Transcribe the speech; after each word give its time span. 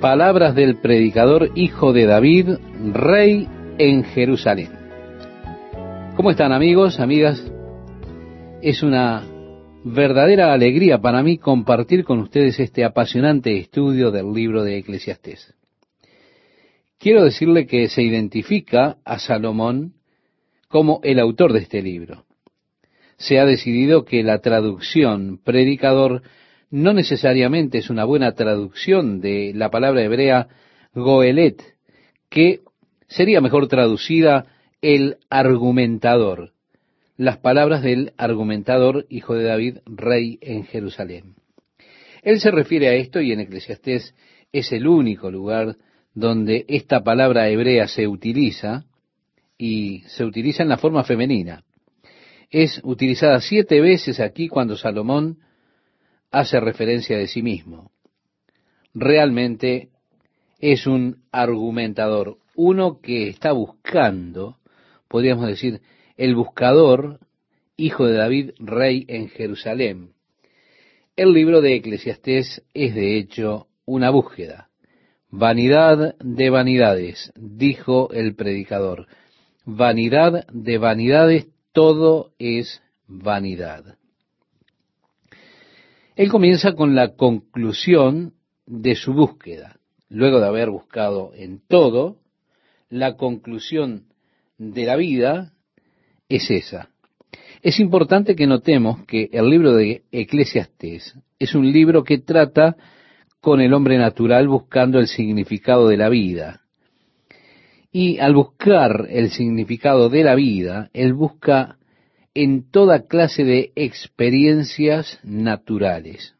Palabras 0.00 0.54
del 0.54 0.78
predicador 0.78 1.50
hijo 1.56 1.92
de 1.92 2.06
David, 2.06 2.48
rey 2.94 3.46
en 3.76 4.02
Jerusalén. 4.02 4.70
¿Cómo 6.16 6.30
están 6.30 6.52
amigos, 6.52 7.00
amigas? 7.00 7.44
Es 8.62 8.82
una 8.82 9.22
verdadera 9.84 10.54
alegría 10.54 11.02
para 11.02 11.22
mí 11.22 11.36
compartir 11.36 12.04
con 12.04 12.20
ustedes 12.20 12.58
este 12.60 12.82
apasionante 12.82 13.58
estudio 13.58 14.10
del 14.10 14.32
libro 14.32 14.64
de 14.64 14.78
Eclesiastés. 14.78 15.54
Quiero 16.98 17.22
decirle 17.22 17.66
que 17.66 17.90
se 17.90 18.02
identifica 18.02 18.96
a 19.04 19.18
Salomón 19.18 19.92
como 20.68 21.00
el 21.02 21.18
autor 21.18 21.52
de 21.52 21.58
este 21.58 21.82
libro. 21.82 22.24
Se 23.18 23.38
ha 23.38 23.44
decidido 23.44 24.06
que 24.06 24.22
la 24.22 24.38
traducción 24.38 25.38
predicador 25.44 26.22
no 26.70 26.92
necesariamente 26.92 27.78
es 27.78 27.90
una 27.90 28.04
buena 28.04 28.32
traducción 28.32 29.20
de 29.20 29.52
la 29.54 29.70
palabra 29.70 30.02
hebrea 30.02 30.48
goelet, 30.94 31.62
que 32.28 32.60
sería 33.08 33.40
mejor 33.40 33.66
traducida 33.66 34.46
el 34.80 35.16
argumentador, 35.28 36.52
las 37.16 37.38
palabras 37.38 37.82
del 37.82 38.12
argumentador, 38.16 39.06
hijo 39.10 39.34
de 39.34 39.44
David, 39.44 39.78
rey 39.84 40.38
en 40.40 40.64
Jerusalén. 40.64 41.34
Él 42.22 42.40
se 42.40 42.50
refiere 42.50 42.88
a 42.88 42.94
esto 42.94 43.20
y 43.20 43.32
en 43.32 43.40
Eclesiastés 43.40 44.14
es 44.52 44.72
el 44.72 44.86
único 44.86 45.30
lugar 45.30 45.76
donde 46.14 46.64
esta 46.68 47.02
palabra 47.02 47.48
hebrea 47.48 47.88
se 47.88 48.06
utiliza 48.06 48.84
y 49.58 50.00
se 50.06 50.24
utiliza 50.24 50.62
en 50.62 50.68
la 50.68 50.78
forma 50.78 51.04
femenina. 51.04 51.64
Es 52.50 52.80
utilizada 52.84 53.40
siete 53.40 53.80
veces 53.80 54.20
aquí 54.20 54.48
cuando 54.48 54.76
Salomón 54.76 55.38
hace 56.30 56.60
referencia 56.60 57.18
de 57.18 57.26
sí 57.26 57.42
mismo. 57.42 57.90
Realmente 58.94 59.90
es 60.58 60.86
un 60.86 61.22
argumentador, 61.32 62.38
uno 62.54 63.00
que 63.00 63.28
está 63.28 63.52
buscando, 63.52 64.58
podríamos 65.08 65.46
decir, 65.46 65.80
el 66.16 66.34
buscador, 66.34 67.20
hijo 67.76 68.06
de 68.06 68.16
David, 68.16 68.50
rey 68.58 69.04
en 69.08 69.28
Jerusalén. 69.28 70.12
El 71.16 71.32
libro 71.32 71.60
de 71.60 71.76
Eclesiastés 71.76 72.62
es 72.74 72.94
de 72.94 73.16
hecho 73.16 73.68
una 73.86 74.10
búsqueda. 74.10 74.68
Vanidad 75.30 76.16
de 76.18 76.50
vanidades, 76.50 77.32
dijo 77.36 78.10
el 78.12 78.34
predicador. 78.34 79.06
Vanidad 79.64 80.46
de 80.52 80.78
vanidades, 80.78 81.48
todo 81.72 82.32
es 82.38 82.82
vanidad. 83.06 83.96
Él 86.20 86.28
comienza 86.28 86.74
con 86.74 86.94
la 86.94 87.14
conclusión 87.14 88.34
de 88.66 88.94
su 88.94 89.14
búsqueda. 89.14 89.78
Luego 90.10 90.38
de 90.38 90.48
haber 90.48 90.68
buscado 90.68 91.32
en 91.34 91.62
todo, 91.66 92.18
la 92.90 93.16
conclusión 93.16 94.04
de 94.58 94.84
la 94.84 94.96
vida 94.96 95.54
es 96.28 96.50
esa. 96.50 96.90
Es 97.62 97.80
importante 97.80 98.36
que 98.36 98.46
notemos 98.46 99.02
que 99.06 99.30
el 99.32 99.48
libro 99.48 99.72
de 99.72 100.02
Eclesiastés 100.12 101.14
es 101.38 101.54
un 101.54 101.72
libro 101.72 102.04
que 102.04 102.18
trata 102.18 102.76
con 103.40 103.62
el 103.62 103.72
hombre 103.72 103.96
natural 103.96 104.46
buscando 104.46 104.98
el 104.98 105.06
significado 105.06 105.88
de 105.88 105.96
la 105.96 106.10
vida. 106.10 106.60
Y 107.92 108.18
al 108.18 108.34
buscar 108.34 109.06
el 109.08 109.30
significado 109.30 110.10
de 110.10 110.22
la 110.22 110.34
vida, 110.34 110.90
él 110.92 111.14
busca 111.14 111.78
en 112.42 112.70
toda 112.70 113.06
clase 113.06 113.44
de 113.44 113.70
experiencias 113.76 115.20
naturales. 115.22 116.34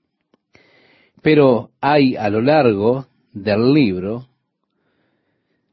Pero 1.21 1.73
hay 1.83 2.17
a 2.17 2.31
lo 2.31 2.41
largo 2.41 3.07
del 3.35 3.75
libro 3.75 4.27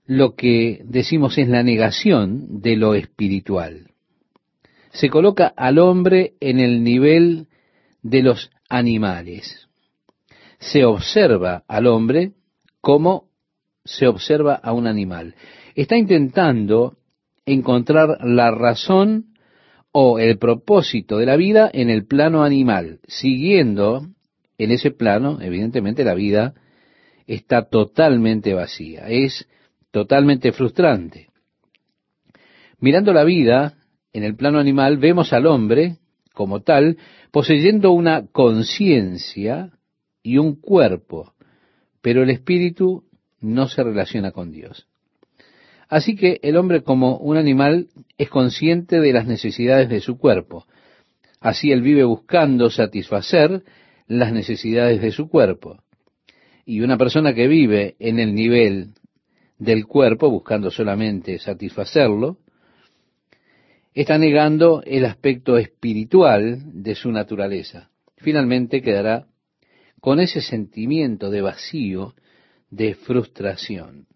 lo 0.05 0.35
que 0.35 0.81
decimos 0.83 1.37
es 1.37 1.47
la 1.47 1.63
negación 1.63 2.61
de 2.61 2.75
lo 2.75 2.93
espiritual. 2.93 3.91
Se 4.91 5.09
coloca 5.09 5.47
al 5.55 5.79
hombre 5.79 6.33
en 6.41 6.59
el 6.59 6.83
nivel 6.83 7.47
de 8.01 8.21
los 8.21 8.51
animales. 8.67 9.69
Se 10.59 10.83
observa 10.83 11.63
al 11.69 11.87
hombre 11.87 12.33
como 12.81 13.29
se 13.85 14.07
observa 14.07 14.55
a 14.55 14.73
un 14.73 14.87
animal. 14.87 15.35
Está 15.73 15.95
intentando 15.95 16.97
encontrar 17.45 18.17
la 18.25 18.51
razón 18.51 19.36
o 19.91 20.19
el 20.19 20.37
propósito 20.37 21.17
de 21.17 21.25
la 21.25 21.35
vida 21.35 21.69
en 21.73 21.89
el 21.89 22.05
plano 22.05 22.43
animal. 22.43 22.99
Siguiendo 23.07 24.07
en 24.57 24.71
ese 24.71 24.91
plano, 24.91 25.39
evidentemente 25.41 26.03
la 26.03 26.13
vida 26.13 26.53
está 27.25 27.69
totalmente 27.69 28.53
vacía, 28.53 29.07
es 29.07 29.47
totalmente 29.91 30.51
frustrante. 30.51 31.29
Mirando 32.79 33.13
la 33.13 33.23
vida 33.23 33.75
en 34.13 34.23
el 34.23 34.35
plano 34.35 34.59
animal, 34.59 34.97
vemos 34.97 35.33
al 35.33 35.47
hombre 35.47 35.97
como 36.33 36.61
tal 36.61 36.97
poseyendo 37.31 37.91
una 37.91 38.27
conciencia 38.27 39.71
y 40.21 40.37
un 40.37 40.55
cuerpo, 40.55 41.33
pero 42.01 42.23
el 42.23 42.29
espíritu 42.29 43.03
no 43.39 43.67
se 43.67 43.83
relaciona 43.83 44.31
con 44.31 44.51
Dios. 44.51 44.87
Así 45.89 46.15
que 46.15 46.39
el 46.43 46.57
hombre 46.57 46.83
como 46.83 47.17
un 47.17 47.37
animal 47.37 47.87
es 48.17 48.29
consciente 48.29 48.99
de 48.99 49.13
las 49.13 49.25
necesidades 49.25 49.89
de 49.89 50.01
su 50.01 50.17
cuerpo. 50.17 50.65
Así 51.39 51.71
él 51.71 51.81
vive 51.81 52.03
buscando 52.03 52.69
satisfacer 52.69 53.63
las 54.07 54.33
necesidades 54.33 55.01
de 55.01 55.11
su 55.11 55.29
cuerpo. 55.29 55.79
Y 56.65 56.81
una 56.81 56.97
persona 56.97 57.33
que 57.33 57.47
vive 57.47 57.95
en 57.99 58.19
el 58.19 58.35
nivel 58.35 58.89
del 59.57 59.85
cuerpo, 59.85 60.29
buscando 60.29 60.71
solamente 60.71 61.39
satisfacerlo, 61.39 62.37
está 63.93 64.17
negando 64.17 64.83
el 64.85 65.05
aspecto 65.05 65.57
espiritual 65.57 66.83
de 66.83 66.95
su 66.95 67.11
naturaleza. 67.11 67.89
Finalmente 68.17 68.81
quedará 68.81 69.27
con 70.01 70.19
ese 70.19 70.41
sentimiento 70.41 71.29
de 71.29 71.41
vacío, 71.41 72.13
de 72.69 72.95
frustración. 72.95 74.06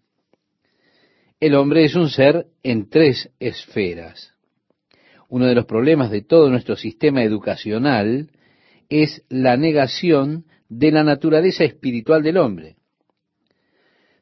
El 1.42 1.56
hombre 1.56 1.82
es 1.82 1.96
un 1.96 2.08
ser 2.08 2.46
en 2.62 2.88
tres 2.88 3.28
esferas. 3.40 4.32
Uno 5.28 5.46
de 5.46 5.56
los 5.56 5.66
problemas 5.66 6.12
de 6.12 6.22
todo 6.22 6.48
nuestro 6.48 6.76
sistema 6.76 7.24
educacional 7.24 8.30
es 8.88 9.24
la 9.28 9.56
negación 9.56 10.44
de 10.68 10.92
la 10.92 11.02
naturaleza 11.02 11.64
espiritual 11.64 12.22
del 12.22 12.36
hombre. 12.36 12.76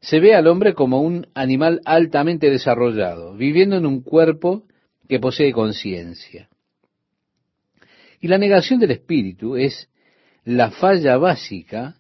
Se 0.00 0.18
ve 0.18 0.34
al 0.34 0.46
hombre 0.46 0.72
como 0.72 1.02
un 1.02 1.26
animal 1.34 1.82
altamente 1.84 2.48
desarrollado, 2.48 3.36
viviendo 3.36 3.76
en 3.76 3.84
un 3.84 4.00
cuerpo 4.00 4.64
que 5.06 5.20
posee 5.20 5.52
conciencia. 5.52 6.48
Y 8.18 8.28
la 8.28 8.38
negación 8.38 8.80
del 8.80 8.92
espíritu 8.92 9.56
es 9.56 9.90
la 10.44 10.70
falla 10.70 11.18
básica 11.18 11.96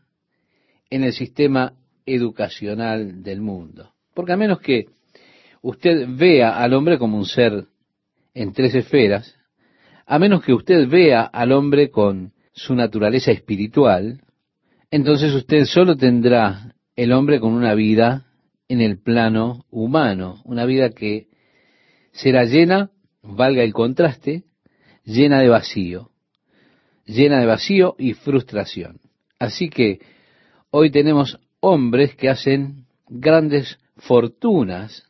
en 0.88 1.04
el 1.04 1.12
sistema 1.12 1.74
educacional 2.06 3.22
del 3.22 3.42
mundo. 3.42 3.92
Porque 4.14 4.32
a 4.32 4.38
menos 4.38 4.60
que 4.60 4.86
usted 5.62 6.06
vea 6.08 6.56
al 6.56 6.72
hombre 6.74 6.98
como 6.98 7.18
un 7.18 7.26
ser 7.26 7.66
en 8.34 8.52
tres 8.52 8.74
esferas, 8.74 9.36
a 10.06 10.18
menos 10.18 10.42
que 10.42 10.52
usted 10.52 10.88
vea 10.88 11.22
al 11.22 11.52
hombre 11.52 11.90
con 11.90 12.32
su 12.52 12.74
naturaleza 12.74 13.32
espiritual, 13.32 14.20
entonces 14.90 15.32
usted 15.34 15.64
solo 15.64 15.96
tendrá 15.96 16.74
el 16.96 17.12
hombre 17.12 17.40
con 17.40 17.52
una 17.52 17.74
vida 17.74 18.26
en 18.68 18.80
el 18.80 18.98
plano 19.00 19.64
humano, 19.70 20.40
una 20.44 20.64
vida 20.64 20.90
que 20.90 21.28
será 22.12 22.44
llena, 22.44 22.90
valga 23.22 23.62
el 23.62 23.72
contraste, 23.72 24.44
llena 25.04 25.40
de 25.40 25.48
vacío, 25.48 26.10
llena 27.04 27.40
de 27.40 27.46
vacío 27.46 27.94
y 27.98 28.14
frustración. 28.14 29.00
Así 29.38 29.70
que 29.70 30.00
hoy 30.70 30.90
tenemos 30.90 31.38
hombres 31.60 32.14
que 32.16 32.28
hacen 32.28 32.86
grandes 33.08 33.78
fortunas 33.96 35.09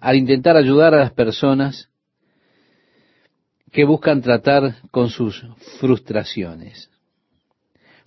al 0.00 0.16
intentar 0.16 0.56
ayudar 0.56 0.94
a 0.94 0.98
las 0.98 1.12
personas 1.12 1.90
que 3.72 3.84
buscan 3.84 4.22
tratar 4.22 4.76
con 4.90 5.10
sus 5.10 5.46
frustraciones. 5.80 6.90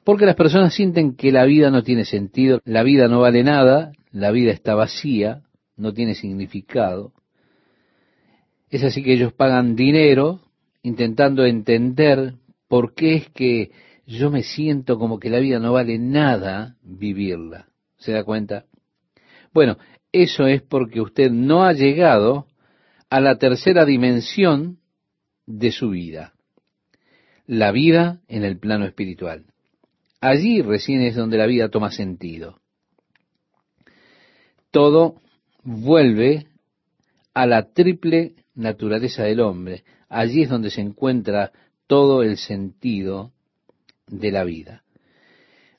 Porque 0.04 0.26
las 0.26 0.36
personas 0.36 0.74
sienten 0.74 1.16
que 1.16 1.32
la 1.32 1.46
vida 1.46 1.70
no 1.70 1.84
tiene 1.84 2.06
sentido, 2.06 2.62
la 2.66 2.84
vida 2.84 3.08
no 3.08 3.20
vale 3.20 3.44
nada, 3.44 3.92
la 4.12 4.32
vida 4.32 4.52
está 4.52 4.74
vacía, 4.74 5.44
no 5.76 5.94
tiene 5.94 6.16
significado. 6.16 7.14
Es 8.70 8.84
así 8.84 9.04
que 9.04 9.14
ellos 9.14 9.34
pagan 9.34 9.76
dinero 9.76 10.42
intentando 10.82 11.46
entender 11.46 12.36
por 12.68 12.94
qué 12.94 13.16
es 13.16 13.30
que 13.30 13.72
yo 14.06 14.32
me 14.32 14.44
siento 14.44 14.98
como 14.98 15.20
que 15.20 15.30
la 15.30 15.40
vida 15.40 15.60
no 15.60 15.74
vale 15.74 16.00
nada 16.00 16.78
vivirla. 16.82 17.68
¿Se 17.98 18.12
da 18.12 18.24
cuenta? 18.24 18.66
Bueno, 19.54 19.78
eso 20.12 20.48
es 20.48 20.62
porque 20.62 21.02
usted 21.02 21.32
no 21.32 21.64
ha 21.64 21.74
llegado 21.74 22.48
a 23.10 23.20
la 23.20 23.38
tercera 23.38 23.86
dimensión 23.86 24.80
de 25.46 25.72
su 25.72 25.90
vida, 25.90 26.34
la 27.48 27.72
vida 27.72 28.22
en 28.28 28.44
el 28.44 28.58
plano 28.60 28.86
espiritual. 28.86 29.46
Allí 30.22 30.62
recién 30.62 31.02
es 31.02 31.16
donde 31.16 31.38
la 31.38 31.46
vida 31.46 31.70
toma 31.70 31.92
sentido. 31.92 32.60
todo 34.72 35.16
vuelve 35.64 36.46
a 37.34 37.48
la 37.48 37.72
triple 37.72 38.36
naturaleza 38.54 39.24
del 39.24 39.40
hombre. 39.40 39.84
Allí 40.10 40.44
es 40.44 40.50
donde 40.50 40.70
se 40.70 40.82
encuentra 40.82 41.52
todo 41.88 42.22
el 42.22 42.38
sentido 42.38 43.32
de 44.08 44.32
la 44.32 44.44
vida. 44.44 44.84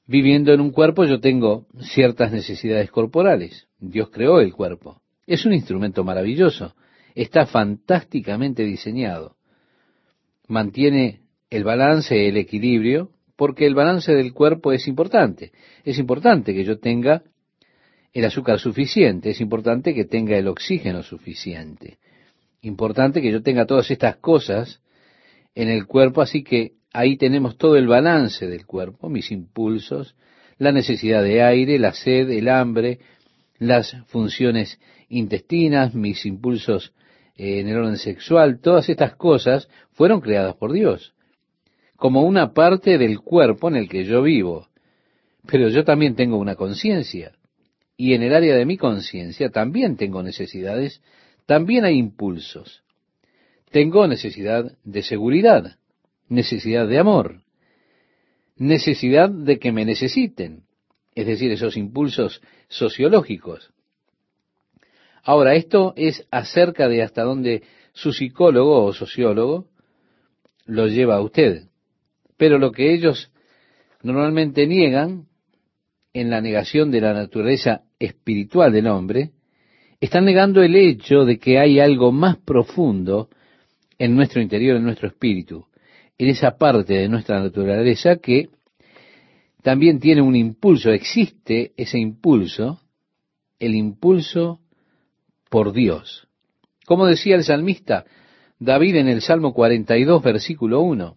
Viviendo 0.06 0.52
en 0.52 0.60
un 0.60 0.72
cuerpo 0.72 1.04
yo 1.04 1.20
tengo 1.20 1.66
ciertas 1.80 2.32
necesidades 2.32 2.90
corporales. 2.90 3.68
Dios 3.80 4.10
creó 4.10 4.40
el 4.40 4.52
cuerpo. 4.52 5.00
Es 5.26 5.46
un 5.46 5.52
instrumento 5.52 6.04
maravilloso. 6.04 6.74
Está 7.14 7.46
fantásticamente 7.46 8.62
diseñado. 8.64 9.36
Mantiene 10.46 11.22
el 11.48 11.64
balance, 11.64 12.28
el 12.28 12.36
equilibrio, 12.36 13.10
porque 13.36 13.66
el 13.66 13.74
balance 13.74 14.12
del 14.12 14.32
cuerpo 14.32 14.72
es 14.72 14.86
importante. 14.86 15.52
Es 15.84 15.98
importante 15.98 16.54
que 16.54 16.64
yo 16.64 16.78
tenga 16.78 17.22
el 18.12 18.24
azúcar 18.24 18.58
suficiente, 18.58 19.30
es 19.30 19.40
importante 19.40 19.94
que 19.94 20.04
tenga 20.04 20.36
el 20.36 20.48
oxígeno 20.48 21.02
suficiente. 21.02 21.98
Importante 22.62 23.22
que 23.22 23.30
yo 23.30 23.42
tenga 23.42 23.66
todas 23.66 23.90
estas 23.90 24.16
cosas 24.16 24.82
en 25.54 25.68
el 25.68 25.86
cuerpo, 25.86 26.20
así 26.20 26.42
que 26.42 26.72
ahí 26.92 27.16
tenemos 27.16 27.56
todo 27.56 27.76
el 27.76 27.86
balance 27.86 28.46
del 28.46 28.66
cuerpo, 28.66 29.08
mis 29.08 29.30
impulsos, 29.30 30.16
la 30.58 30.72
necesidad 30.72 31.22
de 31.22 31.42
aire, 31.42 31.78
la 31.78 31.92
sed, 31.92 32.28
el 32.30 32.48
hambre, 32.48 32.98
las 33.60 33.94
funciones 34.06 34.80
intestinas, 35.08 35.94
mis 35.94 36.26
impulsos 36.26 36.92
eh, 37.36 37.60
en 37.60 37.68
el 37.68 37.76
orden 37.76 37.98
sexual, 37.98 38.58
todas 38.60 38.88
estas 38.88 39.14
cosas 39.14 39.68
fueron 39.92 40.20
creadas 40.20 40.56
por 40.56 40.72
Dios, 40.72 41.14
como 41.96 42.22
una 42.22 42.52
parte 42.54 42.98
del 42.98 43.20
cuerpo 43.20 43.68
en 43.68 43.76
el 43.76 43.88
que 43.88 44.04
yo 44.04 44.22
vivo. 44.22 44.66
Pero 45.46 45.68
yo 45.68 45.84
también 45.84 46.16
tengo 46.16 46.38
una 46.38 46.56
conciencia, 46.56 47.32
y 47.96 48.14
en 48.14 48.22
el 48.22 48.34
área 48.34 48.56
de 48.56 48.64
mi 48.64 48.78
conciencia 48.78 49.50
también 49.50 49.96
tengo 49.96 50.22
necesidades, 50.22 51.02
también 51.44 51.84
hay 51.84 51.98
impulsos. 51.98 52.82
Tengo 53.70 54.06
necesidad 54.06 54.72
de 54.84 55.02
seguridad, 55.02 55.76
necesidad 56.28 56.88
de 56.88 56.98
amor, 56.98 57.42
necesidad 58.56 59.28
de 59.28 59.58
que 59.58 59.70
me 59.70 59.84
necesiten, 59.84 60.64
es 61.14 61.26
decir, 61.26 61.50
esos 61.52 61.76
impulsos 61.76 62.40
sociológicos. 62.68 63.72
Ahora, 65.22 65.54
esto 65.54 65.92
es 65.96 66.26
acerca 66.30 66.88
de 66.88 67.02
hasta 67.02 67.22
dónde 67.22 67.62
su 67.92 68.12
psicólogo 68.12 68.84
o 68.84 68.92
sociólogo 68.92 69.66
lo 70.66 70.86
lleva 70.86 71.16
a 71.16 71.20
usted. 71.20 71.64
Pero 72.36 72.58
lo 72.58 72.72
que 72.72 72.94
ellos 72.94 73.30
normalmente 74.02 74.66
niegan 74.66 75.26
en 76.12 76.30
la 76.30 76.40
negación 76.40 76.90
de 76.90 77.00
la 77.00 77.12
naturaleza 77.12 77.82
espiritual 77.98 78.72
del 78.72 78.86
hombre, 78.88 79.30
están 80.00 80.24
negando 80.24 80.62
el 80.62 80.74
hecho 80.74 81.24
de 81.24 81.38
que 81.38 81.58
hay 81.58 81.78
algo 81.78 82.10
más 82.10 82.38
profundo 82.38 83.28
en 83.98 84.16
nuestro 84.16 84.40
interior, 84.40 84.76
en 84.76 84.84
nuestro 84.84 85.08
espíritu, 85.08 85.66
en 86.16 86.28
esa 86.28 86.56
parte 86.56 86.94
de 86.94 87.08
nuestra 87.08 87.38
naturaleza 87.40 88.16
que 88.16 88.48
también 89.62 90.00
tiene 90.00 90.22
un 90.22 90.36
impulso, 90.36 90.90
existe 90.90 91.72
ese 91.76 91.98
impulso, 91.98 92.80
el 93.58 93.74
impulso 93.74 94.60
por 95.50 95.72
Dios. 95.72 96.28
Como 96.86 97.06
decía 97.06 97.36
el 97.36 97.44
salmista 97.44 98.04
David 98.58 98.96
en 98.96 99.08
el 99.08 99.22
Salmo 99.22 99.52
42, 99.52 100.22
versículo 100.22 100.80
1, 100.80 101.16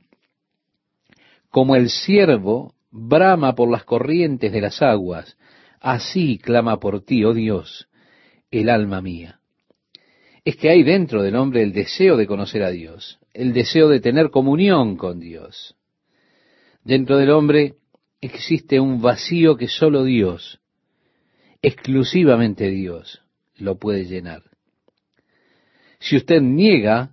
como 1.50 1.76
el 1.76 1.90
siervo 1.90 2.74
brama 2.92 3.56
por 3.56 3.70
las 3.70 3.84
corrientes 3.84 4.52
de 4.52 4.62
las 4.62 4.82
aguas, 4.82 5.38
así 5.80 6.38
clama 6.38 6.80
por 6.80 7.02
ti, 7.02 7.24
oh 7.24 7.34
Dios, 7.34 7.88
el 8.52 8.70
alma 8.70 9.02
mía. 9.02 9.40
Es 10.46 10.58
que 10.58 10.70
hay 10.70 10.84
dentro 10.84 11.24
del 11.24 11.36
hombre 11.36 11.64
el 11.64 11.72
deseo 11.72 12.18
de 12.18 12.28
conocer 12.28 12.64
a 12.64 12.72
Dios, 12.72 13.20
el 13.34 13.54
deseo 13.54 13.88
de 13.88 14.02
tener 14.02 14.30
comunión 14.30 14.98
con 14.98 15.20
Dios. 15.20 15.76
Dentro 16.84 17.18
del 17.18 17.30
hombre 17.30 17.76
existe 18.28 18.80
un 18.80 19.02
vacío 19.02 19.56
que 19.58 19.68
solo 19.68 20.04
Dios, 20.04 20.60
exclusivamente 21.62 22.70
Dios, 22.70 23.22
lo 23.58 23.78
puede 23.78 24.06
llenar. 24.06 24.44
Si 26.00 26.18
usted 26.18 26.42
niega 26.42 27.12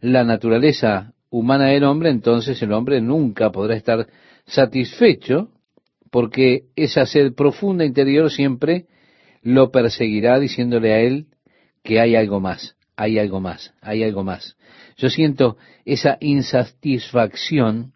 la 0.00 0.24
naturaleza 0.24 1.14
humana 1.30 1.66
del 1.66 1.84
hombre, 1.84 2.10
entonces 2.10 2.62
el 2.62 2.72
hombre 2.72 3.00
nunca 3.00 3.50
podrá 3.50 3.74
estar 3.74 4.06
satisfecho 4.46 5.50
porque 6.10 6.66
esa 6.76 7.04
sed 7.04 7.34
profunda 7.34 7.84
interior 7.84 8.30
siempre 8.30 8.86
lo 9.42 9.70
perseguirá 9.70 10.38
diciéndole 10.38 10.92
a 10.92 11.00
él 11.00 11.26
que 11.82 12.00
hay 12.00 12.16
algo 12.16 12.40
más, 12.40 12.76
hay 12.96 13.18
algo 13.18 13.40
más, 13.40 13.74
hay 13.80 14.02
algo 14.02 14.24
más. 14.24 14.56
Yo 14.96 15.10
siento 15.10 15.56
esa 15.84 16.16
insatisfacción 16.20 17.92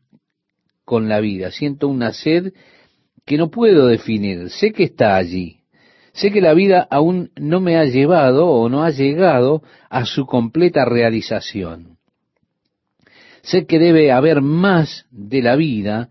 con 0.84 1.08
la 1.08 1.20
vida, 1.20 1.50
siento 1.50 1.88
una 1.88 2.12
sed 2.12 2.52
que 3.24 3.36
no 3.36 3.50
puedo 3.50 3.86
definir, 3.86 4.50
sé 4.50 4.72
que 4.72 4.84
está 4.84 5.16
allí, 5.16 5.60
sé 6.12 6.30
que 6.30 6.40
la 6.40 6.54
vida 6.54 6.86
aún 6.90 7.30
no 7.36 7.60
me 7.60 7.76
ha 7.76 7.84
llevado 7.84 8.48
o 8.48 8.68
no 8.68 8.82
ha 8.82 8.90
llegado 8.90 9.62
a 9.88 10.04
su 10.04 10.26
completa 10.26 10.84
realización. 10.84 11.98
Sé 13.42 13.66
que 13.66 13.78
debe 13.78 14.12
haber 14.12 14.40
más 14.40 15.06
de 15.10 15.42
la 15.42 15.56
vida 15.56 16.10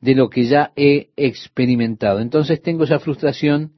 de 0.00 0.14
lo 0.14 0.30
que 0.30 0.44
ya 0.44 0.72
he 0.76 1.10
experimentado. 1.16 2.20
Entonces 2.20 2.62
tengo 2.62 2.84
esa 2.84 3.00
frustración 3.00 3.72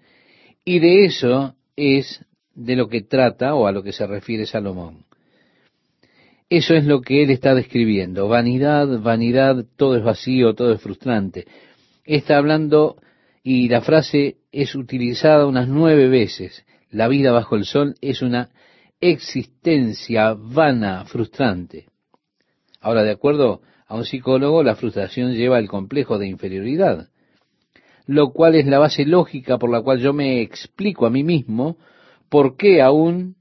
y 0.64 0.78
de 0.78 1.06
eso 1.06 1.56
es 1.76 2.24
de 2.54 2.76
lo 2.76 2.88
que 2.88 3.02
trata 3.02 3.54
o 3.54 3.66
a 3.66 3.72
lo 3.72 3.82
que 3.82 3.92
se 3.92 4.06
refiere 4.06 4.46
Salomón. 4.46 5.06
Eso 6.54 6.74
es 6.74 6.84
lo 6.84 7.00
que 7.00 7.22
él 7.22 7.30
está 7.30 7.54
describiendo. 7.54 8.28
Vanidad, 8.28 9.00
vanidad, 9.00 9.64
todo 9.74 9.96
es 9.96 10.04
vacío, 10.04 10.54
todo 10.54 10.74
es 10.74 10.82
frustrante. 10.82 11.46
Está 12.04 12.36
hablando 12.36 12.96
y 13.42 13.70
la 13.70 13.80
frase 13.80 14.36
es 14.52 14.74
utilizada 14.74 15.46
unas 15.46 15.66
nueve 15.66 16.08
veces. 16.08 16.66
La 16.90 17.08
vida 17.08 17.32
bajo 17.32 17.56
el 17.56 17.64
sol 17.64 17.94
es 18.02 18.20
una 18.20 18.50
existencia 19.00 20.34
vana, 20.34 21.06
frustrante. 21.06 21.86
Ahora, 22.82 23.02
de 23.02 23.12
acuerdo 23.12 23.62
a 23.86 23.96
un 23.96 24.04
psicólogo, 24.04 24.62
la 24.62 24.76
frustración 24.76 25.32
lleva 25.32 25.56
al 25.56 25.68
complejo 25.68 26.18
de 26.18 26.28
inferioridad, 26.28 27.08
lo 28.04 28.30
cual 28.34 28.56
es 28.56 28.66
la 28.66 28.78
base 28.78 29.06
lógica 29.06 29.56
por 29.56 29.70
la 29.70 29.80
cual 29.80 30.00
yo 30.00 30.12
me 30.12 30.42
explico 30.42 31.06
a 31.06 31.10
mí 31.10 31.24
mismo 31.24 31.78
por 32.28 32.58
qué 32.58 32.82
aún 32.82 33.36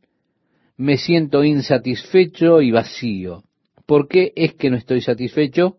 me 0.82 0.98
siento 0.98 1.44
insatisfecho 1.44 2.60
y 2.60 2.72
vacío. 2.72 3.44
¿Por 3.86 4.08
qué 4.08 4.34
es 4.36 4.56
que 4.56 4.72
no 4.72 4.78
estoy 4.78 5.02
satisfecho? 5.02 5.78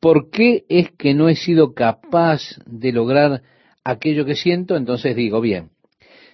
¿Por 0.00 0.30
qué 0.30 0.64
es 0.68 0.90
que 0.90 1.14
no 1.14 1.28
he 1.28 1.36
sido 1.36 1.72
capaz 1.72 2.40
de 2.66 2.90
lograr 2.90 3.42
aquello 3.84 4.24
que 4.24 4.34
siento? 4.34 4.76
Entonces 4.76 5.14
digo, 5.14 5.40
bien, 5.40 5.70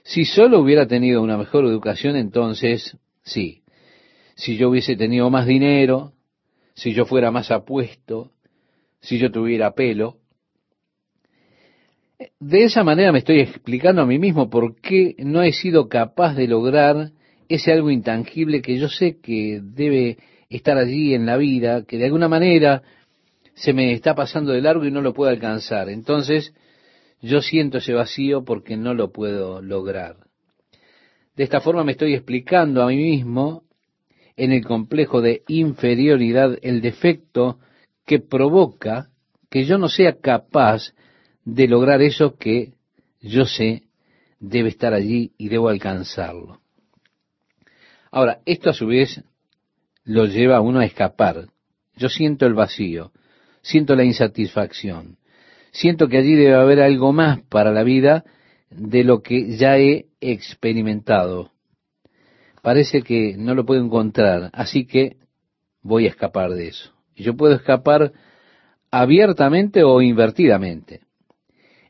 si 0.03 0.25
solo 0.25 0.61
hubiera 0.61 0.87
tenido 0.87 1.23
una 1.23 1.37
mejor 1.37 1.67
educación, 1.67 2.17
entonces 2.17 2.97
sí. 3.23 3.65
Si 4.35 4.57
yo 4.57 4.71
hubiese 4.71 4.97
tenido 4.97 5.29
más 5.29 5.47
dinero, 5.47 6.15
si 6.73 6.95
yo 6.95 7.05
fuera 7.05 7.31
más 7.31 7.51
apuesto, 7.51 8.33
si 9.01 9.19
yo 9.19 9.31
tuviera 9.31 9.75
pelo. 9.75 10.17
De 12.41 12.65
esa 12.65 12.83
manera 12.83 13.13
me 13.13 13.19
estoy 13.19 13.41
explicando 13.41 14.01
a 14.01 14.07
mí 14.07 14.19
mismo 14.19 14.49
por 14.49 14.81
qué 14.81 15.17
no 15.19 15.43
he 15.43 15.53
sido 15.53 15.91
capaz 15.91 16.35
de 16.35 16.49
lograr 16.49 17.11
ese 17.49 17.73
algo 17.73 17.91
intangible 17.91 18.63
que 18.63 18.79
yo 18.79 18.89
sé 18.89 19.19
que 19.21 19.61
debe 19.63 20.19
estar 20.49 20.77
allí 20.77 21.15
en 21.15 21.27
la 21.27 21.37
vida, 21.37 21.85
que 21.85 21.99
de 21.99 22.07
alguna 22.07 22.29
manera 22.29 22.83
se 23.55 23.73
me 23.73 23.93
está 23.93 24.15
pasando 24.15 24.53
de 24.53 24.61
largo 24.61 24.85
y 24.85 24.91
no 24.91 25.01
lo 25.01 25.15
puedo 25.15 25.31
alcanzar. 25.31 25.89
Entonces, 25.89 26.55
yo 27.21 27.41
siento 27.41 27.79
ese 27.79 27.93
vacío 27.95 28.45
porque 28.45 28.77
no 28.77 28.95
lo 28.95 29.13
puedo 29.13 29.63
lograr. 29.63 30.17
De 31.37 31.45
esta 31.45 31.61
forma 31.61 31.85
me 31.85 31.93
estoy 31.93 32.15
explicando 32.15 32.83
a 32.83 32.89
mí 32.89 32.97
mismo 32.97 33.65
en 34.37 34.53
el 34.53 34.65
complejo 34.65 35.21
de 35.21 35.43
inferioridad 35.49 36.59
el 36.63 36.81
defecto 36.81 37.59
que 38.05 38.21
provoca 38.21 39.09
que 39.51 39.65
yo 39.65 39.79
no 39.79 39.89
sea 39.89 40.21
capaz 40.21 40.95
de 41.45 41.69
lograr 41.69 42.03
eso 42.03 42.37
que 42.37 42.73
yo 43.21 43.45
sé 43.47 43.85
debe 44.41 44.69
estar 44.69 44.93
allí 44.93 45.33
y 45.39 45.49
debo 45.49 45.69
alcanzarlo. 45.69 46.61
Ahora, 48.15 48.39
esto 48.47 48.71
a 48.71 48.75
su 48.75 48.87
vez 48.87 49.25
lo 50.05 50.27
lleva 50.27 50.59
a 50.59 50.61
uno 50.61 50.79
a 50.79 50.85
escapar. 50.85 51.49
Yo 51.97 52.09
siento 52.09 52.47
el 52.47 52.55
vacío, 52.55 53.11
siento 53.61 53.97
la 53.97 54.05
insatisfacción, 54.05 55.19
siento 55.73 56.07
que 56.07 56.19
allí 56.19 56.37
debe 56.37 56.55
haber 56.55 56.81
algo 56.81 57.13
más 57.13 57.41
para 57.49 57.73
la 57.73 57.83
vida 57.83 58.25
de 58.71 59.03
lo 59.03 59.21
que 59.21 59.57
ya 59.57 59.79
he 59.79 60.07
experimentado 60.21 61.51
parece 62.63 63.03
que 63.03 63.37
no 63.37 63.55
lo 63.55 63.67
puedo 63.67 63.85
encontrar, 63.85 64.51
así 64.53 64.87
que 64.87 65.17
voy 65.83 66.07
a 66.07 66.11
escapar 66.11 66.51
de 66.53 66.69
eso. 66.69 66.93
Yo 67.17 67.37
puedo 67.37 67.57
escapar 67.57 68.13
abiertamente 68.93 69.83
o 69.83 70.01
invertidamente. 70.01 71.01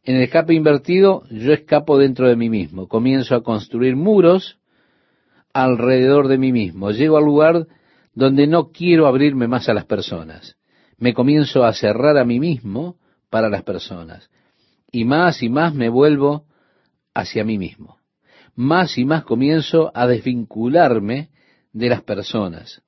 En 0.02 0.16
el 0.16 0.22
escape 0.22 0.54
invertido, 0.54 1.22
yo 1.30 1.52
escapo 1.52 1.98
dentro 1.98 2.28
de 2.28 2.34
mí 2.34 2.48
mismo, 2.48 2.88
comienzo 2.88 3.36
a 3.36 3.44
construir 3.44 3.94
muros 3.94 4.58
alrededor 5.54 6.28
de 6.28 6.36
mí 6.36 6.52
mismo, 6.52 6.90
llego 6.90 7.16
al 7.16 7.24
lugar 7.24 7.66
donde 8.12 8.46
no 8.46 8.70
quiero 8.70 9.06
abrirme 9.06 9.48
más 9.48 9.68
a 9.68 9.74
las 9.74 9.86
personas, 9.86 10.56
me 10.98 11.14
comienzo 11.14 11.64
a 11.64 11.72
cerrar 11.72 12.18
a 12.18 12.24
mí 12.24 12.38
mismo 12.38 12.96
para 13.30 13.48
las 13.48 13.62
personas, 13.62 14.30
y 14.92 15.04
más 15.04 15.42
y 15.42 15.48
más 15.48 15.74
me 15.74 15.88
vuelvo 15.88 16.44
hacia 17.14 17.44
mí 17.44 17.56
mismo, 17.56 17.98
más 18.54 18.98
y 18.98 19.04
más 19.04 19.24
comienzo 19.24 19.90
a 19.94 20.06
desvincularme 20.06 21.30
de 21.72 21.88
las 21.88 22.02
personas. 22.02 22.82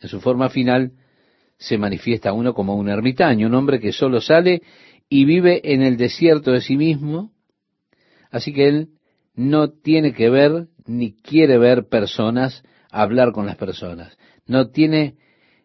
En 0.00 0.08
su 0.08 0.20
forma 0.20 0.48
final 0.48 0.92
se 1.58 1.78
manifiesta 1.78 2.32
uno 2.32 2.54
como 2.54 2.74
un 2.74 2.88
ermitaño, 2.88 3.46
un 3.46 3.54
hombre 3.54 3.78
que 3.78 3.92
solo 3.92 4.20
sale 4.20 4.62
y 5.08 5.24
vive 5.24 5.60
en 5.72 5.82
el 5.82 5.96
desierto 5.96 6.52
de 6.52 6.60
sí 6.60 6.76
mismo, 6.76 7.32
así 8.30 8.52
que 8.52 8.68
él 8.68 8.88
no 9.34 9.70
tiene 9.70 10.12
que 10.12 10.30
ver 10.30 10.68
ni 10.86 11.12
quiere 11.12 11.58
ver 11.58 11.88
personas, 11.88 12.62
hablar 12.90 13.32
con 13.32 13.46
las 13.46 13.56
personas, 13.56 14.16
no 14.46 14.70
tiene 14.70 15.16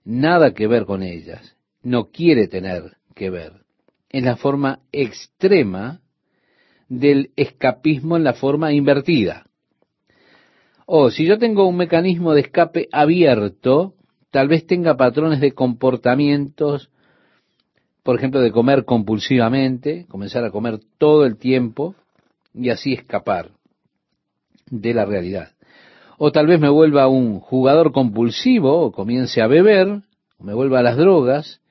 nada 0.03 0.53
que 0.53 0.67
ver 0.67 0.85
con 0.85 1.03
ellas, 1.03 1.55
no 1.81 2.09
quiere 2.11 2.47
tener 2.47 2.97
que 3.15 3.29
ver. 3.29 3.63
Es 4.09 4.23
la 4.23 4.37
forma 4.37 4.79
extrema 4.91 6.01
del 6.87 7.31
escapismo 7.35 8.15
en 8.15 8.23
la 8.23 8.33
forma 8.33 8.71
invertida. 8.71 9.45
O 10.85 11.11
si 11.11 11.25
yo 11.25 11.37
tengo 11.37 11.67
un 11.67 11.75
mecanismo 11.75 12.33
de 12.33 12.41
escape 12.41 12.87
abierto, 12.93 13.95
tal 14.31 14.47
vez 14.47 14.65
tenga 14.65 14.95
patrones 14.95 15.41
de 15.41 15.51
comportamientos 15.51 16.89
por 18.07 18.15
ejemplo, 18.15 18.39
de 18.39 18.53
comer 18.53 18.85
compulsivamente, 18.85 20.05
comenzar 20.07 20.45
a 20.45 20.49
comer 20.49 20.79
todo 20.97 21.25
el 21.25 21.35
tiempo 21.35 21.93
y 22.53 22.69
así 22.69 22.93
escapar 22.93 23.56
de 24.69 24.93
la 24.93 25.05
realidad. 25.05 25.51
O 26.17 26.31
tal 26.31 26.47
vez 26.47 26.59
me 26.59 26.69
vuelva 26.69 27.07
un 27.07 27.39
jugador 27.39 27.91
compulsivo, 27.91 28.85
o 28.85 28.91
comience 28.91 29.41
a 29.41 29.47
beber, 29.47 30.01
o 30.37 30.43
me 30.43 30.53
vuelva 30.53 30.79
a 30.79 30.83
las 30.83 30.97
drogas, 30.97 31.61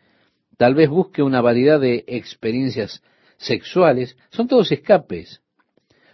tal 0.57 0.75
vez 0.75 0.89
busque 0.89 1.23
una 1.23 1.41
variedad 1.41 1.81
de 1.81 2.05
experiencias 2.07 3.03
sexuales, 3.39 4.17
son 4.31 4.49
todos 4.49 4.71
escapes. 4.73 5.43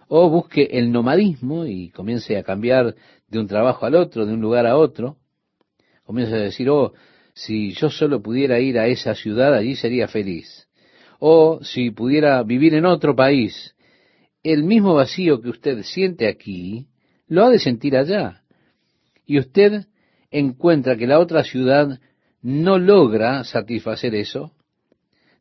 O 0.08 0.28
busque 0.28 0.68
el 0.72 0.92
nomadismo 0.92 1.64
y 1.64 1.90
comience 1.90 2.36
a 2.36 2.42
cambiar 2.42 2.94
de 3.28 3.38
un 3.38 3.46
trabajo 3.46 3.86
al 3.86 3.94
otro, 3.94 4.26
de 4.26 4.34
un 4.34 4.40
lugar 4.40 4.66
a 4.66 4.76
otro. 4.76 5.16
Comience 6.04 6.34
a 6.34 6.38
decir, 6.38 6.68
oh, 6.68 6.92
si 7.34 7.72
yo 7.72 7.88
solo 7.88 8.22
pudiera 8.22 8.60
ir 8.60 8.78
a 8.78 8.88
esa 8.88 9.14
ciudad, 9.14 9.54
allí 9.54 9.74
sería 9.74 10.08
feliz. 10.08 10.68
O 11.18 11.60
si 11.62 11.90
pudiera 11.90 12.42
vivir 12.42 12.74
en 12.74 12.84
otro 12.84 13.14
país, 13.16 13.71
el 14.42 14.64
mismo 14.64 14.94
vacío 14.94 15.40
que 15.40 15.50
usted 15.50 15.82
siente 15.82 16.26
aquí, 16.26 16.86
lo 17.28 17.44
ha 17.44 17.50
de 17.50 17.58
sentir 17.58 17.96
allá. 17.96 18.42
Y 19.24 19.38
usted 19.38 19.86
encuentra 20.30 20.96
que 20.96 21.06
la 21.06 21.18
otra 21.18 21.44
ciudad 21.44 22.00
no 22.42 22.78
logra 22.78 23.44
satisfacer 23.44 24.14
eso, 24.14 24.52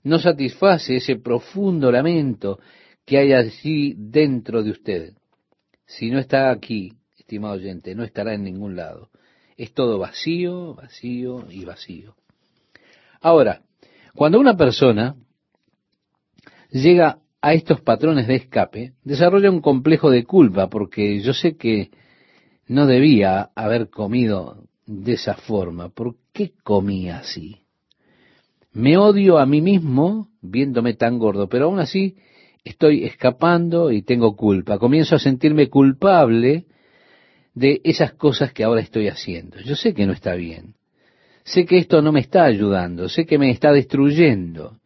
no 0.04 0.20
satisface 0.20 0.98
ese 0.98 1.16
profundo 1.16 1.92
lamento 1.92 2.60
que 3.06 3.18
hay 3.18 3.34
allí 3.34 3.96
dentro 3.98 4.64
de 4.64 4.72
usted. 4.72 5.14
Si 5.86 6.10
no 6.10 6.20
está 6.20 6.52
aquí, 6.52 6.94
estimado 7.18 7.56
oyente, 7.56 7.96
no 7.96 8.04
estará 8.04 8.34
en 8.34 8.44
ningún 8.44 8.76
lado. 8.76 9.10
Es 9.58 9.74
todo 9.74 10.00
vacío, 10.00 10.76
vacío 10.76 11.48
y 11.50 11.66
vacío. 11.66 12.16
Ahora, 13.20 13.62
cuando 14.16 14.40
una 14.40 14.56
persona 14.58 15.16
llega 16.72 17.21
a 17.42 17.54
estos 17.54 17.82
patrones 17.82 18.28
de 18.28 18.36
escape, 18.36 18.94
desarrolla 19.04 19.50
un 19.50 19.62
complejo 19.62 20.10
de 20.10 20.24
culpa, 20.24 20.70
porque 20.70 21.20
yo 21.22 21.34
sé 21.34 21.58
que 21.58 21.90
no 22.68 22.86
debía 22.86 23.50
haber 23.56 23.90
comido 23.90 24.64
de 24.86 25.14
esa 25.14 25.36
forma. 25.36 25.90
¿Por 25.90 26.16
qué 26.32 26.52
comí 26.64 27.10
así? 27.10 27.58
Me 28.74 28.98
odio 28.98 29.40
a 29.40 29.46
mí 29.46 29.62
mismo 29.62 30.30
viéndome 30.42 30.94
tan 30.94 31.18
gordo, 31.18 31.50
pero 31.50 31.66
aún 31.66 31.80
así 31.80 32.16
estoy 32.64 33.04
escapando 33.04 33.92
y 33.92 34.04
tengo 34.04 34.36
culpa. 34.36 34.78
Comienzo 34.78 35.16
a 35.16 35.20
sentirme 35.20 35.68
culpable 35.68 36.66
de 37.54 37.82
esas 37.84 38.14
cosas 38.14 38.54
que 38.54 38.64
ahora 38.64 38.82
estoy 38.82 39.08
haciendo. 39.08 39.60
Yo 39.60 39.76
sé 39.76 39.94
que 39.94 40.06
no 40.06 40.14
está 40.14 40.36
bien. 40.36 40.76
Sé 41.44 41.66
que 41.66 41.80
esto 41.80 42.02
no 42.02 42.12
me 42.12 42.20
está 42.20 42.44
ayudando, 42.44 43.10
sé 43.10 43.26
que 43.26 43.40
me 43.40 43.50
está 43.50 43.72
destruyendo. 43.72 44.78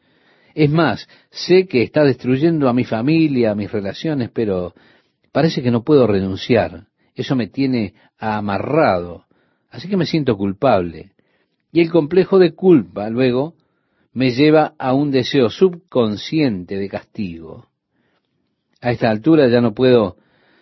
Es 0.56 0.72
más, 0.72 1.08
sé 1.32 1.68
que 1.68 1.84
está 1.84 2.06
destruyendo 2.06 2.70
a 2.70 2.74
mi 2.74 2.86
familia, 2.86 3.52
a 3.52 3.56
mis 3.56 3.70
relaciones, 3.70 4.30
pero 4.34 4.74
parece 5.34 5.62
que 5.62 5.70
no 5.70 5.84
puedo 5.84 6.08
renunciar. 6.08 6.88
Eso 7.14 7.36
me 7.36 7.48
tiene 7.48 7.94
amarrado. 8.18 9.26
Así 9.70 9.90
que 9.90 9.98
me 9.98 10.06
siento 10.06 10.38
culpable. 10.38 11.12
Y 11.74 11.82
el 11.82 11.92
complejo 11.92 12.40
de 12.40 12.54
culpa 12.54 13.10
luego 13.10 13.56
me 14.14 14.32
lleva 14.32 14.76
a 14.80 14.94
un 14.94 15.12
deseo 15.12 15.50
subconsciente 15.50 16.78
de 16.78 16.88
castigo. 16.88 17.68
A 18.80 18.92
esta 18.92 19.10
altura 19.10 19.50
ya 19.50 19.60
no 19.60 19.74
puedo 19.74 20.16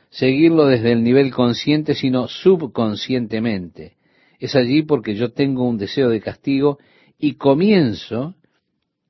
seguirlo 0.09 0.65
desde 0.65 0.91
el 0.91 1.03
nivel 1.03 1.31
consciente, 1.31 1.93
sino 1.93 2.27
subconscientemente. 2.27 3.97
Es 4.39 4.55
allí 4.55 4.81
porque 4.81 5.13
yo 5.13 5.33
tengo 5.33 5.69
un 5.69 5.77
deseo 5.77 6.09
de 6.09 6.19
castigo 6.19 6.79
y 7.19 7.35
comienzo 7.35 8.33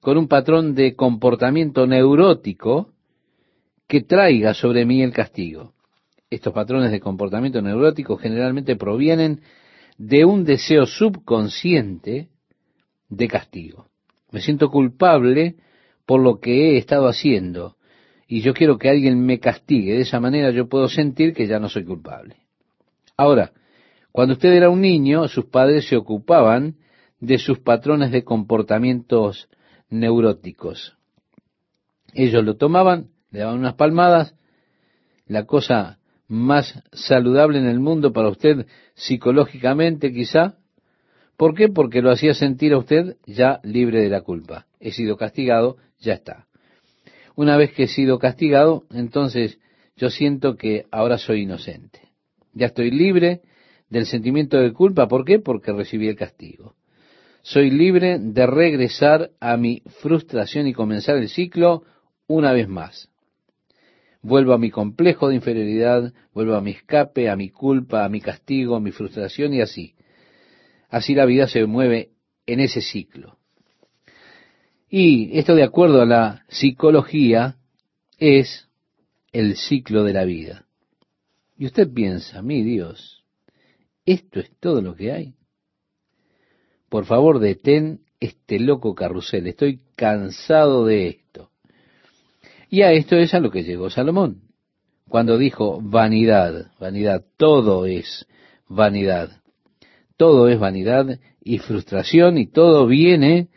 con 0.04 0.18
un 0.18 0.28
patrón 0.28 0.76
de 0.76 0.96
comportamiento 0.96 1.88
neurótico 1.88 2.90
que 3.88 4.02
traiga 4.02 4.54
sobre 4.54 4.86
mí 4.86 5.02
el 5.02 5.14
castigo. 5.14 5.72
Estos 6.30 6.52
patrones 6.52 6.92
de 6.92 7.00
comportamiento 7.00 7.62
neurótico 7.62 8.18
generalmente 8.18 8.76
provienen 8.76 9.40
de 9.98 10.26
un 10.26 10.44
deseo 10.44 10.86
subconsciente 10.86 12.28
de 13.08 13.28
castigo. 13.30 13.88
Me 14.30 14.42
siento 14.42 14.70
culpable 14.70 15.56
por 16.06 16.20
lo 16.20 16.42
que 16.42 16.52
he 16.52 16.78
estado 16.78 17.08
haciendo 17.08 17.78
y 18.28 18.42
yo 18.42 18.54
quiero 18.54 18.78
que 18.78 18.90
alguien 18.90 19.26
me 19.26 19.40
castigue. 19.40 19.94
De 19.94 20.02
esa 20.02 20.20
manera 20.20 20.52
yo 20.52 20.68
puedo 20.68 20.90
sentir 20.90 21.34
que 21.34 21.48
ya 21.48 21.60
no 21.60 21.70
soy 21.70 21.86
culpable. 21.86 22.36
Ahora, 23.16 23.54
cuando 24.12 24.34
usted 24.34 24.52
era 24.52 24.70
un 24.70 24.82
niño, 24.82 25.30
sus 25.30 25.46
padres 25.46 25.88
se 25.88 25.96
ocupaban 25.96 26.76
de 27.22 27.38
sus 27.38 27.60
patrones 27.60 28.12
de 28.12 28.26
comportamientos 28.26 29.48
neuróticos. 29.90 30.98
Ellos 32.14 32.44
lo 32.44 32.58
tomaban, 32.58 33.10
le 33.32 33.40
daban 33.40 33.60
unas 33.60 33.76
palmadas, 33.76 34.36
la 35.26 35.46
cosa 35.46 36.00
más 36.28 36.84
saludable 36.92 37.60
en 37.60 37.68
el 37.68 37.80
mundo 37.80 38.14
para 38.14 38.30
usted 38.30 38.66
psicológicamente 38.96 40.12
quizá. 40.12 40.58
¿Por 41.38 41.56
qué? 41.56 41.70
Porque 41.70 42.02
lo 42.02 42.12
hacía 42.12 42.34
sentir 42.34 42.74
a 42.74 42.78
usted 42.78 43.18
ya 43.26 43.60
libre 43.64 44.02
de 44.02 44.10
la 44.10 44.22
culpa. 44.22 44.68
He 44.80 44.92
sido 44.92 45.18
castigado, 45.18 45.78
ya 46.00 46.14
está. 46.14 46.48
Una 47.36 47.58
vez 47.58 47.74
que 47.74 47.84
he 47.84 47.88
sido 47.88 48.20
castigado, 48.20 48.84
entonces 48.92 49.60
yo 49.96 50.10
siento 50.10 50.56
que 50.56 50.86
ahora 50.92 51.18
soy 51.18 51.42
inocente. 51.42 52.00
Ya 52.54 52.68
estoy 52.68 52.92
libre 52.92 53.42
del 53.90 54.06
sentimiento 54.06 54.58
de 54.58 54.74
culpa. 54.74 55.08
¿Por 55.08 55.26
qué? 55.26 55.40
Porque 55.40 55.72
recibí 55.72 56.08
el 56.08 56.16
castigo. 56.16 56.76
Soy 57.46 57.72
libre 57.72 58.20
de 58.20 58.48
regresar 58.48 59.32
a 59.42 59.58
mi 59.58 59.84
frustración 60.00 60.66
y 60.66 60.74
comenzar 60.74 61.18
el 61.18 61.28
ciclo 61.28 61.84
una 62.26 62.54
vez 62.54 62.70
más. 62.70 63.10
Vuelvo 64.22 64.54
a 64.54 64.58
mi 64.58 64.72
complejo 64.72 65.28
de 65.28 65.36
inferioridad, 65.36 66.14
vuelvo 66.34 66.56
a 66.56 66.62
mi 66.62 66.72
escape, 66.72 67.30
a 67.30 67.36
mi 67.36 67.50
culpa, 67.50 68.06
a 68.06 68.10
mi 68.10 68.22
castigo, 68.22 68.78
a 68.78 68.80
mi 68.80 68.92
frustración 68.92 69.54
y 69.54 69.60
así. 69.60 69.94
Así 70.88 71.16
la 71.16 71.26
vida 71.26 71.50
se 71.50 71.66
mueve 71.66 72.12
en 72.46 72.62
ese 72.62 72.80
ciclo. 72.80 73.38
Y 74.90 75.38
esto 75.38 75.54
de 75.54 75.64
acuerdo 75.64 76.02
a 76.02 76.06
la 76.06 76.46
psicología 76.48 77.58
es 78.20 78.70
el 79.34 79.58
ciclo 79.58 80.06
de 80.06 80.14
la 80.14 80.24
vida. 80.24 80.66
Y 81.58 81.66
usted 81.66 81.92
piensa, 81.92 82.42
mi 82.42 82.64
Dios, 82.64 83.26
¿esto 84.06 84.40
es 84.40 84.50
todo 84.62 84.82
lo 84.82 84.96
que 84.96 85.12
hay? 85.12 85.34
Por 86.94 87.06
favor, 87.06 87.40
detén 87.40 88.02
este 88.20 88.60
loco 88.60 88.94
carrusel. 88.94 89.48
Estoy 89.48 89.80
cansado 89.96 90.86
de 90.86 91.08
esto. 91.08 91.50
Y 92.70 92.84
a 92.84 92.92
esto 92.92 93.16
es 93.16 93.34
a 93.34 93.40
lo 93.40 93.50
que 93.50 93.64
llegó 93.64 93.90
Salomón. 93.90 94.44
Cuando 95.10 95.40
dijo 95.40 95.80
vanidad, 95.82 96.68
vanidad, 96.80 97.26
todo 97.36 97.88
es 97.88 98.28
vanidad. 98.68 99.42
Todo 100.18 100.48
es 100.50 100.60
vanidad 100.60 101.20
y 101.42 101.58
frustración 101.58 102.38
y 102.38 102.46
todo 102.46 102.86
viene 102.86 103.48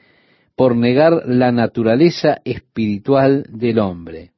por 0.54 0.74
negar 0.74 1.24
la 1.26 1.52
naturaleza 1.52 2.38
espiritual 2.46 3.44
del 3.50 3.80
hombre. 3.80 4.30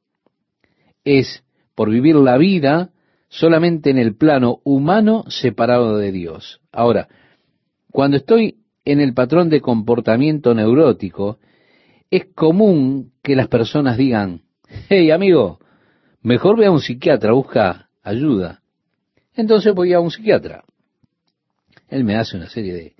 Es 1.05 1.45
por 1.73 1.89
vivir 1.89 2.15
la 2.15 2.37
vida 2.37 2.91
solamente 3.29 3.91
en 3.91 3.97
el 3.97 4.17
plano 4.17 4.59
humano 4.65 5.23
separado 5.29 5.95
de 5.95 6.11
Dios. 6.11 6.59
Ahora, 6.73 7.07
cuando 7.91 8.17
estoy 8.17 8.58
en 8.91 8.99
el 8.99 9.13
patrón 9.13 9.49
de 9.49 9.61
comportamiento 9.61 10.53
neurótico, 10.53 11.39
es 12.09 12.25
común 12.33 13.11
que 13.21 13.35
las 13.35 13.47
personas 13.47 13.97
digan, 13.97 14.41
hey 14.89 15.11
amigo, 15.11 15.59
mejor 16.21 16.57
ve 16.57 16.65
a 16.65 16.71
un 16.71 16.81
psiquiatra, 16.81 17.33
busca 17.33 17.89
ayuda. 18.01 18.61
Entonces 19.35 19.73
voy 19.73 19.93
a 19.93 19.99
un 19.99 20.11
psiquiatra. 20.11 20.63
Él 21.87 22.03
me 22.03 22.15
hace 22.15 22.37
una 22.37 22.49
serie 22.49 22.73
de 22.73 22.95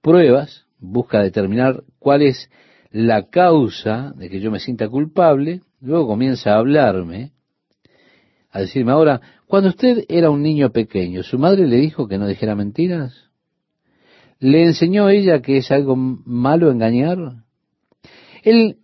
pruebas, 0.00 0.66
busca 0.78 1.20
determinar 1.20 1.82
cuál 1.98 2.22
es 2.22 2.50
la 2.90 3.28
causa 3.28 4.12
de 4.16 4.28
que 4.28 4.40
yo 4.40 4.50
me 4.50 4.60
sienta 4.60 4.88
culpable, 4.88 5.62
luego 5.80 6.06
comienza 6.06 6.52
a 6.52 6.58
hablarme, 6.58 7.32
a 8.50 8.60
decirme 8.60 8.92
ahora, 8.92 9.20
cuando 9.46 9.70
usted 9.70 10.04
era 10.08 10.30
un 10.30 10.42
niño 10.42 10.70
pequeño, 10.70 11.24
¿su 11.24 11.38
madre 11.38 11.66
le 11.66 11.76
dijo 11.76 12.06
que 12.06 12.18
no 12.18 12.26
dijera 12.28 12.54
mentiras? 12.54 13.30
¿Le 14.40 14.62
enseñó 14.64 15.08
ella 15.08 15.40
que 15.40 15.58
es 15.58 15.70
algo 15.70 15.96
malo 15.96 16.70
engañar? 16.70 17.18
Él 18.42 18.78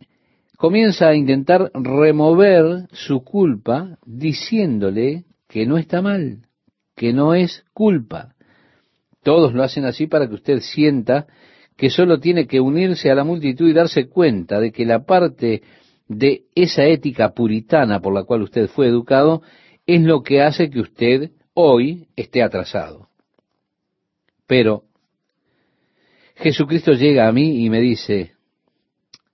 comienza 0.56 1.08
a 1.08 1.14
intentar 1.14 1.70
remover 1.74 2.88
su 2.92 3.22
culpa 3.22 3.98
diciéndole 4.04 5.24
que 5.48 5.66
no 5.66 5.78
está 5.78 6.02
mal, 6.02 6.46
que 6.96 7.12
no 7.12 7.34
es 7.34 7.64
culpa. 7.72 8.34
Todos 9.22 9.52
lo 9.52 9.62
hacen 9.62 9.84
así 9.84 10.06
para 10.06 10.28
que 10.28 10.34
usted 10.34 10.60
sienta 10.60 11.26
que 11.76 11.90
solo 11.90 12.20
tiene 12.20 12.46
que 12.46 12.60
unirse 12.60 13.10
a 13.10 13.14
la 13.14 13.24
multitud 13.24 13.68
y 13.68 13.72
darse 13.72 14.08
cuenta 14.08 14.60
de 14.60 14.70
que 14.70 14.84
la 14.84 15.04
parte 15.04 15.62
de 16.08 16.42
esa 16.54 16.84
ética 16.84 17.32
puritana 17.32 18.00
por 18.00 18.12
la 18.12 18.24
cual 18.24 18.42
usted 18.42 18.68
fue 18.68 18.86
educado 18.86 19.42
es 19.86 20.02
lo 20.02 20.22
que 20.22 20.42
hace 20.42 20.70
que 20.70 20.80
usted 20.80 21.30
hoy 21.54 22.08
esté 22.16 22.42
atrasado. 22.42 23.08
Pero 24.46 24.84
Jesucristo 26.40 26.92
llega 26.92 27.28
a 27.28 27.32
mí 27.32 27.64
y 27.64 27.68
me 27.68 27.80
dice, 27.80 28.32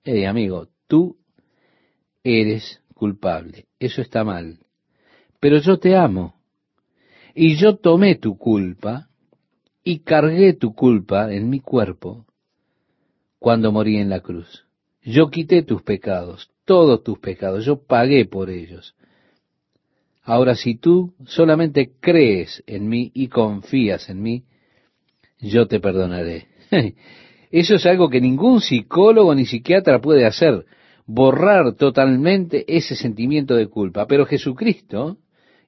hey 0.02 0.24
amigo, 0.24 0.66
tú 0.88 1.16
eres 2.24 2.82
culpable, 2.94 3.66
eso 3.78 4.02
está 4.02 4.24
mal, 4.24 4.58
pero 5.38 5.58
yo 5.58 5.78
te 5.78 5.94
amo 5.94 6.34
y 7.32 7.54
yo 7.56 7.76
tomé 7.76 8.16
tu 8.16 8.36
culpa 8.36 9.08
y 9.84 10.00
cargué 10.00 10.54
tu 10.54 10.74
culpa 10.74 11.32
en 11.32 11.48
mi 11.48 11.60
cuerpo 11.60 12.26
cuando 13.38 13.70
morí 13.70 13.98
en 13.98 14.08
la 14.08 14.18
cruz. 14.18 14.66
Yo 15.00 15.30
quité 15.30 15.62
tus 15.62 15.82
pecados, 15.82 16.50
todos 16.64 17.04
tus 17.04 17.20
pecados, 17.20 17.64
yo 17.64 17.84
pagué 17.84 18.24
por 18.24 18.50
ellos. 18.50 18.96
Ahora 20.22 20.56
si 20.56 20.74
tú 20.74 21.14
solamente 21.24 21.92
crees 22.00 22.64
en 22.66 22.88
mí 22.88 23.12
y 23.14 23.28
confías 23.28 24.10
en 24.10 24.22
mí, 24.22 24.44
yo 25.38 25.68
te 25.68 25.78
perdonaré. 25.78 26.55
Eso 27.50 27.74
es 27.76 27.86
algo 27.86 28.08
que 28.08 28.20
ningún 28.20 28.60
psicólogo 28.60 29.34
ni 29.34 29.46
psiquiatra 29.46 30.00
puede 30.00 30.26
hacer, 30.26 30.66
borrar 31.06 31.74
totalmente 31.74 32.64
ese 32.68 32.96
sentimiento 32.96 33.54
de 33.54 33.68
culpa. 33.68 34.06
Pero 34.06 34.26
Jesucristo 34.26 35.18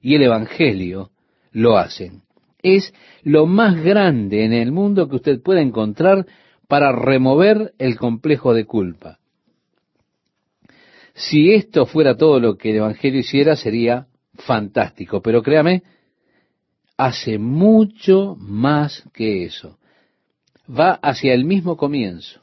y 0.01 0.15
el 0.15 0.23
Evangelio 0.23 1.11
lo 1.51 1.77
hacen. 1.77 2.21
Es 2.61 2.93
lo 3.23 3.45
más 3.45 3.81
grande 3.81 4.43
en 4.43 4.53
el 4.53 4.71
mundo 4.71 5.07
que 5.07 5.15
usted 5.15 5.41
pueda 5.41 5.61
encontrar 5.61 6.25
para 6.67 6.91
remover 6.91 7.73
el 7.79 7.97
complejo 7.97 8.53
de 8.53 8.65
culpa. 8.65 9.19
Si 11.13 11.53
esto 11.53 11.85
fuera 11.85 12.15
todo 12.15 12.39
lo 12.39 12.57
que 12.57 12.71
el 12.71 12.77
Evangelio 12.77 13.21
hiciera, 13.21 13.55
sería 13.55 14.07
fantástico. 14.35 15.21
Pero 15.21 15.41
créame, 15.41 15.83
hace 16.97 17.37
mucho 17.37 18.35
más 18.37 19.03
que 19.13 19.45
eso 19.45 19.79
va 20.69 20.93
hacia 21.01 21.33
el 21.33 21.45
mismo 21.45 21.77
comienzo, 21.77 22.41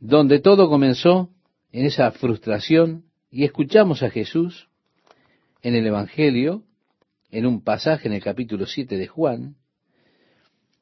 donde 0.00 0.40
todo 0.40 0.68
comenzó 0.68 1.30
en 1.70 1.86
esa 1.86 2.10
frustración 2.12 3.04
y 3.30 3.44
escuchamos 3.44 4.02
a 4.02 4.10
Jesús 4.10 4.68
en 5.62 5.74
el 5.74 5.86
Evangelio, 5.86 6.62
en 7.30 7.46
un 7.46 7.62
pasaje 7.62 8.08
en 8.08 8.14
el 8.14 8.22
capítulo 8.22 8.66
7 8.66 8.96
de 8.96 9.06
Juan, 9.06 9.56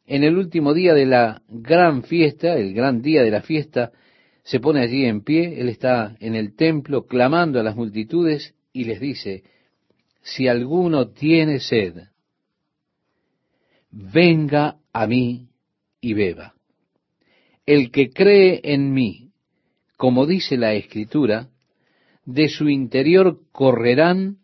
en 0.06 0.24
el 0.24 0.36
último 0.36 0.74
día 0.74 0.94
de 0.94 1.06
la 1.06 1.42
gran 1.48 2.02
fiesta, 2.02 2.54
el 2.56 2.74
gran 2.74 3.02
día 3.02 3.22
de 3.22 3.30
la 3.30 3.42
fiesta, 3.42 3.92
se 4.42 4.58
pone 4.58 4.80
allí 4.80 5.04
en 5.04 5.22
pie, 5.22 5.60
él 5.60 5.68
está 5.68 6.16
en 6.18 6.34
el 6.34 6.56
templo 6.56 7.06
clamando 7.06 7.60
a 7.60 7.62
las 7.62 7.76
multitudes 7.76 8.54
y 8.72 8.84
les 8.84 9.00
dice, 9.00 9.44
si 10.22 10.48
alguno 10.48 11.10
tiene 11.10 11.60
sed, 11.60 12.08
venga 13.90 14.76
a 14.92 15.06
mí 15.06 15.48
y 16.00 16.14
beba. 16.14 16.54
El 17.66 17.90
que 17.90 18.10
cree 18.10 18.60
en 18.64 18.92
mí, 18.92 19.30
como 19.96 20.26
dice 20.26 20.56
la 20.56 20.74
Escritura, 20.74 21.48
de 22.24 22.48
su 22.48 22.68
interior 22.68 23.40
correrán 23.52 24.38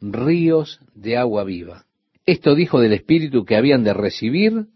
ríos 0.00 0.80
de 0.94 1.16
agua 1.16 1.44
viva. 1.44 1.86
Esto 2.24 2.54
dijo 2.54 2.80
del 2.80 2.92
Espíritu 2.92 3.44
que 3.44 3.56
habían 3.56 3.84
de 3.84 3.94
recibir 3.94 4.66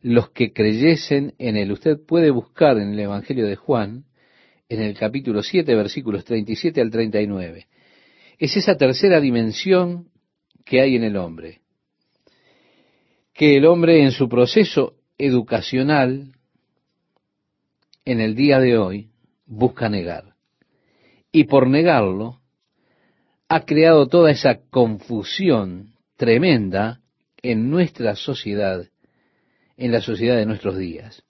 los 0.00 0.30
que 0.30 0.52
creyesen 0.52 1.34
en 1.38 1.56
él. 1.56 1.72
Usted 1.72 1.98
puede 2.06 2.30
buscar 2.30 2.78
en 2.78 2.92
el 2.92 3.00
Evangelio 3.00 3.46
de 3.46 3.56
Juan, 3.56 4.04
en 4.68 4.80
el 4.80 4.96
capítulo 4.96 5.42
7, 5.42 5.74
versículos 5.74 6.24
37 6.24 6.80
al 6.80 6.90
39. 6.90 7.66
Es 8.38 8.56
esa 8.56 8.76
tercera 8.76 9.20
dimensión 9.20 10.08
que 10.64 10.80
hay 10.80 10.96
en 10.96 11.04
el 11.04 11.16
hombre 11.16 11.63
que 13.34 13.56
el 13.56 13.66
hombre 13.66 14.02
en 14.02 14.12
su 14.12 14.28
proceso 14.28 14.94
educacional 15.18 16.32
en 18.04 18.20
el 18.20 18.36
día 18.36 18.60
de 18.60 18.78
hoy 18.78 19.10
busca 19.44 19.88
negar. 19.88 20.34
Y 21.32 21.44
por 21.44 21.68
negarlo, 21.68 22.40
ha 23.48 23.64
creado 23.64 24.06
toda 24.06 24.30
esa 24.30 24.60
confusión 24.70 25.94
tremenda 26.16 27.00
en 27.42 27.70
nuestra 27.70 28.14
sociedad, 28.14 28.86
en 29.76 29.90
la 29.90 30.00
sociedad 30.00 30.36
de 30.36 30.46
nuestros 30.46 30.78
días. 30.78 31.24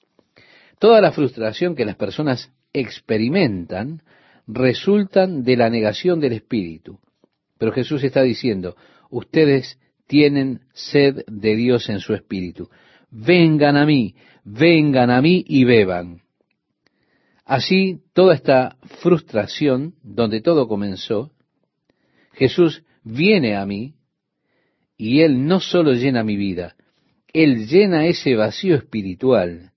Toda 0.79 1.01
la 1.01 1.13
frustración 1.13 1.75
que 1.75 1.87
las 1.87 1.97
personas 1.97 2.53
experimentan 2.75 4.03
resultan 4.47 5.43
de 5.43 5.57
la 5.57 5.71
negación 5.71 6.21
del 6.21 6.35
Espíritu. 6.35 6.99
Pero 7.57 7.73
Jesús 7.73 8.05
está 8.05 8.23
diciendo, 8.23 8.77
ustedes 9.09 9.79
tienen 10.15 10.61
sed 10.75 11.25
de 11.27 11.57
Dios 11.57 11.89
en 11.89 11.99
su 11.99 12.15
espíritu. 12.15 12.71
Vengan 13.11 13.77
a 13.77 13.85
mí, 13.85 14.15
vengan 14.45 15.11
a 15.11 15.21
mí 15.21 15.45
y 15.45 15.65
beban. 15.65 16.21
Así, 17.45 17.99
toda 18.13 18.37
esta 18.37 18.77
frustración, 19.03 19.97
donde 20.05 20.41
todo 20.41 20.69
comenzó, 20.69 21.33
Jesús 22.35 22.85
viene 23.03 23.57
a 23.57 23.67
mí 23.67 23.95
y 24.97 25.23
Él 25.23 25.49
no 25.49 25.59
solo 25.59 25.95
llena 25.95 26.23
mi 26.23 26.37
vida, 26.37 26.77
Él 27.33 27.67
llena 27.67 28.07
ese 28.07 28.37
vacío 28.37 28.77
espiritual, 28.77 29.73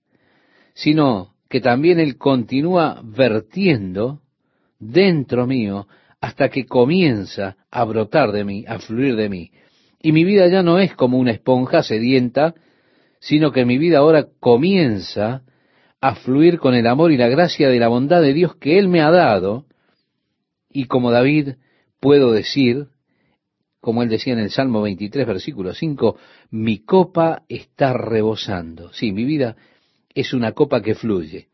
sino 0.72 1.34
que 1.48 1.60
también 1.60 1.98
Él 1.98 2.16
continúa 2.16 3.02
vertiendo 3.02 4.22
dentro 4.78 5.48
mío 5.48 5.88
hasta 6.20 6.48
que 6.48 6.64
comienza 6.64 7.56
a 7.72 7.82
brotar 7.82 8.30
de 8.30 8.44
mí, 8.44 8.64
a 8.68 8.78
fluir 8.78 9.16
de 9.16 9.28
mí. 9.28 9.50
Y 10.00 10.12
mi 10.12 10.24
vida 10.24 10.46
ya 10.48 10.62
no 10.62 10.78
es 10.78 10.94
como 10.94 11.18
una 11.18 11.32
esponja 11.32 11.82
sedienta, 11.82 12.54
sino 13.20 13.52
que 13.52 13.64
mi 13.64 13.78
vida 13.78 13.98
ahora 13.98 14.28
comienza 14.40 15.42
a 16.00 16.14
fluir 16.14 16.58
con 16.58 16.74
el 16.74 16.86
amor 16.86 17.10
y 17.10 17.16
la 17.16 17.28
gracia 17.28 17.68
de 17.68 17.78
la 17.78 17.88
bondad 17.88 18.22
de 18.22 18.32
Dios 18.32 18.56
que 18.56 18.78
Él 18.78 18.88
me 18.88 19.00
ha 19.00 19.10
dado. 19.10 19.66
Y 20.70 20.84
como 20.84 21.10
David 21.10 21.54
puedo 22.00 22.32
decir, 22.32 22.86
como 23.80 24.02
él 24.02 24.08
decía 24.08 24.32
en 24.32 24.40
el 24.40 24.50
Salmo 24.50 24.82
23, 24.82 25.26
versículo 25.26 25.72
5, 25.72 26.16
mi 26.50 26.78
copa 26.78 27.42
está 27.48 27.92
rebosando. 27.92 28.92
Sí, 28.92 29.12
mi 29.12 29.24
vida 29.24 29.56
es 30.14 30.34
una 30.34 30.52
copa 30.52 30.82
que 30.82 30.94
fluye. 30.94 31.48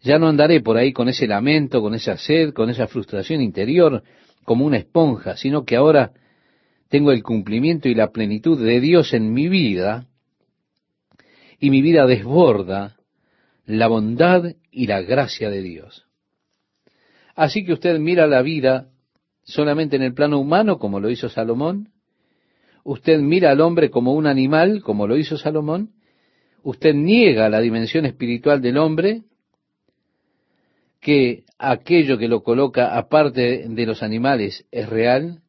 Ya 0.00 0.18
no 0.18 0.28
andaré 0.28 0.60
por 0.60 0.76
ahí 0.76 0.92
con 0.92 1.08
ese 1.08 1.26
lamento, 1.26 1.80
con 1.80 1.94
esa 1.94 2.16
sed, 2.16 2.52
con 2.52 2.70
esa 2.70 2.86
frustración 2.86 3.40
interior, 3.40 4.02
como 4.44 4.64
una 4.64 4.76
esponja, 4.76 5.36
sino 5.36 5.64
que 5.64 5.76
ahora 5.76 6.12
tengo 6.88 7.12
el 7.12 7.22
cumplimiento 7.22 7.88
y 7.88 7.94
la 7.94 8.12
plenitud 8.12 8.62
de 8.62 8.80
Dios 8.80 9.12
en 9.12 9.32
mi 9.32 9.48
vida, 9.48 10.06
y 11.58 11.70
mi 11.70 11.82
vida 11.82 12.06
desborda 12.06 12.96
la 13.64 13.88
bondad 13.88 14.54
y 14.70 14.86
la 14.86 15.02
gracia 15.02 15.50
de 15.50 15.62
Dios. 15.62 16.06
Así 17.34 17.64
que 17.64 17.72
usted 17.72 17.98
mira 17.98 18.26
la 18.26 18.42
vida 18.42 18.88
solamente 19.42 19.96
en 19.96 20.02
el 20.02 20.14
plano 20.14 20.38
humano, 20.38 20.78
como 20.78 21.00
lo 21.00 21.10
hizo 21.10 21.28
Salomón. 21.28 21.90
Usted 22.84 23.20
mira 23.20 23.50
al 23.50 23.60
hombre 23.60 23.90
como 23.90 24.12
un 24.12 24.26
animal, 24.26 24.82
como 24.82 25.06
lo 25.06 25.16
hizo 25.16 25.36
Salomón. 25.36 25.90
Usted 26.62 26.94
niega 26.94 27.48
la 27.48 27.60
dimensión 27.60 28.06
espiritual 28.06 28.60
del 28.60 28.78
hombre, 28.78 29.22
que 31.00 31.44
aquello 31.58 32.18
que 32.18 32.28
lo 32.28 32.42
coloca 32.42 32.96
aparte 32.96 33.66
de 33.68 33.86
los 33.86 34.02
animales 34.02 34.66
es 34.70 34.88
real 34.88 35.42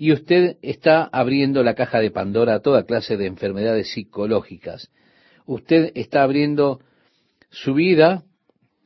y 0.00 0.12
usted 0.12 0.58
está 0.62 1.02
abriendo 1.12 1.64
la 1.64 1.74
caja 1.74 1.98
de 1.98 2.12
Pandora 2.12 2.54
a 2.54 2.60
toda 2.60 2.84
clase 2.84 3.16
de 3.16 3.26
enfermedades 3.26 3.90
psicológicas. 3.90 4.92
Usted 5.44 5.90
está 5.96 6.22
abriendo 6.22 6.80
su 7.50 7.74
vida 7.74 8.22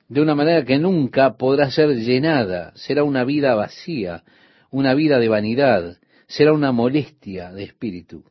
de 0.09 0.23
una 0.23 0.35
manera 0.35 0.65
que 0.65 0.79
nunca 0.79 1.37
podrá 1.37 1.71
ser 1.71 1.91
llenada. 1.97 2.73
Será 2.77 3.05
una 3.05 3.25
vida 3.25 3.55
vacía, 3.55 4.25
una 4.71 4.95
vida 4.95 5.19
de 5.19 5.29
vanidad, 5.29 5.99
será 6.29 6.55
una 6.55 6.73
molestia 6.73 7.53
de 7.53 7.65
espíritu. 7.65 8.25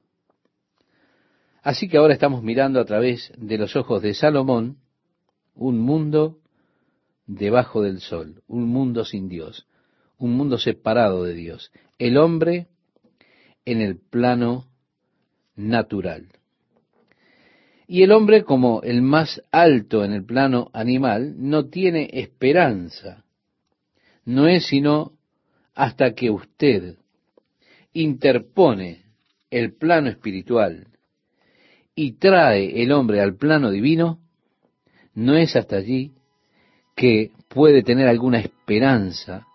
Así 1.61 1.87
que 1.87 1.97
ahora 1.97 2.15
estamos 2.15 2.41
mirando 2.41 2.79
a 2.79 2.85
través 2.85 3.31
de 3.37 3.59
los 3.59 3.75
ojos 3.75 4.01
de 4.01 4.15
Salomón 4.15 4.77
un 5.53 5.77
mundo 5.77 6.39
debajo 7.27 7.83
del 7.83 7.99
sol, 7.99 8.41
un 8.47 8.67
mundo 8.67 9.05
sin 9.05 9.29
Dios, 9.29 9.67
un 10.17 10.33
mundo 10.35 10.57
separado 10.57 11.23
de 11.23 11.35
Dios, 11.35 11.71
el 11.99 12.17
hombre 12.17 12.70
en 13.65 13.81
el 13.81 13.97
plano 13.97 14.67
natural. 15.55 16.27
Y 17.87 18.03
el 18.03 18.11
hombre, 18.11 18.43
como 18.43 18.81
el 18.83 19.01
más 19.01 19.41
alto 19.51 20.05
en 20.05 20.13
el 20.13 20.23
plano 20.23 20.69
animal, 20.73 21.35
no 21.37 21.65
tiene 21.65 22.09
esperanza. 22.13 23.25
No 24.23 24.47
es 24.47 24.67
sino 24.67 25.13
hasta 25.73 26.13
que 26.13 26.29
usted 26.29 26.95
interpone 27.93 29.03
el 29.49 29.73
plano 29.73 30.09
espiritual 30.09 30.87
y 31.93 32.13
trae 32.13 32.81
el 32.81 32.91
hombre 32.93 33.19
al 33.19 33.35
plano 33.35 33.69
divino, 33.69 34.19
no 35.13 35.35
es 35.35 35.55
hasta 35.55 35.75
allí 35.75 36.13
que 36.95 37.31
puede 37.49 37.83
tener 37.83 38.07
alguna 38.07 38.39
esperanza, 38.39 39.45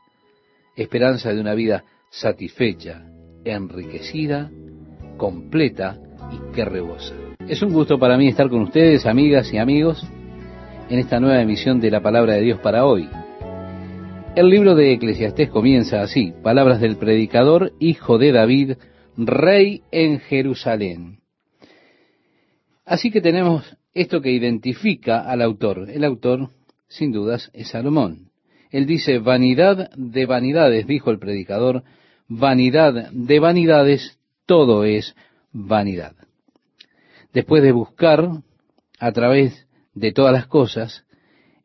esperanza 0.77 1.33
de 1.33 1.41
una 1.41 1.55
vida 1.55 1.85
satisfecha, 2.11 3.03
enriquecida, 3.55 4.51
completa 5.17 5.99
y 6.33 6.55
que 6.55 6.65
rebosa. 6.65 7.15
Es 7.49 7.63
un 7.63 7.73
gusto 7.73 7.99
para 7.99 8.19
mí 8.19 8.29
estar 8.29 8.49
con 8.49 8.63
ustedes, 8.63 9.07
amigas 9.07 9.53
y 9.53 9.59
amigos, 9.59 10.05
en 10.91 10.99
esta 10.99 11.21
nueva 11.21 11.41
emisión 11.41 11.81
de 11.81 11.91
la 11.91 12.01
palabra 12.01 12.35
de 12.35 12.43
Dios 12.43 12.61
para 12.61 12.85
hoy. 12.85 13.09
El 14.35 14.51
libro 14.51 14.75
de 14.75 14.93
Eclesiastés 14.93 15.49
comienza 15.49 16.03
así, 16.03 16.35
palabras 16.43 16.81
del 16.81 16.97
predicador, 16.97 17.73
hijo 17.79 18.19
de 18.19 18.33
David, 18.33 18.73
rey 19.17 19.83
en 19.91 20.19
Jerusalén. 20.19 21.21
Así 22.85 23.11
que 23.11 23.21
tenemos 23.21 23.77
esto 23.95 24.21
que 24.21 24.31
identifica 24.31 25.21
al 25.21 25.41
autor. 25.41 25.89
El 25.91 26.05
autor, 26.05 26.51
sin 26.87 27.13
dudas, 27.13 27.51
es 27.55 27.69
Salomón. 27.69 28.31
Él 28.71 28.87
dice, 28.87 29.19
vanidad 29.19 29.91
de 29.97 30.27
vanidades, 30.27 30.87
dijo 30.87 31.11
el 31.11 31.19
predicador, 31.19 31.83
vanidad 32.29 33.11
de 33.13 33.39
vanidades, 33.41 34.19
todo 34.47 34.85
es 34.85 35.15
vanidad. 35.53 36.15
Después 37.33 37.63
de 37.63 37.73
buscar 37.73 38.29
a 38.99 39.13
través 39.13 39.67
de 39.95 40.13
todas 40.13 40.33
las 40.33 40.47
cosas, 40.47 41.05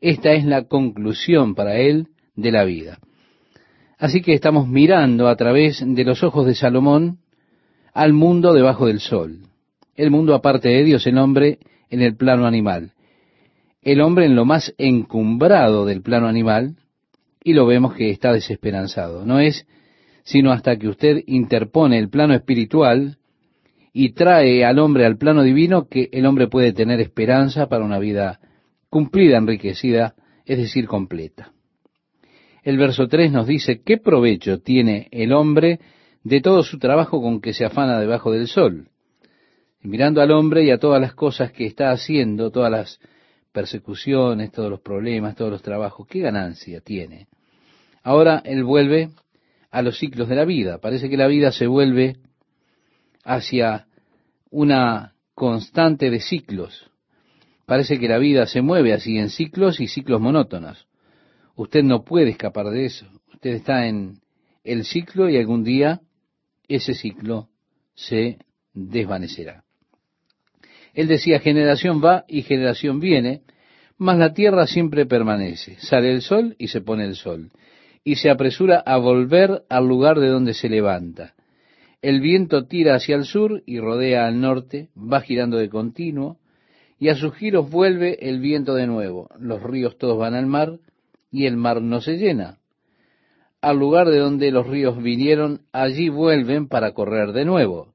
esta 0.00 0.32
es 0.32 0.44
la 0.44 0.64
conclusión 0.64 1.54
para 1.54 1.78
él 1.78 2.08
de 2.34 2.52
la 2.52 2.64
vida. 2.64 2.98
Así 3.98 4.20
que 4.20 4.34
estamos 4.34 4.66
mirando 4.66 5.28
a 5.28 5.36
través 5.36 5.82
de 5.86 6.04
los 6.04 6.22
ojos 6.24 6.46
de 6.46 6.54
Salomón 6.54 7.18
al 7.94 8.12
mundo 8.12 8.52
debajo 8.52 8.86
del 8.86 9.00
sol. 9.00 9.42
El 9.94 10.10
mundo 10.10 10.34
aparte 10.34 10.70
de 10.70 10.82
Dios, 10.82 11.06
el 11.06 11.18
hombre 11.18 11.58
en 11.90 12.00
el 12.00 12.16
plano 12.16 12.46
animal. 12.46 12.92
El 13.80 14.00
hombre 14.00 14.26
en 14.26 14.34
lo 14.34 14.44
más 14.44 14.74
encumbrado 14.78 15.84
del 15.84 16.02
plano 16.02 16.26
animal, 16.26 16.76
y 17.44 17.52
lo 17.52 17.66
vemos 17.66 17.94
que 17.94 18.10
está 18.10 18.32
desesperanzado. 18.32 19.26
No 19.26 19.40
es 19.40 19.66
sino 20.24 20.52
hasta 20.52 20.76
que 20.76 20.88
usted 20.88 21.22
interpone 21.26 21.98
el 21.98 22.08
plano 22.08 22.34
espiritual 22.34 23.18
y 23.92 24.12
trae 24.12 24.64
al 24.64 24.78
hombre 24.78 25.04
al 25.04 25.18
plano 25.18 25.42
divino 25.42 25.88
que 25.88 26.08
el 26.12 26.26
hombre 26.26 26.48
puede 26.48 26.72
tener 26.72 27.00
esperanza 27.00 27.68
para 27.68 27.84
una 27.84 27.98
vida 27.98 28.40
cumplida, 28.88 29.38
enriquecida, 29.38 30.14
es 30.44 30.58
decir, 30.58 30.86
completa. 30.86 31.52
El 32.62 32.78
verso 32.78 33.08
3 33.08 33.32
nos 33.32 33.46
dice, 33.46 33.82
¿qué 33.82 33.98
provecho 33.98 34.60
tiene 34.60 35.08
el 35.10 35.32
hombre 35.32 35.80
de 36.22 36.40
todo 36.40 36.62
su 36.62 36.78
trabajo 36.78 37.20
con 37.20 37.40
que 37.40 37.52
se 37.52 37.64
afana 37.64 37.98
debajo 37.98 38.30
del 38.30 38.46
sol? 38.46 38.88
Mirando 39.82 40.20
al 40.22 40.30
hombre 40.30 40.64
y 40.64 40.70
a 40.70 40.78
todas 40.78 41.00
las 41.00 41.14
cosas 41.14 41.52
que 41.52 41.66
está 41.66 41.90
haciendo, 41.90 42.50
todas 42.50 42.70
las 42.70 43.00
persecuciones, 43.50 44.52
todos 44.52 44.70
los 44.70 44.80
problemas, 44.80 45.34
todos 45.34 45.50
los 45.50 45.62
trabajos, 45.62 46.06
¿qué 46.06 46.20
ganancia 46.20 46.80
tiene? 46.80 47.26
Ahora 48.02 48.42
él 48.44 48.64
vuelve 48.64 49.10
a 49.72 49.80
los 49.80 49.98
ciclos 49.98 50.28
de 50.28 50.36
la 50.36 50.44
vida. 50.44 50.78
Parece 50.78 51.08
que 51.08 51.16
la 51.16 51.26
vida 51.26 51.50
se 51.50 51.66
vuelve 51.66 52.18
hacia 53.24 53.86
una 54.50 55.14
constante 55.34 56.10
de 56.10 56.20
ciclos. 56.20 56.90
Parece 57.64 57.98
que 57.98 58.06
la 58.06 58.18
vida 58.18 58.46
se 58.46 58.60
mueve 58.60 58.92
así 58.92 59.18
en 59.18 59.30
ciclos 59.30 59.80
y 59.80 59.88
ciclos 59.88 60.20
monótonos. 60.20 60.86
Usted 61.56 61.82
no 61.82 62.04
puede 62.04 62.30
escapar 62.30 62.68
de 62.68 62.84
eso. 62.84 63.06
Usted 63.32 63.54
está 63.54 63.86
en 63.86 64.20
el 64.62 64.84
ciclo 64.84 65.30
y 65.30 65.38
algún 65.38 65.64
día 65.64 66.02
ese 66.68 66.92
ciclo 66.92 67.48
se 67.94 68.38
desvanecerá. 68.74 69.64
Él 70.92 71.08
decía, 71.08 71.40
generación 71.40 72.02
va 72.04 72.26
y 72.28 72.42
generación 72.42 73.00
viene, 73.00 73.40
mas 73.96 74.18
la 74.18 74.34
tierra 74.34 74.66
siempre 74.66 75.06
permanece. 75.06 75.76
Sale 75.80 76.12
el 76.12 76.20
sol 76.20 76.56
y 76.58 76.68
se 76.68 76.82
pone 76.82 77.06
el 77.06 77.16
sol 77.16 77.50
y 78.04 78.16
se 78.16 78.30
apresura 78.30 78.82
a 78.84 78.96
volver 78.96 79.62
al 79.68 79.86
lugar 79.86 80.18
de 80.18 80.28
donde 80.28 80.54
se 80.54 80.68
levanta. 80.68 81.34
El 82.00 82.20
viento 82.20 82.66
tira 82.66 82.96
hacia 82.96 83.14
el 83.14 83.24
sur 83.24 83.62
y 83.64 83.78
rodea 83.78 84.26
al 84.26 84.40
norte, 84.40 84.88
va 84.96 85.20
girando 85.20 85.56
de 85.56 85.68
continuo, 85.68 86.38
y 86.98 87.08
a 87.08 87.14
sus 87.14 87.34
giros 87.34 87.70
vuelve 87.70 88.28
el 88.28 88.40
viento 88.40 88.74
de 88.74 88.86
nuevo. 88.86 89.28
Los 89.38 89.62
ríos 89.62 89.98
todos 89.98 90.18
van 90.18 90.34
al 90.34 90.46
mar, 90.46 90.78
y 91.30 91.46
el 91.46 91.56
mar 91.56 91.80
no 91.80 92.00
se 92.00 92.16
llena. 92.16 92.58
Al 93.60 93.78
lugar 93.78 94.08
de 94.08 94.18
donde 94.18 94.50
los 94.50 94.66
ríos 94.66 95.00
vinieron, 95.00 95.62
allí 95.72 96.08
vuelven 96.08 96.66
para 96.66 96.92
correr 96.92 97.32
de 97.32 97.44
nuevo. 97.44 97.94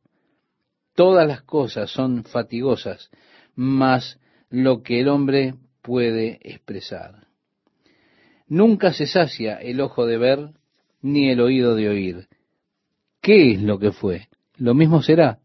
Todas 0.95 1.27
las 1.27 1.41
cosas 1.41 1.91
son 1.91 2.23
fatigosas, 2.23 3.11
más 3.55 4.19
lo 4.49 4.81
que 4.81 5.01
el 5.01 5.09
hombre 5.09 5.55
puede 5.81 6.39
expresar. 6.41 7.26
Nunca 8.47 8.93
se 8.93 9.07
sacia 9.07 9.55
el 9.55 9.81
ojo 9.81 10.05
de 10.05 10.17
ver 10.17 10.49
ni 11.01 11.29
el 11.29 11.41
oído 11.41 11.75
de 11.75 11.89
oír. 11.89 12.27
¿Qué 13.21 13.51
es 13.51 13.61
lo 13.61 13.79
que 13.79 13.91
fue? 13.91 14.27
Lo 14.57 14.73
mismo 14.73 15.01
será. 15.01 15.39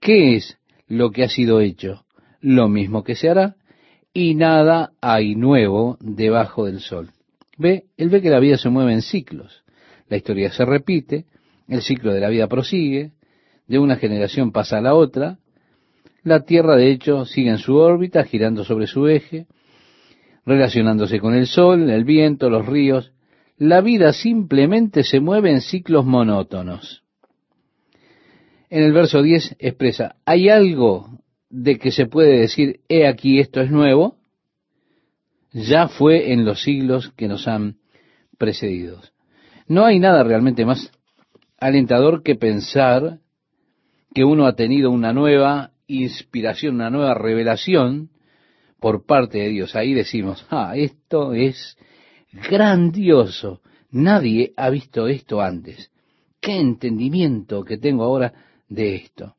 ¿Qué 0.00 0.36
es 0.36 0.58
lo 0.86 1.10
que 1.10 1.24
ha 1.24 1.28
sido 1.28 1.60
hecho? 1.60 2.04
Lo 2.40 2.68
mismo 2.68 3.04
que 3.04 3.14
se 3.14 3.28
hará 3.28 3.56
y 4.12 4.34
nada 4.34 4.92
hay 5.00 5.34
nuevo 5.34 5.96
debajo 6.00 6.66
del 6.66 6.80
sol. 6.80 7.10
Ve, 7.56 7.84
él 7.96 8.08
ve 8.08 8.22
que 8.22 8.30
la 8.30 8.40
vida 8.40 8.56
se 8.56 8.70
mueve 8.70 8.92
en 8.92 9.02
ciclos. 9.02 9.62
La 10.08 10.16
historia 10.16 10.50
se 10.50 10.64
repite, 10.64 11.26
el 11.68 11.82
ciclo 11.82 12.12
de 12.12 12.20
la 12.20 12.28
vida 12.28 12.48
prosigue, 12.48 13.12
de 13.66 13.78
una 13.78 13.96
generación 13.96 14.50
pasa 14.50 14.78
a 14.78 14.80
la 14.80 14.94
otra, 14.94 15.38
la 16.22 16.40
Tierra 16.40 16.76
de 16.76 16.90
hecho 16.90 17.24
sigue 17.24 17.50
en 17.50 17.58
su 17.58 17.76
órbita, 17.76 18.24
girando 18.24 18.64
sobre 18.64 18.86
su 18.86 19.06
eje, 19.06 19.46
relacionándose 20.50 21.20
con 21.20 21.34
el 21.34 21.46
sol, 21.46 21.88
el 21.90 22.04
viento, 22.04 22.50
los 22.50 22.66
ríos. 22.66 23.12
La 23.56 23.80
vida 23.80 24.12
simplemente 24.12 25.04
se 25.04 25.20
mueve 25.20 25.52
en 25.52 25.60
ciclos 25.60 26.04
monótonos. 26.04 27.04
En 28.68 28.82
el 28.82 28.92
verso 28.92 29.22
10 29.22 29.56
expresa, 29.60 30.16
¿hay 30.24 30.48
algo 30.48 31.20
de 31.50 31.78
que 31.78 31.92
se 31.92 32.06
puede 32.06 32.40
decir, 32.40 32.80
he 32.88 33.06
aquí 33.06 33.38
esto 33.38 33.60
es 33.60 33.70
nuevo? 33.70 34.16
Ya 35.52 35.86
fue 35.86 36.32
en 36.32 36.44
los 36.44 36.62
siglos 36.62 37.12
que 37.16 37.28
nos 37.28 37.46
han 37.46 37.76
precedido. 38.36 39.00
No 39.68 39.84
hay 39.84 40.00
nada 40.00 40.24
realmente 40.24 40.64
más 40.64 40.90
alentador 41.58 42.24
que 42.24 42.34
pensar 42.34 43.20
que 44.14 44.24
uno 44.24 44.46
ha 44.46 44.56
tenido 44.56 44.90
una 44.90 45.12
nueva 45.12 45.70
inspiración, 45.86 46.74
una 46.76 46.90
nueva 46.90 47.14
revelación 47.14 48.10
por 48.80 49.04
parte 49.04 49.38
de 49.38 49.48
Dios. 49.48 49.76
Ahí 49.76 49.94
decimos, 49.94 50.46
ah, 50.50 50.72
esto 50.76 51.34
es 51.34 51.76
grandioso. 52.48 53.60
Nadie 53.90 54.52
ha 54.56 54.70
visto 54.70 55.06
esto 55.06 55.40
antes. 55.40 55.90
Qué 56.40 56.56
entendimiento 56.56 57.64
que 57.64 57.78
tengo 57.78 58.04
ahora 58.04 58.32
de 58.68 58.96
esto. 58.96 59.34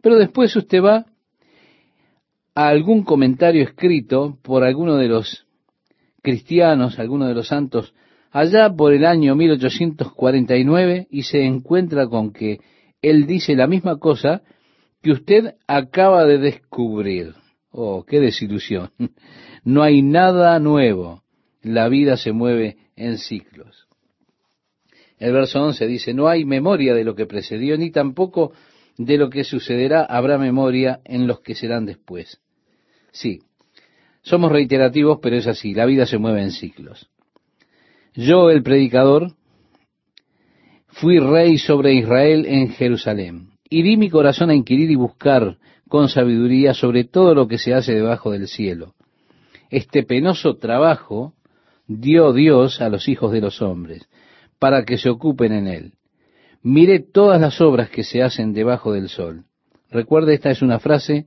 Pero 0.00 0.16
después 0.16 0.54
usted 0.56 0.82
va 0.82 1.06
a 2.54 2.68
algún 2.68 3.02
comentario 3.02 3.62
escrito 3.62 4.38
por 4.42 4.64
alguno 4.64 4.96
de 4.96 5.08
los 5.08 5.46
cristianos, 6.22 6.98
alguno 6.98 7.26
de 7.26 7.34
los 7.34 7.48
santos, 7.48 7.94
allá 8.30 8.70
por 8.70 8.92
el 8.92 9.04
año 9.04 9.34
1849 9.34 11.08
y 11.10 11.22
se 11.22 11.44
encuentra 11.44 12.06
con 12.06 12.32
que 12.32 12.60
él 13.02 13.26
dice 13.26 13.54
la 13.54 13.66
misma 13.66 13.98
cosa 13.98 14.42
que 15.02 15.10
usted 15.10 15.56
acaba 15.66 16.24
de 16.24 16.38
descubrir. 16.38 17.34
Oh, 17.72 18.04
qué 18.04 18.20
desilusión. 18.20 18.90
No 19.64 19.82
hay 19.82 20.02
nada 20.02 20.58
nuevo. 20.58 21.22
La 21.62 21.88
vida 21.88 22.16
se 22.16 22.32
mueve 22.32 22.76
en 22.96 23.18
ciclos. 23.18 23.86
El 25.18 25.32
verso 25.32 25.62
11 25.62 25.86
dice, 25.86 26.14
no 26.14 26.26
hay 26.26 26.44
memoria 26.44 26.94
de 26.94 27.04
lo 27.04 27.14
que 27.14 27.26
precedió, 27.26 27.76
ni 27.76 27.92
tampoco 27.92 28.52
de 28.98 29.16
lo 29.16 29.30
que 29.30 29.44
sucederá 29.44 30.04
habrá 30.04 30.36
memoria 30.36 31.00
en 31.04 31.28
los 31.28 31.40
que 31.40 31.54
serán 31.54 31.86
después. 31.86 32.40
Sí, 33.12 33.40
Somos 34.22 34.52
reiterativos, 34.52 35.18
pero 35.20 35.36
es 35.36 35.48
así, 35.48 35.74
la 35.74 35.84
vida 35.84 36.06
se 36.06 36.18
mueve 36.18 36.42
en 36.42 36.52
ciclos. 36.52 37.10
Yo, 38.14 38.50
el 38.50 38.62
predicador, 38.62 39.32
fui 40.86 41.18
rey 41.18 41.58
sobre 41.58 41.94
Israel 41.94 42.46
en 42.46 42.70
Jerusalén, 42.70 43.50
y 43.68 43.82
di 43.82 43.96
mi 43.96 44.10
corazón 44.10 44.50
a 44.50 44.54
inquirir 44.54 44.90
y 44.90 44.94
buscar 44.94 45.58
con 45.92 46.08
sabiduría 46.08 46.72
sobre 46.72 47.04
todo 47.04 47.34
lo 47.34 47.46
que 47.46 47.58
se 47.58 47.74
hace 47.74 47.92
debajo 47.92 48.30
del 48.30 48.48
cielo. 48.48 48.94
Este 49.68 50.04
penoso 50.04 50.56
trabajo 50.56 51.34
dio 51.86 52.32
Dios 52.32 52.80
a 52.80 52.88
los 52.88 53.08
hijos 53.08 53.30
de 53.30 53.42
los 53.42 53.60
hombres, 53.60 54.08
para 54.58 54.86
que 54.86 54.96
se 54.96 55.10
ocupen 55.10 55.52
en 55.52 55.66
él. 55.66 55.92
Miré 56.62 57.00
todas 57.00 57.38
las 57.38 57.60
obras 57.60 57.90
que 57.90 58.04
se 58.04 58.22
hacen 58.22 58.54
debajo 58.54 58.94
del 58.94 59.10
sol. 59.10 59.44
Recuerde, 59.90 60.32
esta 60.32 60.50
es 60.50 60.62
una 60.62 60.78
frase 60.78 61.26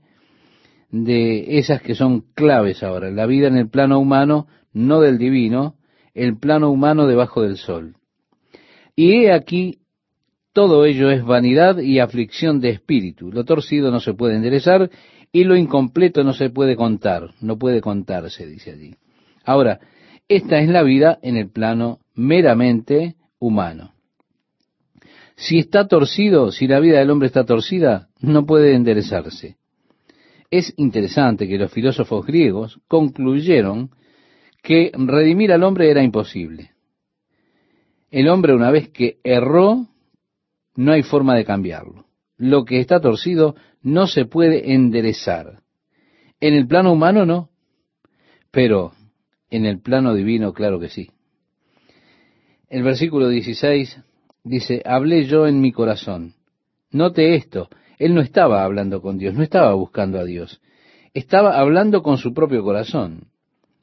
de 0.90 1.60
esas 1.60 1.80
que 1.80 1.94
son 1.94 2.22
claves 2.34 2.82
ahora. 2.82 3.12
La 3.12 3.28
vida 3.28 3.46
en 3.46 3.58
el 3.58 3.70
plano 3.70 4.00
humano, 4.00 4.48
no 4.74 5.00
del 5.00 5.20
divino, 5.20 5.76
el 6.16 6.40
plano 6.40 6.72
humano 6.72 7.06
debajo 7.06 7.44
del 7.44 7.58
sol. 7.58 7.98
Y 8.96 9.26
he 9.26 9.32
aquí, 9.32 9.78
todo 10.56 10.86
ello 10.86 11.12
es 11.12 11.22
vanidad 11.22 11.80
y 11.80 12.00
aflicción 12.00 12.62
de 12.62 12.70
espíritu. 12.70 13.30
Lo 13.30 13.44
torcido 13.44 13.92
no 13.92 14.00
se 14.00 14.14
puede 14.14 14.38
enderezar 14.38 14.90
y 15.34 15.44
lo 15.44 15.58
incompleto 15.58 16.24
no 16.24 16.32
se 16.32 16.50
puede 16.50 16.78
contar, 16.78 17.32
no 17.42 17.58
puede 17.58 17.82
contarse, 17.82 18.48
dice 18.48 18.72
allí. 18.72 18.96
Ahora, 19.44 19.82
esta 20.30 20.60
es 20.60 20.70
la 20.70 20.82
vida 20.82 21.20
en 21.22 21.36
el 21.36 21.52
plano 21.52 22.00
meramente 22.14 23.16
humano. 23.38 23.92
Si 25.36 25.60
está 25.60 25.90
torcido, 25.90 26.54
si 26.54 26.68
la 26.68 26.80
vida 26.80 27.00
del 27.00 27.10
hombre 27.10 27.28
está 27.28 27.44
torcida, 27.44 28.08
no 28.22 28.46
puede 28.46 28.76
enderezarse. 28.76 29.58
Es 30.50 30.74
interesante 30.78 31.50
que 31.50 31.58
los 31.58 31.70
filósofos 31.70 32.26
griegos 32.26 32.80
concluyeron 32.88 33.90
que 34.64 34.90
redimir 34.94 35.52
al 35.52 35.64
hombre 35.64 35.92
era 35.92 36.02
imposible. 36.02 36.72
El 38.10 38.30
hombre 38.30 38.56
una 38.56 38.72
vez 38.72 38.88
que 38.88 39.18
erró, 39.26 39.90
no 40.76 40.92
hay 40.92 41.04
forma 41.04 41.36
de 41.36 41.46
cambiarlo. 41.46 42.06
Lo 42.38 42.66
que 42.66 42.80
está 42.80 43.00
torcido 43.00 43.56
no 43.82 44.08
se 44.08 44.26
puede 44.26 44.74
enderezar. 44.74 45.62
En 46.40 46.54
el 46.54 46.68
plano 46.68 46.92
humano 46.92 47.26
no, 47.26 47.50
pero 48.52 48.92
en 49.50 49.66
el 49.66 49.80
plano 49.82 50.14
divino 50.14 50.54
claro 50.54 50.80
que 50.80 50.90
sí. 50.90 51.10
El 52.68 52.84
versículo 52.84 53.30
16 53.30 54.02
dice, 54.44 54.82
hablé 54.86 55.26
yo 55.26 55.48
en 55.48 55.62
mi 55.62 55.72
corazón. 55.72 56.34
Note 56.92 57.36
esto, 57.36 57.70
él 57.98 58.14
no 58.14 58.22
estaba 58.22 58.64
hablando 58.64 59.02
con 59.02 59.18
Dios, 59.18 59.34
no 59.34 59.44
estaba 59.44 59.74
buscando 59.74 60.20
a 60.20 60.26
Dios, 60.26 60.62
estaba 61.14 61.60
hablando 61.60 62.04
con 62.04 62.18
su 62.18 62.34
propio 62.34 62.64
corazón. 62.64 63.28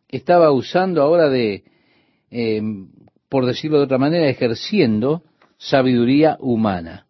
Estaba 0.09 0.53
usando 0.53 1.01
ahora 1.01 1.31
de, 1.31 1.65
eh, 2.31 2.63
por 3.31 3.47
decirlo 3.47 3.79
de 3.79 3.85
otra 3.85 3.99
manera, 3.99 4.29
ejerciendo 4.29 5.23
sabiduría 5.63 6.37
humana, 6.41 7.07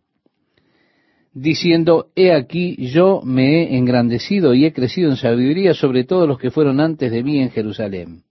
diciendo, 1.32 2.08
he 2.14 2.32
aquí 2.32 2.76
yo 2.92 3.22
me 3.24 3.62
he 3.62 3.78
engrandecido 3.78 4.52
y 4.52 4.66
he 4.66 4.74
crecido 4.74 5.10
en 5.10 5.16
sabiduría 5.16 5.72
sobre 5.72 6.04
todos 6.04 6.28
los 6.28 6.38
que 6.38 6.50
fueron 6.50 6.78
antes 6.78 7.10
de 7.10 7.22
mí 7.22 7.40
en 7.40 7.50
Jerusalén. 7.50 8.24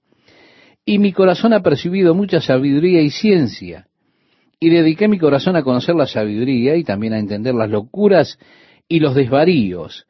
Y 0.85 0.99
mi 0.99 1.11
corazón 1.11 1.53
ha 1.53 1.63
percibido 1.63 2.13
mucha 2.13 2.39
sabiduría 2.39 3.01
y 3.01 3.09
ciencia, 3.09 3.87
y 4.59 4.69
dediqué 4.69 5.07
mi 5.07 5.17
corazón 5.17 5.55
a 5.55 5.63
conocer 5.63 5.95
la 5.95 6.05
sabiduría 6.05 6.75
y 6.75 6.83
también 6.83 7.13
a 7.13 7.19
entender 7.19 7.55
las 7.55 7.71
locuras 7.71 8.37
y 8.87 8.99
los 8.99 9.15
desvaríos, 9.15 10.05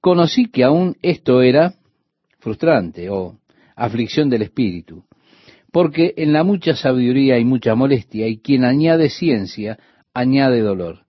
conocí 0.00 0.46
que 0.46 0.64
aún 0.64 0.96
esto 1.02 1.40
era 1.40 1.74
frustrante 2.40 3.10
o 3.10 3.38
aflicción 3.76 4.28
del 4.28 4.42
espíritu, 4.42 5.04
porque 5.76 6.14
en 6.16 6.32
la 6.32 6.42
mucha 6.42 6.74
sabiduría 6.74 7.34
hay 7.34 7.44
mucha 7.44 7.74
molestia 7.74 8.26
y 8.26 8.38
quien 8.38 8.64
añade 8.64 9.10
ciencia 9.10 9.78
añade 10.14 10.62
dolor. 10.62 11.00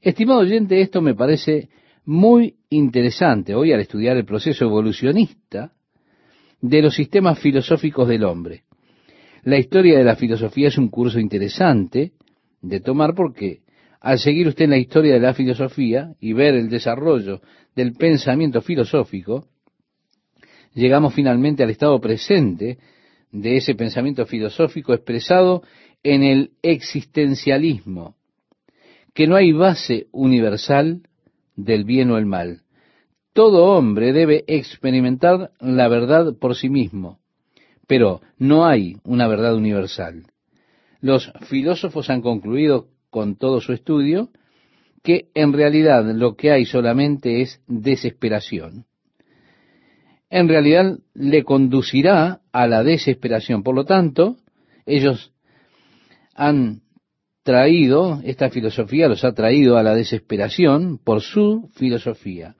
Estimado 0.00 0.40
oyente, 0.40 0.80
esto 0.80 1.02
me 1.02 1.14
parece 1.14 1.68
muy 2.06 2.54
interesante 2.70 3.54
hoy 3.54 3.74
al 3.74 3.80
estudiar 3.80 4.16
el 4.16 4.24
proceso 4.24 4.64
evolucionista 4.64 5.74
de 6.62 6.80
los 6.80 6.94
sistemas 6.94 7.38
filosóficos 7.38 8.08
del 8.08 8.24
hombre. 8.24 8.62
La 9.42 9.58
historia 9.58 9.98
de 9.98 10.04
la 10.04 10.16
filosofía 10.16 10.68
es 10.68 10.78
un 10.78 10.88
curso 10.88 11.20
interesante 11.20 12.12
de 12.62 12.80
tomar 12.80 13.14
porque 13.14 13.64
al 14.00 14.18
seguir 14.18 14.48
usted 14.48 14.64
en 14.64 14.70
la 14.70 14.78
historia 14.78 15.12
de 15.12 15.20
la 15.20 15.34
filosofía 15.34 16.14
y 16.20 16.32
ver 16.32 16.54
el 16.54 16.70
desarrollo 16.70 17.42
del 17.76 17.92
pensamiento 17.92 18.62
filosófico, 18.62 19.44
llegamos 20.72 21.12
finalmente 21.12 21.62
al 21.62 21.68
estado 21.68 22.00
presente 22.00 22.78
de 23.34 23.56
ese 23.56 23.74
pensamiento 23.74 24.24
filosófico 24.26 24.94
expresado 24.94 25.62
en 26.04 26.22
el 26.22 26.52
existencialismo, 26.62 28.14
que 29.12 29.26
no 29.26 29.34
hay 29.34 29.52
base 29.52 30.06
universal 30.12 31.02
del 31.56 31.84
bien 31.84 32.10
o 32.12 32.16
el 32.16 32.26
mal. 32.26 32.62
Todo 33.32 33.76
hombre 33.76 34.12
debe 34.12 34.44
experimentar 34.46 35.50
la 35.60 35.88
verdad 35.88 36.36
por 36.38 36.54
sí 36.54 36.68
mismo, 36.68 37.18
pero 37.88 38.20
no 38.38 38.66
hay 38.66 38.98
una 39.02 39.26
verdad 39.26 39.56
universal. 39.56 40.26
Los 41.00 41.32
filósofos 41.48 42.10
han 42.10 42.22
concluido 42.22 42.86
con 43.10 43.36
todo 43.36 43.60
su 43.60 43.72
estudio, 43.72 44.30
que 45.02 45.28
en 45.34 45.52
realidad 45.52 46.04
lo 46.14 46.36
que 46.36 46.52
hay 46.52 46.66
solamente 46.66 47.42
es 47.42 47.60
desesperación. 47.66 48.86
En 50.30 50.48
realidad 50.48 50.98
le 51.14 51.44
conducirá 51.44 52.40
a 52.52 52.66
la 52.66 52.82
desesperación. 52.82 53.62
Por 53.62 53.74
lo 53.74 53.84
tanto, 53.84 54.36
ellos 54.86 55.32
han 56.34 56.82
traído, 57.42 58.20
esta 58.24 58.50
filosofía 58.50 59.06
los 59.06 59.24
ha 59.24 59.32
traído 59.32 59.76
a 59.76 59.82
la 59.82 59.94
desesperación 59.94 60.98
por 60.98 61.20
su 61.20 61.70
filosofía. 61.74 62.56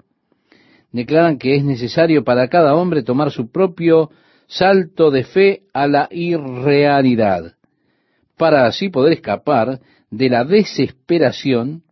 Declaran 0.93 1.39
que 1.39 1.57
es 1.57 1.65
necesario 1.65 2.23
para 2.23 2.49
cada 2.49 2.75
hombre 2.75 3.03
tomar 3.03 3.31
su 3.33 3.51
propio 3.51 4.11
salto 4.47 5.11
de 5.11 5.25
fe 5.25 5.63
a 5.73 5.89
la 5.89 6.09
irrealidad, 6.11 7.55
para 8.37 8.67
así 8.67 8.91
poder 8.91 9.15
escapar 9.15 9.81
de 10.11 10.29
la 10.29 10.45
desesperación 10.45 11.83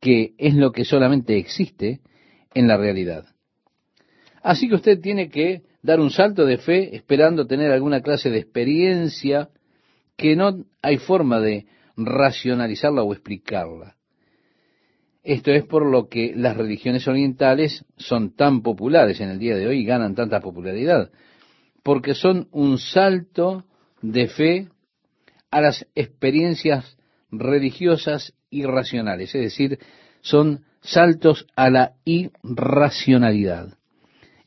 que 0.00 0.34
es 0.38 0.54
lo 0.54 0.70
que 0.70 0.84
solamente 0.84 1.38
existe 1.38 2.00
en 2.54 2.68
la 2.68 2.76
realidad. 2.76 3.24
Así 4.48 4.66
que 4.66 4.76
usted 4.76 4.98
tiene 4.98 5.28
que 5.28 5.60
dar 5.82 6.00
un 6.00 6.08
salto 6.08 6.46
de 6.46 6.56
fe 6.56 6.96
esperando 6.96 7.46
tener 7.46 7.70
alguna 7.70 8.00
clase 8.00 8.30
de 8.30 8.38
experiencia 8.38 9.50
que 10.16 10.36
no 10.36 10.64
hay 10.80 10.96
forma 10.96 11.38
de 11.38 11.66
racionalizarla 11.98 13.02
o 13.02 13.12
explicarla. 13.12 13.96
Esto 15.22 15.50
es 15.50 15.66
por 15.66 15.84
lo 15.84 16.08
que 16.08 16.32
las 16.34 16.56
religiones 16.56 17.06
orientales 17.06 17.84
son 17.98 18.34
tan 18.34 18.62
populares 18.62 19.20
en 19.20 19.28
el 19.28 19.38
día 19.38 19.54
de 19.54 19.66
hoy 19.66 19.80
y 19.80 19.84
ganan 19.84 20.14
tanta 20.14 20.40
popularidad, 20.40 21.10
porque 21.82 22.14
son 22.14 22.48
un 22.50 22.78
salto 22.78 23.66
de 24.00 24.28
fe 24.28 24.68
a 25.50 25.60
las 25.60 25.86
experiencias 25.94 26.96
religiosas 27.30 28.32
irracionales, 28.48 29.34
es 29.34 29.42
decir, 29.42 29.78
son 30.22 30.64
saltos 30.80 31.46
a 31.54 31.68
la 31.68 31.96
irracionalidad. 32.06 33.77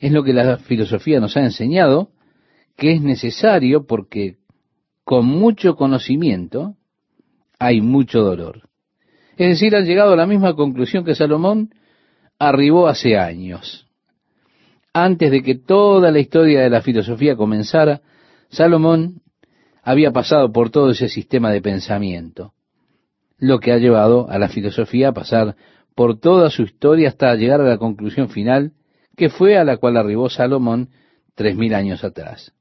Es 0.02 0.12
lo 0.12 0.24
que 0.24 0.34
la 0.34 0.58
filosofía 0.58 1.22
nos 1.22 1.38
ha 1.38 1.42
enseñado, 1.42 2.10
que 2.76 2.92
es 2.92 3.02
necesario 3.02 3.86
porque 3.86 4.36
con 5.06 5.26
mucho 5.26 5.76
conocimiento 5.76 6.76
hay 7.58 7.80
mucho 7.80 8.22
dolor. 8.22 8.68
Es 9.38 9.48
decir, 9.48 9.76
han 9.76 9.86
llegado 9.86 10.12
a 10.12 10.18
la 10.18 10.28
misma 10.28 10.56
conclusión 10.56 11.06
que 11.06 11.16
Salomón 11.16 11.70
arribó 12.38 12.88
hace 12.88 13.18
años. 13.18 13.88
Antes 14.94 15.32
de 15.32 15.42
que 15.42 15.56
toda 15.56 16.12
la 16.12 16.20
historia 16.20 16.62
de 16.62 16.70
la 16.70 16.82
filosofía 16.82 17.38
comenzara, 17.38 18.02
Salomón 18.50 19.22
había 19.84 20.12
pasado 20.12 20.52
por 20.52 20.70
todo 20.70 20.90
ese 20.90 21.08
sistema 21.08 21.50
de 21.52 21.62
pensamiento 21.62 22.54
lo 23.42 23.60
que 23.60 23.72
ha 23.72 23.78
llevado 23.78 24.30
a 24.30 24.38
la 24.38 24.48
filosofía 24.48 25.10
a 25.10 25.14
pasar 25.14 25.56
por 25.96 26.20
toda 26.20 26.50
su 26.52 26.62
historia 26.62 27.10
hasta 27.10 27.36
llegar 27.36 27.60
a 27.60 27.68
la 27.68 27.80
conclusión 27.80 28.30
final, 28.30 28.72
que 29.22 29.30
fue 29.30 29.56
a 29.56 29.64
la 29.64 29.78
cual 29.78 29.98
arribó 29.98 30.32
Salomón 30.32 30.90
tres 31.36 31.56
mil 31.56 31.76
años 31.76 32.04
atrás, 32.04 32.54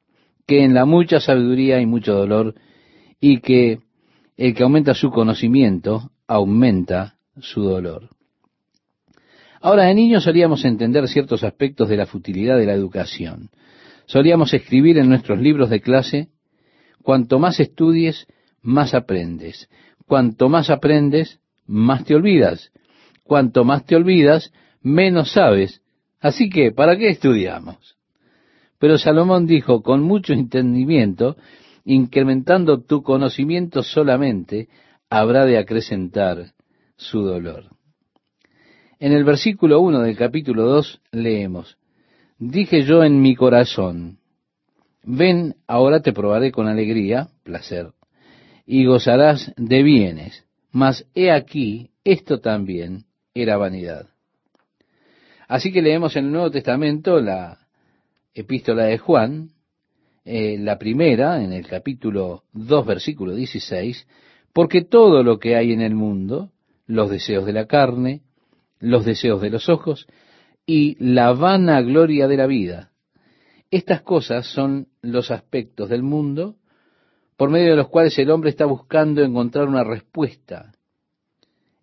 que 0.46 0.62
en 0.62 0.74
la 0.74 0.84
mucha 0.84 1.18
sabiduría 1.18 1.78
hay 1.78 1.86
mucho 1.86 2.12
dolor 2.12 2.54
y 3.18 3.40
que 3.40 3.78
el 4.36 4.54
que 4.54 4.62
aumenta 4.62 4.92
su 4.92 5.10
conocimiento 5.10 6.10
aumenta 6.26 7.16
su 7.40 7.62
dolor. 7.62 8.10
Ahora, 9.62 9.84
de 9.84 9.94
niños 9.94 10.24
solíamos 10.24 10.66
entender 10.66 11.08
ciertos 11.08 11.44
aspectos 11.44 11.88
de 11.88 11.96
la 11.96 12.04
futilidad 12.04 12.58
de 12.58 12.66
la 12.66 12.74
educación. 12.74 13.48
Solíamos 14.04 14.52
escribir 14.52 14.98
en 14.98 15.08
nuestros 15.08 15.40
libros 15.40 15.70
de 15.70 15.80
clase, 15.80 16.28
cuanto 17.02 17.38
más 17.38 17.58
estudies, 17.58 18.26
más 18.60 18.92
aprendes. 18.92 19.70
Cuanto 20.06 20.50
más 20.50 20.68
aprendes, 20.68 21.40
más 21.64 22.04
te 22.04 22.14
olvidas. 22.14 22.70
Cuanto 23.24 23.64
más 23.64 23.86
te 23.86 23.96
olvidas, 23.96 24.52
menos 24.82 25.32
sabes. 25.32 25.80
Así 26.20 26.50
que, 26.50 26.72
¿para 26.72 26.96
qué 26.96 27.08
estudiamos? 27.08 27.96
Pero 28.78 28.98
Salomón 28.98 29.46
dijo, 29.46 29.82
con 29.82 30.02
mucho 30.02 30.32
entendimiento, 30.32 31.36
incrementando 31.84 32.82
tu 32.82 33.02
conocimiento 33.02 33.82
solamente, 33.82 34.68
habrá 35.08 35.44
de 35.44 35.58
acrecentar 35.58 36.52
su 36.96 37.22
dolor. 37.22 37.70
En 38.98 39.12
el 39.12 39.24
versículo 39.24 39.80
1 39.80 40.00
del 40.00 40.16
capítulo 40.16 40.64
2 40.64 41.00
leemos, 41.12 41.78
Dije 42.38 42.82
yo 42.82 43.04
en 43.04 43.20
mi 43.20 43.34
corazón, 43.34 44.18
ven, 45.02 45.56
ahora 45.66 46.00
te 46.00 46.12
probaré 46.12 46.52
con 46.52 46.68
alegría, 46.68 47.28
placer, 47.42 47.92
y 48.64 48.86
gozarás 48.86 49.52
de 49.56 49.82
bienes, 49.82 50.46
mas 50.70 51.06
he 51.14 51.30
aquí, 51.30 51.90
esto 52.04 52.40
también 52.40 53.04
era 53.34 53.56
vanidad. 53.56 54.08
Así 55.50 55.72
que 55.72 55.82
leemos 55.82 56.14
en 56.14 56.26
el 56.26 56.30
Nuevo 56.30 56.52
Testamento 56.52 57.20
la 57.20 57.58
epístola 58.32 58.84
de 58.84 58.98
Juan, 58.98 59.50
eh, 60.24 60.56
la 60.56 60.78
primera, 60.78 61.42
en 61.42 61.52
el 61.52 61.66
capítulo 61.66 62.44
2, 62.52 62.86
versículo 62.86 63.34
16, 63.34 64.06
porque 64.52 64.82
todo 64.82 65.24
lo 65.24 65.40
que 65.40 65.56
hay 65.56 65.72
en 65.72 65.80
el 65.80 65.96
mundo, 65.96 66.52
los 66.86 67.10
deseos 67.10 67.46
de 67.46 67.52
la 67.52 67.66
carne, 67.66 68.22
los 68.78 69.04
deseos 69.04 69.40
de 69.42 69.50
los 69.50 69.68
ojos 69.68 70.06
y 70.66 70.94
la 71.04 71.32
vana 71.32 71.82
gloria 71.82 72.28
de 72.28 72.36
la 72.36 72.46
vida, 72.46 72.92
estas 73.72 74.02
cosas 74.02 74.46
son 74.46 74.86
los 75.02 75.32
aspectos 75.32 75.88
del 75.88 76.04
mundo 76.04 76.58
por 77.36 77.50
medio 77.50 77.70
de 77.70 77.76
los 77.76 77.88
cuales 77.88 78.16
el 78.20 78.30
hombre 78.30 78.50
está 78.50 78.66
buscando 78.66 79.24
encontrar 79.24 79.66
una 79.66 79.82
respuesta, 79.82 80.70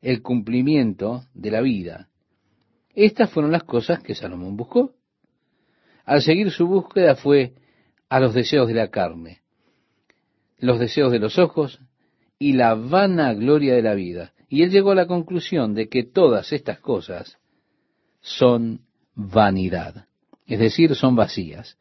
el 0.02 0.22
cumplimiento 0.22 1.26
de 1.34 1.52
la 1.52 1.60
vida. 1.60 2.08
Estas 2.98 3.30
fueron 3.30 3.52
las 3.52 3.64
cosas 3.64 4.02
que 4.02 4.16
Salomón 4.16 4.58
buscó. 4.58 4.96
Al 6.04 6.24
seguir 6.24 6.50
su 6.50 6.66
búsqueda 6.66 7.16
fue 7.16 7.54
a 8.10 8.20
los 8.20 8.34
deseos 8.34 8.68
de 8.68 8.74
la 8.74 8.88
carne, 8.88 9.42
los 10.58 10.80
deseos 10.80 11.12
de 11.12 11.20
los 11.20 11.38
ojos 11.38 11.80
y 12.40 12.54
la 12.54 12.74
vana 12.74 13.36
gloria 13.36 13.76
de 13.76 13.84
la 13.84 13.94
vida. 13.94 14.34
Y 14.50 14.64
él 14.64 14.72
llegó 14.72 14.92
a 14.92 14.96
la 14.96 15.06
conclusión 15.06 15.76
de 15.76 15.90
que 15.90 16.06
todas 16.06 16.52
estas 16.52 16.80
cosas 16.80 17.38
son 18.22 18.82
vanidad, 19.14 20.08
es 20.48 20.58
decir, 20.58 20.96
son 20.96 21.16
vacías. 21.16 21.78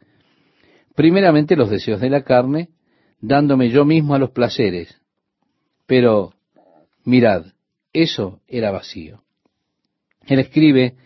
Primeramente 0.94 1.56
los 1.56 1.70
deseos 1.70 2.02
de 2.02 2.10
la 2.10 2.24
carne, 2.24 2.68
dándome 3.22 3.70
yo 3.70 3.86
mismo 3.86 4.14
a 4.14 4.18
los 4.18 4.32
placeres. 4.32 5.00
Pero, 5.86 6.34
mirad, 7.04 7.46
eso 7.94 8.42
era 8.46 8.70
vacío. 8.70 9.22
Él 10.26 10.40
escribe, 10.40 10.96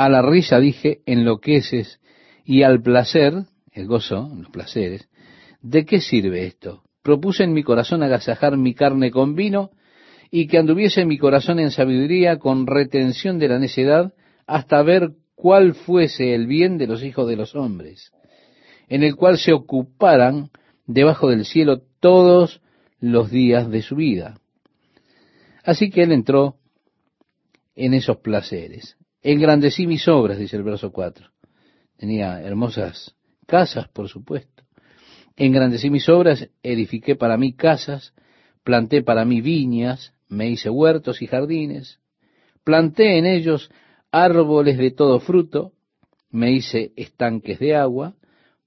a 0.00 0.08
la 0.08 0.22
risa 0.22 0.58
dije, 0.58 1.02
enloqueces, 1.04 2.00
y 2.46 2.62
al 2.62 2.80
placer, 2.80 3.34
el 3.70 3.86
gozo, 3.86 4.30
los 4.34 4.48
placeres, 4.48 5.10
¿de 5.60 5.84
qué 5.84 6.00
sirve 6.00 6.46
esto? 6.46 6.82
Propuse 7.02 7.44
en 7.44 7.52
mi 7.52 7.62
corazón 7.62 8.02
agasajar 8.02 8.56
mi 8.56 8.72
carne 8.72 9.10
con 9.10 9.34
vino, 9.34 9.72
y 10.30 10.46
que 10.46 10.56
anduviese 10.56 11.04
mi 11.04 11.18
corazón 11.18 11.58
en 11.58 11.70
sabiduría 11.70 12.38
con 12.38 12.66
retención 12.66 13.38
de 13.38 13.48
la 13.48 13.58
necedad, 13.58 14.14
hasta 14.46 14.82
ver 14.82 15.10
cuál 15.34 15.74
fuese 15.74 16.34
el 16.34 16.46
bien 16.46 16.78
de 16.78 16.86
los 16.86 17.04
hijos 17.04 17.28
de 17.28 17.36
los 17.36 17.54
hombres, 17.54 18.10
en 18.88 19.02
el 19.02 19.16
cual 19.16 19.36
se 19.36 19.52
ocuparan 19.52 20.48
debajo 20.86 21.28
del 21.28 21.44
cielo 21.44 21.82
todos 22.00 22.62
los 23.00 23.30
días 23.30 23.68
de 23.68 23.82
su 23.82 23.96
vida. 23.96 24.40
Así 25.62 25.90
que 25.90 26.04
él 26.04 26.12
entró 26.12 26.56
en 27.76 27.92
esos 27.92 28.16
placeres. 28.16 28.96
Engrandecí 29.22 29.86
mis 29.86 30.08
obras, 30.08 30.38
dice 30.38 30.56
el 30.56 30.62
verso 30.62 30.90
4. 30.92 31.26
Tenía 31.96 32.40
hermosas 32.42 33.14
casas, 33.46 33.88
por 33.88 34.08
supuesto. 34.08 34.64
Engrandecí 35.36 35.90
mis 35.90 36.08
obras, 36.08 36.48
edifiqué 36.62 37.16
para 37.16 37.36
mí 37.36 37.52
casas, 37.52 38.14
planté 38.64 39.02
para 39.02 39.24
mí 39.24 39.40
viñas, 39.40 40.14
me 40.28 40.48
hice 40.48 40.70
huertos 40.70 41.20
y 41.22 41.26
jardines, 41.26 41.98
planté 42.64 43.18
en 43.18 43.26
ellos 43.26 43.70
árboles 44.10 44.78
de 44.78 44.90
todo 44.90 45.20
fruto, 45.20 45.72
me 46.30 46.52
hice 46.52 46.92
estanques 46.96 47.58
de 47.58 47.74
agua, 47.74 48.14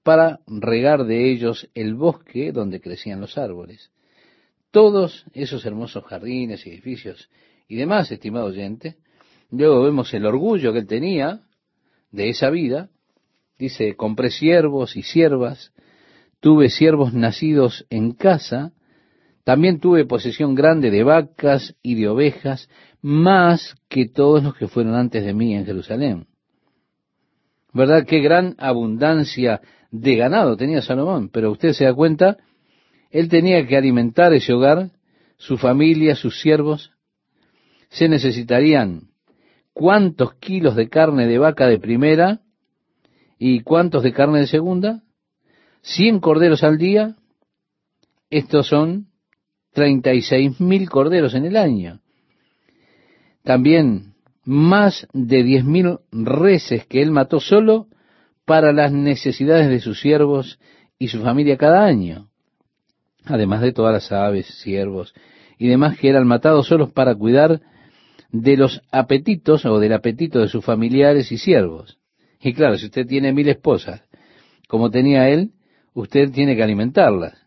para 0.03 0.41
regar 0.47 1.05
de 1.05 1.31
ellos 1.31 1.69
el 1.73 1.95
bosque 1.95 2.51
donde 2.51 2.81
crecían 2.81 3.21
los 3.21 3.37
árboles. 3.37 3.91
Todos 4.69 5.25
esos 5.33 5.65
hermosos 5.65 6.03
jardines, 6.03 6.65
edificios 6.67 7.29
y 7.67 7.77
demás, 7.77 8.11
estimado 8.11 8.47
oyente, 8.47 8.97
luego 9.57 9.83
vemos 9.83 10.13
el 10.13 10.25
orgullo 10.25 10.73
que 10.73 10.79
él 10.79 10.87
tenía 10.87 11.41
de 12.11 12.29
esa 12.29 12.49
vida. 12.49 12.89
Dice, 13.57 13.95
compré 13.95 14.29
siervos 14.29 14.95
y 14.97 15.03
siervas, 15.03 15.73
tuve 16.39 16.69
siervos 16.69 17.13
nacidos 17.13 17.85
en 17.89 18.13
casa, 18.13 18.73
también 19.43 19.79
tuve 19.79 20.05
posesión 20.05 20.55
grande 20.55 20.89
de 20.89 21.03
vacas 21.03 21.75
y 21.83 21.95
de 21.95 22.07
ovejas, 22.07 22.69
más 23.01 23.75
que 23.89 24.07
todos 24.07 24.43
los 24.43 24.55
que 24.55 24.67
fueron 24.67 24.95
antes 24.95 25.23
de 25.23 25.33
mí 25.33 25.53
en 25.53 25.65
Jerusalén. 25.65 26.27
¿Verdad? 27.73 28.05
Qué 28.05 28.19
gran 28.19 28.55
abundancia 28.57 29.61
de 29.91 30.15
ganado 30.15 30.57
tenía 30.57 30.81
Salomón. 30.81 31.29
Pero 31.29 31.51
usted 31.51 31.73
se 31.73 31.85
da 31.85 31.93
cuenta, 31.93 32.37
él 33.11 33.29
tenía 33.29 33.65
que 33.67 33.77
alimentar 33.77 34.33
ese 34.33 34.53
hogar, 34.53 34.91
su 35.37 35.57
familia, 35.57 36.15
sus 36.15 36.39
siervos. 36.39 36.91
Se 37.89 38.07
necesitarían 38.07 39.12
cuántos 39.73 40.35
kilos 40.35 40.75
de 40.75 40.89
carne 40.89 41.27
de 41.27 41.37
vaca 41.37 41.67
de 41.67 41.79
primera 41.79 42.41
y 43.37 43.61
cuántos 43.61 44.03
de 44.03 44.13
carne 44.13 44.39
de 44.39 44.47
segunda. 44.47 45.03
Cien 45.81 46.19
corderos 46.19 46.63
al 46.63 46.77
día. 46.77 47.15
Estos 48.29 48.67
son 48.67 49.07
treinta 49.73 50.13
y 50.13 50.21
seis 50.21 50.59
mil 50.61 50.89
corderos 50.89 51.33
en 51.33 51.45
el 51.45 51.57
año. 51.57 51.99
También 53.43 54.13
más 54.45 55.07
de 55.13 55.43
diez 55.43 55.65
mil 55.65 55.97
reses 56.11 56.85
que 56.85 57.01
él 57.01 57.11
mató 57.11 57.39
solo 57.39 57.87
para 58.45 58.71
las 58.73 58.91
necesidades 58.91 59.69
de 59.69 59.79
sus 59.79 59.99
siervos 59.99 60.59
y 60.99 61.07
su 61.07 61.21
familia 61.21 61.57
cada 61.57 61.85
año, 61.85 62.29
además 63.25 63.61
de 63.61 63.71
todas 63.71 63.93
las 63.93 64.11
aves, 64.11 64.47
siervos 64.61 65.13
y 65.57 65.67
demás 65.67 65.97
que 65.97 66.09
eran 66.09 66.27
matados 66.27 66.67
solos 66.67 66.91
para 66.91 67.15
cuidar 67.15 67.61
de 68.33 68.57
los 68.57 68.81
apetitos 68.91 69.63
o 69.63 69.79
del 69.79 69.93
apetito 69.93 70.39
de 70.39 70.49
sus 70.49 70.65
familiares 70.65 71.31
y 71.31 71.37
siervos. 71.37 71.99
Y 72.41 72.53
claro, 72.53 72.77
si 72.77 72.87
usted 72.87 73.05
tiene 73.05 73.31
mil 73.31 73.47
esposas, 73.47 74.01
como 74.67 74.89
tenía 74.89 75.29
él, 75.29 75.51
usted 75.93 76.31
tiene 76.31 76.55
que 76.55 76.63
alimentarlas. 76.63 77.45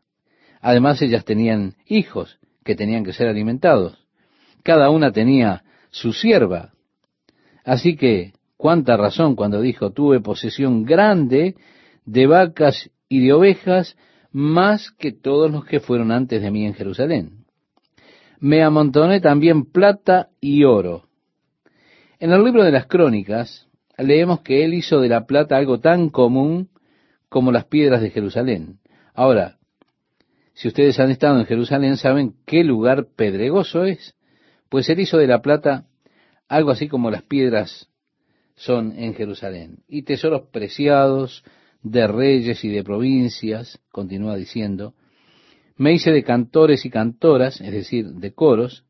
Además, 0.60 1.02
ellas 1.02 1.24
tenían 1.24 1.74
hijos 1.86 2.38
que 2.64 2.76
tenían 2.76 3.04
que 3.04 3.12
ser 3.12 3.26
alimentados. 3.26 4.06
Cada 4.62 4.88
una 4.90 5.10
tenía 5.10 5.64
su 5.90 6.12
sierva. 6.12 6.72
Así 7.64 7.96
que, 7.96 8.32
cuánta 8.56 8.96
razón 8.96 9.34
cuando 9.34 9.60
dijo, 9.60 9.90
tuve 9.90 10.20
posesión 10.20 10.84
grande 10.84 11.56
de 12.04 12.26
vacas 12.28 12.90
y 13.08 13.26
de 13.26 13.32
ovejas, 13.32 13.96
más 14.30 14.92
que 14.92 15.10
todos 15.10 15.50
los 15.50 15.64
que 15.64 15.80
fueron 15.80 16.12
antes 16.12 16.40
de 16.40 16.50
mí 16.52 16.64
en 16.64 16.74
Jerusalén. 16.74 17.35
Me 18.40 18.62
amontoné 18.62 19.20
también 19.20 19.64
plata 19.64 20.28
y 20.40 20.64
oro. 20.64 21.04
En 22.18 22.32
el 22.32 22.44
libro 22.44 22.64
de 22.64 22.72
las 22.72 22.86
crónicas 22.86 23.68
leemos 23.98 24.40
que 24.40 24.64
él 24.64 24.74
hizo 24.74 25.00
de 25.00 25.08
la 25.08 25.26
plata 25.26 25.56
algo 25.56 25.80
tan 25.80 26.10
común 26.10 26.68
como 27.28 27.52
las 27.52 27.64
piedras 27.66 28.00
de 28.00 28.10
Jerusalén. 28.10 28.78
Ahora, 29.14 29.58
si 30.54 30.68
ustedes 30.68 30.98
han 31.00 31.10
estado 31.10 31.38
en 31.38 31.46
Jerusalén, 31.46 31.96
saben 31.96 32.34
qué 32.46 32.64
lugar 32.64 33.08
pedregoso 33.14 33.84
es. 33.84 34.14
Pues 34.68 34.88
él 34.88 35.00
hizo 35.00 35.18
de 35.18 35.26
la 35.26 35.42
plata 35.42 35.84
algo 36.48 36.70
así 36.70 36.88
como 36.88 37.10
las 37.10 37.22
piedras 37.22 37.88
son 38.54 38.98
en 38.98 39.14
Jerusalén. 39.14 39.80
Y 39.88 40.02
tesoros 40.02 40.48
preciados 40.50 41.44
de 41.82 42.06
reyes 42.06 42.64
y 42.64 42.70
de 42.70 42.82
provincias, 42.82 43.78
continúa 43.90 44.36
diciendo, 44.36 44.94
me 45.76 45.92
hice 45.92 46.10
de 46.10 46.22
cantores 46.22 46.84
y 46.84 46.90
cantoras, 46.90 47.60
es 47.60 47.72
decir, 47.72 48.06
de 48.06 48.32
coros, 48.32 48.84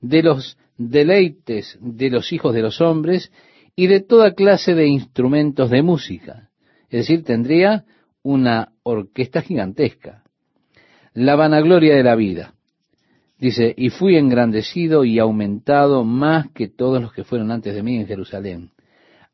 de 0.00 0.22
los 0.22 0.58
deleites 0.76 1.78
de 1.80 2.10
los 2.10 2.32
hijos 2.32 2.54
de 2.54 2.62
los 2.62 2.80
hombres 2.80 3.32
y 3.74 3.88
de 3.88 4.00
toda 4.00 4.34
clase 4.34 4.74
de 4.74 4.86
instrumentos 4.86 5.70
de 5.70 5.82
música. 5.82 6.50
Es 6.90 7.00
decir, 7.00 7.24
tendría 7.24 7.84
una 8.22 8.72
orquesta 8.82 9.42
gigantesca 9.42 10.22
la 11.18 11.34
vanagloria 11.34 11.96
de 11.96 12.04
la 12.04 12.14
vida. 12.14 12.54
Dice, 13.38 13.74
y 13.76 13.90
fui 13.90 14.16
engrandecido 14.16 15.04
y 15.04 15.18
aumentado 15.18 16.04
más 16.04 16.48
que 16.52 16.68
todos 16.68 17.02
los 17.02 17.12
que 17.12 17.24
fueron 17.24 17.50
antes 17.50 17.74
de 17.74 17.82
mí 17.82 17.96
en 17.96 18.06
Jerusalén. 18.06 18.70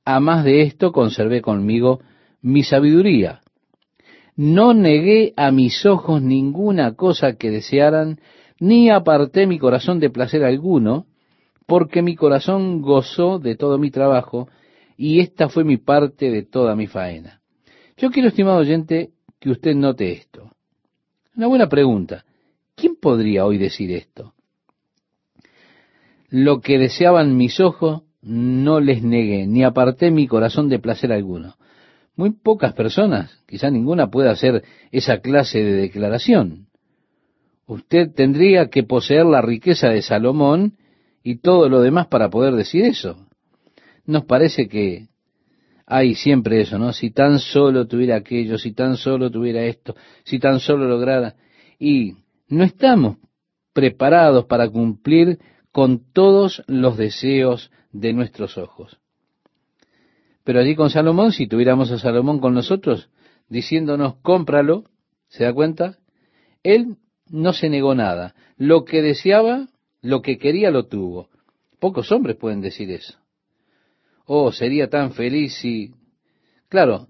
A 0.05 0.19
más 0.19 0.45
de 0.45 0.63
esto 0.63 0.93
conservé 0.93 1.43
conmigo 1.43 2.01
mi 2.41 2.63
sabiduría. 2.63 3.41
No 4.37 4.75
negué 4.75 5.33
a 5.37 5.51
mis 5.51 5.87
ojos 5.87 6.21
ninguna 6.21 6.95
cosa 6.95 7.35
que 7.37 7.51
desearan, 7.51 8.21
ni 8.59 8.91
aparté 8.91 9.47
mi 9.47 9.59
corazón 9.59 10.01
de 10.01 10.11
placer 10.11 10.45
alguno, 10.45 11.07
porque 11.67 12.03
mi 12.03 12.17
corazón 12.17 12.83
gozó 12.83 13.39
de 13.39 13.57
todo 13.57 13.79
mi 13.79 13.91
trabajo, 13.91 14.49
y 14.97 15.21
esta 15.21 15.49
fue 15.49 15.65
mi 15.65 15.77
parte 15.77 16.31
de 16.31 16.43
toda 16.43 16.77
mi 16.77 16.87
faena. 16.87 17.41
Yo 17.97 18.11
quiero, 18.11 18.29
estimado 18.29 18.59
oyente, 18.59 19.11
que 19.39 19.51
usted 19.51 19.75
note 19.75 20.13
esto. 20.13 20.51
Una 21.37 21.47
buena 21.47 21.69
pregunta. 21.69 22.25
¿Quién 22.75 22.97
podría 22.97 23.45
hoy 23.45 23.59
decir 23.59 23.91
esto? 23.93 24.35
Lo 26.29 26.61
que 26.61 26.79
deseaban 26.79 27.37
mis 27.37 27.61
ojos 27.61 28.03
no 28.23 28.81
les 28.81 29.03
negué, 29.03 29.47
ni 29.47 29.63
aparté 29.63 30.11
mi 30.11 30.27
corazón 30.27 30.69
de 30.69 30.79
placer 30.79 31.13
alguno. 31.13 31.55
Muy 32.17 32.31
pocas 32.31 32.73
personas, 32.75 33.43
quizá 33.47 33.71
ninguna, 33.71 34.11
pueda 34.11 34.31
hacer 34.31 34.63
esa 34.93 35.19
clase 35.19 35.63
de 35.65 35.73
declaración. 35.73 36.69
Usted 37.67 38.13
tendría 38.15 38.69
que 38.69 38.83
poseer 38.85 39.27
la 39.27 39.41
riqueza 39.41 39.89
de 39.89 40.03
Salomón 40.03 40.77
y 41.23 41.39
todo 41.39 41.69
lo 41.69 41.81
demás 41.81 42.07
para 42.07 42.31
poder 42.31 42.55
decir 42.55 42.85
eso. 42.85 43.27
Nos 44.05 44.27
parece 44.27 44.69
que 44.69 45.09
hay 45.87 46.15
siempre 46.15 46.61
eso, 46.61 46.79
¿no? 46.79 46.93
Si 46.93 47.11
tan 47.11 47.39
solo 47.39 47.87
tuviera 47.87 48.17
aquello, 48.17 48.59
si 48.59 48.73
tan 48.73 48.97
solo 48.97 49.31
tuviera 49.31 49.65
esto, 49.65 49.97
si 50.25 50.39
tan 50.39 50.61
solo 50.61 50.87
lograra. 50.87 51.35
Y 51.79 52.15
no 52.49 52.65
estamos 52.65 53.17
preparados 53.73 54.45
para 54.45 54.69
cumplir 54.69 55.39
con 55.73 56.13
todos 56.13 56.63
los 56.69 56.97
deseos 56.97 57.71
de 57.93 58.13
nuestros 58.13 58.57
ojos. 58.57 58.99
Pero 60.45 60.61
allí 60.61 60.77
con 60.77 60.91
Salomón, 60.91 61.33
si 61.33 61.47
tuviéramos 61.47 61.91
a 61.91 61.99
Salomón 61.99 62.39
con 62.39 62.55
nosotros, 62.55 63.09
diciéndonos, 63.49 64.17
cómpralo, 64.17 64.85
¿se 65.29 65.45
da 65.45 65.53
cuenta? 65.53 65.99
Él 66.63 66.97
no 67.31 67.53
se 67.53 67.71
negó 67.71 67.95
nada. 67.95 68.35
Lo 68.57 68.85
que 68.85 69.03
deseaba, 69.03 69.69
lo 70.03 70.21
que 70.21 70.39
quería, 70.39 70.71
lo 70.71 70.87
tuvo. 70.87 71.31
Pocos 71.81 72.13
hombres 72.13 72.37
pueden 72.37 72.61
decir 72.61 72.91
eso. 72.91 73.19
Oh, 74.27 74.53
sería 74.53 74.89
tan 74.89 75.13
feliz 75.13 75.55
si... 75.55 75.93
Claro, 76.69 77.09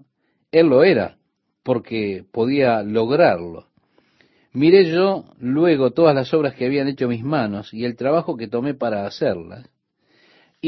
él 0.51 0.67
lo 0.67 0.83
era, 0.83 1.17
porque 1.63 2.25
podía 2.31 2.83
lograrlo. 2.83 3.67
Miré 4.53 4.89
yo 4.89 5.25
luego 5.39 5.91
todas 5.91 6.15
las 6.15 6.33
obras 6.33 6.55
que 6.55 6.65
habían 6.65 6.87
hecho 6.87 7.09
mis 7.09 7.23
manos 7.23 7.73
y 7.73 7.83
el 7.83 7.97
trabajo 7.97 8.37
que 8.37 8.47
tomé 8.47 8.73
para 8.73 9.05
hacerlas. 9.05 9.69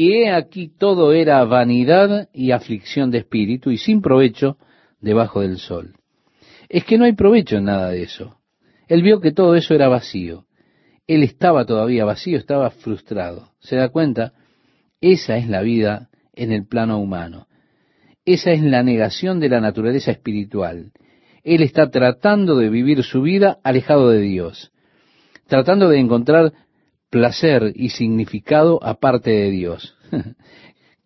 Y 0.00 0.12
he 0.12 0.30
aquí 0.30 0.68
todo 0.68 1.12
era 1.12 1.42
vanidad 1.42 2.28
y 2.32 2.52
aflicción 2.52 3.10
de 3.10 3.18
espíritu 3.18 3.72
y 3.72 3.78
sin 3.78 4.00
provecho 4.00 4.56
debajo 5.00 5.40
del 5.40 5.58
sol. 5.58 5.96
Es 6.68 6.84
que 6.84 6.98
no 6.98 7.04
hay 7.04 7.14
provecho 7.14 7.56
en 7.56 7.64
nada 7.64 7.90
de 7.90 8.04
eso. 8.04 8.36
Él 8.86 9.02
vio 9.02 9.18
que 9.20 9.32
todo 9.32 9.56
eso 9.56 9.74
era 9.74 9.88
vacío. 9.88 10.44
Él 11.08 11.24
estaba 11.24 11.64
todavía 11.64 12.04
vacío, 12.04 12.38
estaba 12.38 12.70
frustrado. 12.70 13.50
¿Se 13.58 13.74
da 13.74 13.88
cuenta? 13.88 14.34
Esa 15.00 15.36
es 15.36 15.48
la 15.48 15.62
vida 15.62 16.10
en 16.32 16.52
el 16.52 16.64
plano 16.64 17.00
humano. 17.00 17.48
Esa 18.24 18.52
es 18.52 18.62
la 18.62 18.84
negación 18.84 19.40
de 19.40 19.48
la 19.48 19.60
naturaleza 19.60 20.12
espiritual. 20.12 20.92
Él 21.42 21.60
está 21.60 21.90
tratando 21.90 22.54
de 22.56 22.70
vivir 22.70 23.02
su 23.02 23.22
vida 23.22 23.58
alejado 23.64 24.10
de 24.10 24.20
Dios, 24.20 24.70
tratando 25.48 25.88
de 25.88 25.98
encontrar 25.98 26.52
placer 27.10 27.72
y 27.74 27.90
significado 27.90 28.82
aparte 28.82 29.30
de 29.30 29.50
Dios. 29.50 29.96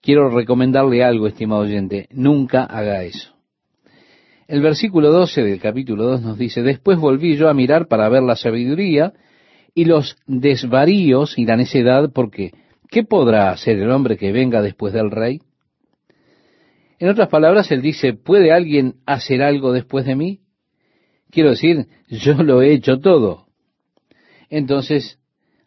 Quiero 0.00 0.30
recomendarle 0.30 1.04
algo, 1.04 1.26
estimado 1.26 1.62
oyente, 1.62 2.08
nunca 2.10 2.64
haga 2.64 3.04
eso. 3.04 3.32
El 4.48 4.60
versículo 4.60 5.10
12 5.10 5.42
del 5.42 5.60
capítulo 5.60 6.04
2 6.04 6.22
nos 6.22 6.38
dice, 6.38 6.62
después 6.62 6.98
volví 6.98 7.36
yo 7.36 7.48
a 7.48 7.54
mirar 7.54 7.86
para 7.86 8.08
ver 8.08 8.22
la 8.22 8.36
sabiduría 8.36 9.12
y 9.74 9.84
los 9.84 10.16
desvaríos 10.26 11.38
y 11.38 11.46
la 11.46 11.56
necedad, 11.56 12.10
porque 12.12 12.52
¿qué 12.90 13.04
podrá 13.04 13.50
hacer 13.50 13.78
el 13.78 13.90
hombre 13.90 14.18
que 14.18 14.32
venga 14.32 14.60
después 14.60 14.92
del 14.92 15.10
rey? 15.10 15.40
En 16.98 17.08
otras 17.08 17.28
palabras, 17.28 17.70
él 17.70 17.80
dice, 17.80 18.12
¿puede 18.12 18.52
alguien 18.52 18.96
hacer 19.06 19.42
algo 19.42 19.72
después 19.72 20.04
de 20.04 20.16
mí? 20.16 20.40
Quiero 21.30 21.50
decir, 21.50 21.86
yo 22.08 22.34
lo 22.34 22.60
he 22.60 22.74
hecho 22.74 22.98
todo. 23.00 23.46
Entonces, 24.50 25.18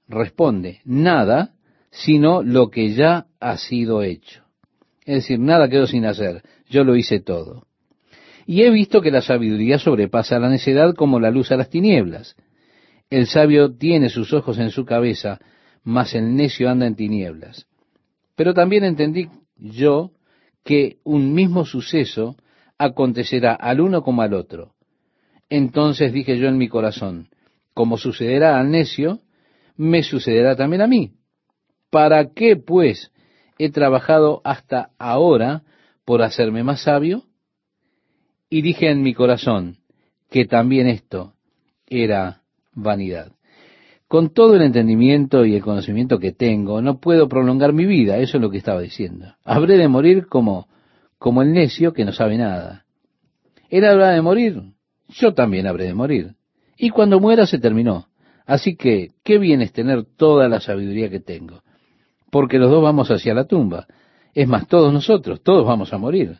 responde, 0.07 0.81
nada, 0.85 1.53
sino 1.91 2.43
lo 2.43 2.69
que 2.69 2.93
ya 2.93 3.27
ha 3.39 3.57
sido 3.57 4.01
hecho. 4.01 4.43
Es 5.05 5.15
decir, 5.15 5.39
nada 5.39 5.69
quedó 5.69 5.87
sin 5.87 6.05
hacer, 6.05 6.43
yo 6.67 6.83
lo 6.83 6.95
hice 6.95 7.19
todo. 7.19 7.67
Y 8.45 8.63
he 8.63 8.69
visto 8.69 9.01
que 9.01 9.11
la 9.11 9.21
sabiduría 9.21 9.79
sobrepasa 9.79 10.39
la 10.39 10.49
necedad 10.49 10.93
como 10.93 11.19
la 11.19 11.31
luz 11.31 11.51
a 11.51 11.57
las 11.57 11.69
tinieblas. 11.69 12.35
El 13.09 13.27
sabio 13.27 13.75
tiene 13.75 14.09
sus 14.09 14.33
ojos 14.33 14.59
en 14.59 14.71
su 14.71 14.85
cabeza, 14.85 15.39
mas 15.83 16.15
el 16.15 16.35
necio 16.35 16.69
anda 16.69 16.85
en 16.85 16.95
tinieblas. 16.95 17.67
Pero 18.35 18.53
también 18.53 18.83
entendí 18.83 19.29
yo 19.55 20.11
que 20.63 20.97
un 21.03 21.33
mismo 21.33 21.65
suceso 21.65 22.35
acontecerá 22.77 23.53
al 23.53 23.81
uno 23.81 24.03
como 24.03 24.21
al 24.21 24.33
otro. 24.33 24.73
Entonces 25.49 26.11
dije 26.11 26.37
yo 26.37 26.47
en 26.47 26.57
mi 26.57 26.67
corazón, 26.67 27.29
como 27.73 27.97
sucederá 27.97 28.59
al 28.59 28.71
necio, 28.71 29.21
me 29.77 30.03
sucederá 30.03 30.55
también 30.55 30.81
a 30.81 30.87
mí. 30.87 31.11
¿Para 31.89 32.33
qué, 32.33 32.55
pues, 32.55 33.11
he 33.57 33.71
trabajado 33.71 34.41
hasta 34.43 34.89
ahora 34.97 35.63
por 36.03 36.21
hacerme 36.21 36.63
más 36.63 36.83
sabio? 36.83 37.23
Y 38.49 38.61
dije 38.61 38.89
en 38.89 39.01
mi 39.01 39.13
corazón 39.13 39.77
que 40.29 40.45
también 40.45 40.87
esto 40.87 41.33
era 41.87 42.41
vanidad. 42.73 43.31
Con 44.07 44.33
todo 44.33 44.55
el 44.55 44.61
entendimiento 44.61 45.45
y 45.45 45.55
el 45.55 45.63
conocimiento 45.63 46.19
que 46.19 46.31
tengo, 46.31 46.81
no 46.81 46.99
puedo 46.99 47.27
prolongar 47.27 47.73
mi 47.73 47.85
vida, 47.85 48.17
eso 48.17 48.37
es 48.37 48.41
lo 48.41 48.51
que 48.51 48.57
estaba 48.57 48.81
diciendo. 48.81 49.33
Habré 49.43 49.77
de 49.77 49.87
morir 49.87 50.27
como, 50.27 50.67
como 51.17 51.41
el 51.41 51.53
necio 51.53 51.93
que 51.93 52.05
no 52.05 52.13
sabe 52.13 52.37
nada. 52.37 52.85
Él 53.69 53.83
habrá 53.85 54.11
de 54.11 54.21
morir, 54.21 54.61
yo 55.09 55.33
también 55.33 55.65
habré 55.65 55.85
de 55.85 55.93
morir. 55.93 56.35
Y 56.77 56.89
cuando 56.89 57.19
muera 57.19 57.47
se 57.47 57.57
terminó. 57.57 58.07
Así 58.45 58.75
que, 58.75 59.11
qué 59.23 59.37
bien 59.37 59.61
es 59.61 59.71
tener 59.71 60.05
toda 60.05 60.47
la 60.47 60.59
sabiduría 60.59 61.09
que 61.09 61.19
tengo. 61.19 61.63
Porque 62.31 62.59
los 62.59 62.69
dos 62.69 62.83
vamos 62.83 63.09
hacia 63.09 63.33
la 63.33 63.45
tumba. 63.45 63.87
Es 64.33 64.47
más, 64.47 64.67
todos 64.67 64.93
nosotros, 64.93 65.41
todos 65.41 65.65
vamos 65.65 65.93
a 65.93 65.97
morir. 65.97 66.39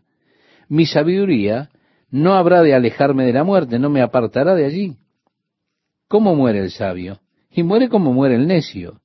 Mi 0.67 0.85
sabiduría 0.85 1.69
no 2.09 2.33
habrá 2.33 2.61
de 2.61 2.73
alejarme 2.73 3.25
de 3.25 3.33
la 3.33 3.43
muerte, 3.43 3.79
no 3.79 3.89
me 3.89 4.01
apartará 4.01 4.55
de 4.55 4.65
allí. 4.65 4.97
¿Cómo 6.07 6.35
muere 6.35 6.59
el 6.59 6.71
sabio? 6.71 7.19
y 7.55 7.63
muere 7.63 7.89
como 7.89 8.13
muere 8.13 8.35
el 8.35 8.47
necio. 8.47 9.01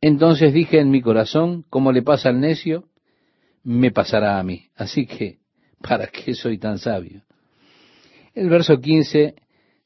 Entonces 0.00 0.52
dije 0.52 0.78
en 0.80 0.90
mi 0.90 1.00
corazón, 1.00 1.64
como 1.70 1.92
le 1.92 2.02
pasa 2.02 2.28
al 2.28 2.38
necio, 2.38 2.84
me 3.62 3.90
pasará 3.90 4.38
a 4.38 4.42
mí. 4.42 4.68
Así 4.76 5.06
que, 5.06 5.38
¿para 5.80 6.08
qué 6.08 6.34
soy 6.34 6.58
tan 6.58 6.78
sabio? 6.78 7.22
El 8.34 8.50
verso 8.50 8.78
15 8.78 9.34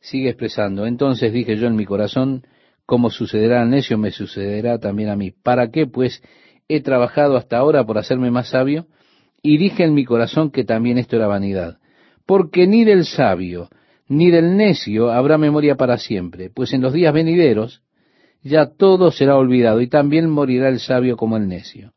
sigue 0.00 0.30
expresando, 0.30 0.86
entonces 0.86 1.32
dije 1.32 1.56
yo 1.56 1.66
en 1.66 1.76
mi 1.76 1.84
corazón, 1.84 2.42
como 2.86 3.10
sucederá 3.10 3.62
al 3.62 3.70
necio, 3.70 3.98
me 3.98 4.10
sucederá 4.10 4.78
también 4.78 5.10
a 5.10 5.16
mí. 5.16 5.30
¿Para 5.30 5.70
qué, 5.70 5.86
pues, 5.86 6.22
he 6.68 6.80
trabajado 6.80 7.36
hasta 7.36 7.58
ahora 7.58 7.84
por 7.84 7.98
hacerme 7.98 8.30
más 8.30 8.48
sabio? 8.48 8.86
Y 9.42 9.58
dije 9.58 9.84
en 9.84 9.94
mi 9.94 10.04
corazón 10.04 10.50
que 10.50 10.64
también 10.64 10.98
esto 10.98 11.16
era 11.16 11.26
vanidad. 11.26 11.78
Porque 12.26 12.66
ni 12.66 12.84
del 12.84 13.04
sabio, 13.04 13.68
ni 14.08 14.30
del 14.30 14.56
necio 14.56 15.10
habrá 15.10 15.38
memoria 15.38 15.76
para 15.76 15.98
siempre, 15.98 16.50
pues 16.50 16.72
en 16.72 16.80
los 16.80 16.92
días 16.92 17.12
venideros 17.12 17.82
ya 18.42 18.66
todo 18.66 19.10
será 19.10 19.36
olvidado 19.36 19.80
y 19.80 19.88
también 19.88 20.30
morirá 20.30 20.68
el 20.68 20.80
sabio 20.80 21.16
como 21.16 21.36
el 21.36 21.48
necio. 21.48 21.92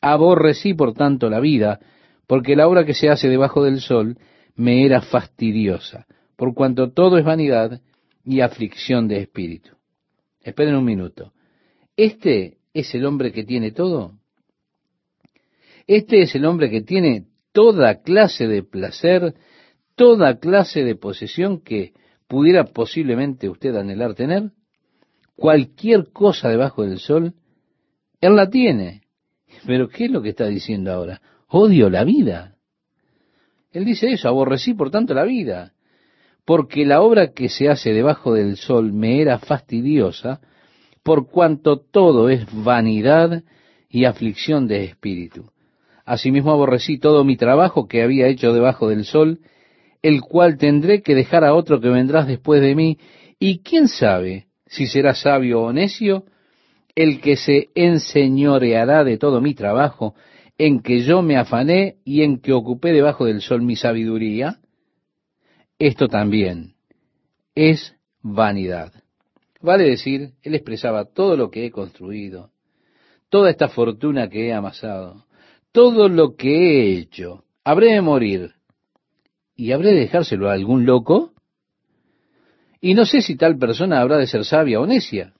Aborrecí 0.00 0.74
por 0.74 0.94
tanto 0.94 1.28
la 1.28 1.40
vida, 1.40 1.80
porque 2.26 2.56
la 2.56 2.66
obra 2.66 2.84
que 2.84 2.94
se 2.94 3.08
hace 3.08 3.28
debajo 3.28 3.62
del 3.62 3.80
sol 3.80 4.16
me 4.56 4.84
era 4.84 5.00
fastidiosa, 5.02 6.06
por 6.42 6.54
cuanto 6.54 6.90
todo 6.90 7.18
es 7.18 7.24
vanidad 7.24 7.80
y 8.24 8.40
aflicción 8.40 9.06
de 9.06 9.18
espíritu. 9.18 9.76
Esperen 10.40 10.74
un 10.74 10.84
minuto. 10.84 11.32
¿Este 11.96 12.58
es 12.74 12.92
el 12.96 13.04
hombre 13.04 13.30
que 13.30 13.44
tiene 13.44 13.70
todo? 13.70 14.18
Este 15.86 16.22
es 16.22 16.34
el 16.34 16.44
hombre 16.44 16.68
que 16.68 16.80
tiene 16.80 17.26
toda 17.52 18.02
clase 18.02 18.48
de 18.48 18.64
placer, 18.64 19.36
toda 19.94 20.40
clase 20.40 20.82
de 20.82 20.96
posesión 20.96 21.60
que 21.60 21.92
pudiera 22.26 22.64
posiblemente 22.64 23.48
usted 23.48 23.76
anhelar 23.76 24.16
tener, 24.16 24.50
cualquier 25.36 26.10
cosa 26.10 26.48
debajo 26.48 26.82
del 26.82 26.98
sol, 26.98 27.34
Él 28.20 28.34
la 28.34 28.50
tiene. 28.50 29.02
Pero 29.64 29.88
¿qué 29.88 30.06
es 30.06 30.10
lo 30.10 30.22
que 30.22 30.30
está 30.30 30.48
diciendo 30.48 30.90
ahora? 30.90 31.22
Odio 31.46 31.88
la 31.88 32.02
vida. 32.02 32.56
Él 33.70 33.84
dice 33.84 34.10
eso, 34.10 34.26
aborrecí 34.26 34.74
por 34.74 34.90
tanto 34.90 35.14
la 35.14 35.22
vida, 35.22 35.71
porque 36.44 36.84
la 36.84 37.00
obra 37.02 37.32
que 37.32 37.48
se 37.48 37.68
hace 37.68 37.92
debajo 37.92 38.34
del 38.34 38.56
sol 38.56 38.92
me 38.92 39.20
era 39.20 39.38
fastidiosa, 39.38 40.40
por 41.02 41.28
cuanto 41.28 41.78
todo 41.78 42.28
es 42.28 42.46
vanidad 42.52 43.42
y 43.88 44.04
aflicción 44.04 44.66
de 44.66 44.84
espíritu. 44.84 45.50
Asimismo 46.04 46.52
aborrecí 46.52 46.98
todo 46.98 47.24
mi 47.24 47.36
trabajo 47.36 47.86
que 47.86 48.02
había 48.02 48.26
hecho 48.26 48.52
debajo 48.52 48.88
del 48.88 49.04
sol, 49.04 49.40
el 50.02 50.20
cual 50.20 50.58
tendré 50.58 51.02
que 51.02 51.14
dejar 51.14 51.44
a 51.44 51.54
otro 51.54 51.80
que 51.80 51.88
vendrás 51.88 52.26
después 52.26 52.60
de 52.60 52.74
mí, 52.74 52.98
y 53.38 53.58
quién 53.58 53.88
sabe 53.88 54.46
si 54.66 54.86
será 54.86 55.14
sabio 55.14 55.62
o 55.62 55.72
necio, 55.72 56.24
el 56.94 57.20
que 57.20 57.36
se 57.36 57.68
enseñoreará 57.74 59.04
de 59.04 59.18
todo 59.18 59.40
mi 59.40 59.54
trabajo, 59.54 60.14
en 60.58 60.80
que 60.80 61.00
yo 61.00 61.22
me 61.22 61.36
afané 61.36 61.96
y 62.04 62.22
en 62.22 62.40
que 62.40 62.52
ocupé 62.52 62.92
debajo 62.92 63.24
del 63.24 63.40
sol 63.40 63.62
mi 63.62 63.76
sabiduría. 63.76 64.58
Esto 65.86 66.06
también 66.06 66.74
es 67.56 67.96
vanidad. 68.22 68.92
Vale 69.60 69.84
decir, 69.84 70.32
él 70.42 70.54
expresaba 70.54 71.06
todo 71.06 71.36
lo 71.36 71.50
que 71.50 71.66
he 71.66 71.70
construido, 71.72 72.50
toda 73.28 73.50
esta 73.50 73.68
fortuna 73.68 74.28
que 74.28 74.46
he 74.46 74.52
amasado, 74.52 75.26
todo 75.72 76.08
lo 76.08 76.36
que 76.36 76.50
he 76.50 76.98
hecho, 76.98 77.44
habré 77.64 77.94
de 77.94 78.00
morir 78.00 78.52
y 79.56 79.72
habré 79.72 79.90
de 79.92 80.00
dejárselo 80.00 80.48
a 80.48 80.52
algún 80.52 80.86
loco. 80.86 81.32
Y 82.80 82.94
no 82.94 83.04
sé 83.04 83.20
si 83.20 83.36
tal 83.36 83.58
persona 83.58 84.00
habrá 84.00 84.18
de 84.18 84.28
ser 84.28 84.44
sabia 84.44 84.80
o 84.80 84.86
necia. 84.86 85.34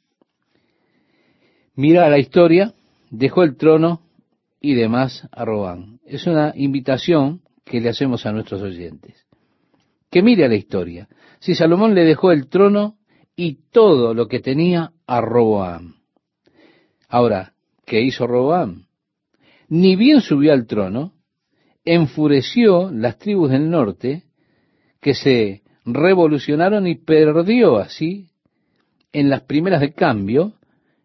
Mira 1.77 2.09
la 2.09 2.19
historia, 2.19 2.75
dejó 3.11 3.45
el 3.45 3.57
trono 3.57 4.03
y 4.61 4.75
demás 4.75 5.29
a 5.31 5.45
Robán. 5.45 6.01
Es 6.05 6.27
una 6.27 6.53
invitación 6.57 7.43
que 7.65 7.81
le 7.81 7.91
hacemos 7.91 8.27
a 8.27 8.33
nuestros 8.33 8.61
oyentes. 8.63 9.25
Que 10.13 10.23
mire 10.23 10.47
la 10.47 10.57
historia. 10.57 11.09
Si 11.41 11.55
Salomón 11.55 11.95
le 11.95 12.05
dejó 12.05 12.33
el 12.33 12.49
trono 12.49 12.99
y 13.35 13.71
todo 13.71 14.13
lo 14.13 14.29
que 14.29 14.41
tenía 14.41 14.93
a 15.07 15.23
Roboam. 15.23 15.95
Ahora, 17.09 17.55
¿qué 17.87 18.03
hizo 18.03 18.27
Roboam? 18.27 18.85
Ni 19.69 19.97
bien 19.97 20.21
subió 20.21 20.53
al 20.53 20.67
trono, 20.67 21.15
enfureció 21.83 22.91
las 22.93 23.17
tribus 23.19 23.53
del 23.53 23.71
norte 23.71 24.25
que 25.01 25.15
se 25.15 25.63
revolucionaron 25.87 26.87
y 26.87 26.97
perdió 26.97 27.79
así 27.79 28.29
en 29.13 29.31
las 29.31 29.41
primeras 29.45 29.81
de 29.81 29.95
cambio 29.95 30.53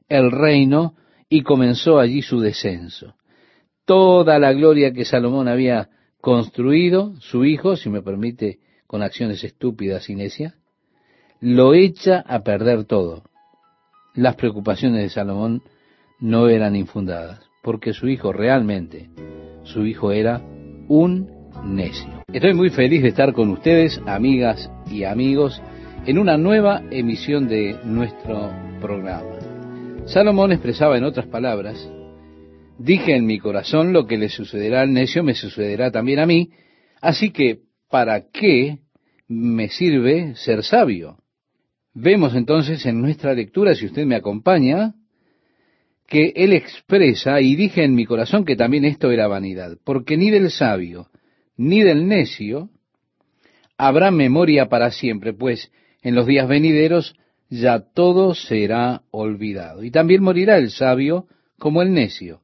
el 0.09 0.31
reino 0.31 0.95
y 1.29 1.43
comenzó 1.43 1.97
allí 1.97 2.21
su 2.21 2.41
descenso. 2.41 3.15
Toda 3.85 4.37
la 4.37 4.51
gloria 4.51 4.91
que 4.91 5.05
Salomón 5.05 5.47
había 5.47 5.89
construido, 6.19 7.15
su 7.21 7.45
hijo, 7.45 7.77
si 7.77 7.89
me 7.89 8.01
permite, 8.01 8.59
con 8.87 9.03
acciones 9.03 9.43
estúpidas 9.43 10.09
y 10.09 10.15
necias, 10.15 10.53
lo 11.39 11.73
echa 11.73 12.21
a 12.21 12.43
perder 12.43 12.85
todo. 12.85 13.23
Las 14.15 14.35
preocupaciones 14.35 15.03
de 15.03 15.09
Salomón 15.09 15.61
no 16.19 16.49
eran 16.49 16.75
infundadas, 16.75 17.41
porque 17.61 17.93
su 17.93 18.07
hijo 18.07 18.33
realmente, 18.33 19.09
su 19.63 19.85
hijo 19.85 20.11
era 20.11 20.41
un 20.87 21.29
necio. 21.63 22.23
Estoy 22.31 22.53
muy 22.53 22.69
feliz 22.69 23.03
de 23.03 23.09
estar 23.09 23.33
con 23.33 23.49
ustedes, 23.49 24.01
amigas 24.05 24.71
y 24.89 25.03
amigos, 25.03 25.61
en 26.05 26.17
una 26.17 26.37
nueva 26.37 26.81
emisión 26.89 27.47
de 27.47 27.77
nuestro 27.83 28.51
programa. 28.81 29.37
Salomón 30.05 30.53
expresaba 30.53 30.97
en 30.97 31.03
otras 31.03 31.27
palabras, 31.27 31.77
dije 32.79 33.15
en 33.15 33.25
mi 33.25 33.39
corazón 33.39 33.91
lo 33.91 34.07
que 34.07 34.17
le 34.17 34.29
sucederá 34.29 34.81
al 34.81 34.93
necio 34.93 35.23
me 35.23 35.35
sucederá 35.35 35.91
también 35.91 36.19
a 36.19 36.25
mí, 36.25 36.51
así 37.01 37.31
que 37.31 37.66
¿para 37.89 38.29
qué 38.31 38.79
me 39.27 39.69
sirve 39.69 40.35
ser 40.35 40.63
sabio? 40.63 41.17
Vemos 41.93 42.35
entonces 42.35 42.85
en 42.85 43.01
nuestra 43.01 43.33
lectura, 43.33 43.75
si 43.75 43.85
usted 43.85 44.05
me 44.05 44.15
acompaña, 44.15 44.93
que 46.07 46.31
él 46.35 46.53
expresa, 46.53 47.41
y 47.41 47.55
dije 47.55 47.83
en 47.83 47.95
mi 47.95 48.05
corazón 48.05 48.45
que 48.45 48.55
también 48.55 48.85
esto 48.85 49.11
era 49.11 49.27
vanidad, 49.27 49.77
porque 49.83 50.15
ni 50.15 50.29
del 50.29 50.51
sabio 50.51 51.09
ni 51.57 51.81
del 51.81 52.07
necio 52.07 52.69
habrá 53.77 54.11
memoria 54.11 54.69
para 54.69 54.91
siempre, 54.91 55.33
pues 55.33 55.71
en 56.01 56.15
los 56.15 56.27
días 56.27 56.47
venideros 56.47 57.15
ya 57.49 57.79
todo 57.79 58.35
será 58.35 59.01
olvidado. 59.11 59.83
Y 59.83 59.91
también 59.91 60.21
morirá 60.21 60.57
el 60.57 60.69
sabio 60.69 61.27
como 61.57 61.81
el 61.81 61.93
necio. 61.93 62.41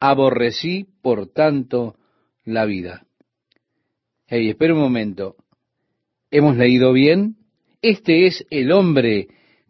Aborrecí, 0.00 0.86
por 1.02 1.32
tanto, 1.32 1.96
la 2.44 2.64
vida. 2.64 3.07
Hey, 4.30 4.50
espera 4.50 4.74
un 4.74 4.80
momento. 4.80 5.36
¿Hemos 6.30 6.58
leído 6.58 6.92
bien? 6.92 7.36
Este 7.80 8.26
es 8.26 8.44
el 8.50 8.72
hombre 8.72 9.28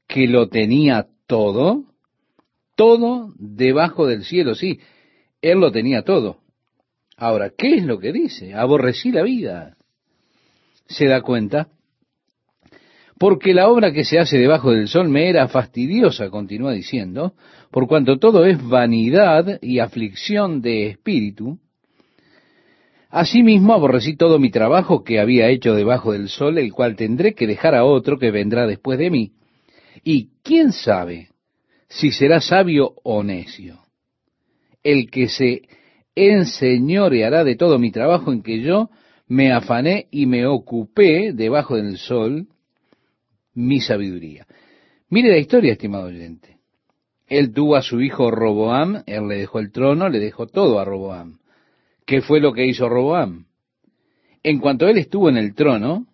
que 0.09 0.27
lo 0.27 0.49
tenía 0.49 1.07
todo, 1.29 1.85
todo 2.75 3.33
debajo 3.39 4.09
del 4.09 4.25
cielo, 4.25 4.57
sí, 4.57 4.81
él 5.43 5.61
lo 5.61 5.71
tenía 5.71 6.03
todo. 6.03 6.41
Ahora, 7.17 7.53
¿qué 7.57 7.77
es 7.77 7.85
lo 7.85 8.01
que 8.01 8.13
dice? 8.13 8.53
Aborrecí 8.53 9.13
la 9.13 9.23
vida. 9.23 9.77
¿Se 10.89 11.07
da 11.07 11.23
cuenta? 11.23 11.69
Porque 13.17 13.55
la 13.55 13.69
obra 13.69 13.93
que 13.93 14.05
se 14.05 14.19
hace 14.19 14.39
debajo 14.39 14.73
del 14.73 14.89
sol 14.89 15.09
me 15.09 15.29
era 15.29 15.47
fastidiosa, 15.47 16.31
continúa 16.31 16.73
diciendo, 16.73 17.35
por 17.71 17.87
cuanto 17.87 18.19
todo 18.19 18.45
es 18.45 18.61
vanidad 18.61 19.61
y 19.63 19.79
aflicción 19.79 20.61
de 20.61 20.89
espíritu, 20.89 21.61
Asimismo 23.11 23.73
aborrecí 23.73 24.17
todo 24.17 24.39
mi 24.39 24.51
trabajo 24.51 25.03
que 25.03 25.19
había 25.19 25.49
hecho 25.49 25.75
debajo 25.75 26.13
del 26.13 26.29
sol, 26.29 26.59
el 26.59 26.73
cual 26.73 26.95
tendré 26.95 27.35
que 27.35 27.47
dejar 27.47 27.75
a 27.75 27.85
otro 27.85 28.19
que 28.19 28.31
vendrá 28.31 28.67
después 28.67 28.99
de 28.99 29.11
mí. 29.11 29.33
Y 30.05 30.31
quién 30.43 30.73
sabe 30.73 31.29
si 31.89 32.11
será 32.11 32.41
sabio 32.41 32.95
o 33.03 33.23
necio. 33.23 33.81
El 34.83 35.11
que 35.11 35.29
se 35.29 35.63
enseñoreará 36.15 37.45
de 37.45 37.57
todo 37.57 37.79
mi 37.79 37.91
trabajo 37.91 38.33
en 38.33 38.43
que 38.43 38.61
yo 38.61 38.91
me 39.27 39.53
afané 39.53 40.07
y 40.11 40.27
me 40.27 40.47
ocupé 40.47 41.33
debajo 41.33 41.77
del 41.77 41.97
sol 41.97 42.49
mi 43.55 43.81
sabiduría. 43.81 44.47
Mire 45.09 45.31
la 45.31 45.39
historia, 45.39 45.73
estimado 45.73 46.07
oyente. 46.07 46.59
Él 47.27 47.53
tuvo 47.53 47.77
a 47.77 47.83
su 47.83 48.01
hijo 48.01 48.31
Roboam, 48.31 49.03
él 49.07 49.29
le 49.29 49.37
dejó 49.37 49.59
el 49.59 49.73
trono, 49.73 50.09
le 50.09 50.19
dejó 50.19 50.47
todo 50.47 50.79
a 50.79 50.85
Roboam. 50.85 51.39
¿Qué 52.09 52.23
fue 52.23 52.41
lo 52.41 52.55
que 52.55 52.65
hizo 52.67 52.89
Roboam? 52.89 53.45
En 54.43 54.61
cuanto 54.61 54.89
él 54.89 54.97
estuvo 54.97 55.29
en 55.29 55.37
el 55.37 55.55
trono, 55.55 56.07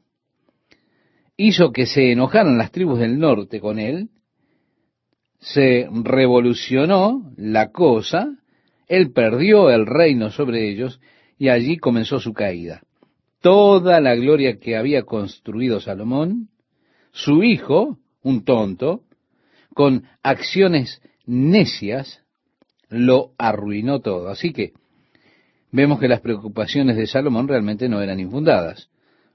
hizo 1.36 1.70
que 1.70 1.86
se 1.86 2.11
enojaran 2.11 2.59
las 2.59 2.72
tribus 2.72 2.99
del 2.99 3.16
norte 3.20 3.61
con 3.61 3.78
él, 3.78 4.09
se 5.38 5.88
revolucionó 5.92 7.32
la 7.36 7.70
cosa, 7.70 8.26
él 8.88 9.12
perdió 9.12 9.70
el 9.70 9.86
reino 9.86 10.32
sobre 10.32 10.68
ellos 10.68 11.01
y 11.38 11.49
allí 11.49 11.76
comenzó 11.76 12.18
su 12.18 12.32
caída. 12.32 12.82
Toda 13.40 14.01
la 14.01 14.16
gloria 14.16 14.59
que 14.59 14.76
había 14.76 15.05
construido 15.05 15.78
Salomón, 15.78 16.49
su 17.12 17.45
hijo, 17.45 18.01
un 18.20 18.45
tonto, 18.45 19.05
con 19.74 20.09
acciones 20.24 21.01
necias, 21.24 22.24
lo 22.88 23.30
arruinó 23.38 24.01
todo. 24.01 24.28
Así 24.28 24.53
que 24.53 24.72
vemos 25.75 25.99
que 25.99 26.07
las 26.07 26.20
preocupaciones 26.20 26.97
de 26.97 27.09
Salomón 27.09 27.49
realmente 27.49 27.89
no 27.89 28.01
eran 28.01 28.20
infundadas, 28.20 28.91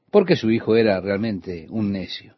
porque 0.10 0.38
su 0.38 0.50
hijo 0.50 0.78
era 0.78 1.02
realmente 1.02 1.68
un 1.70 1.92
necio. 1.92 2.36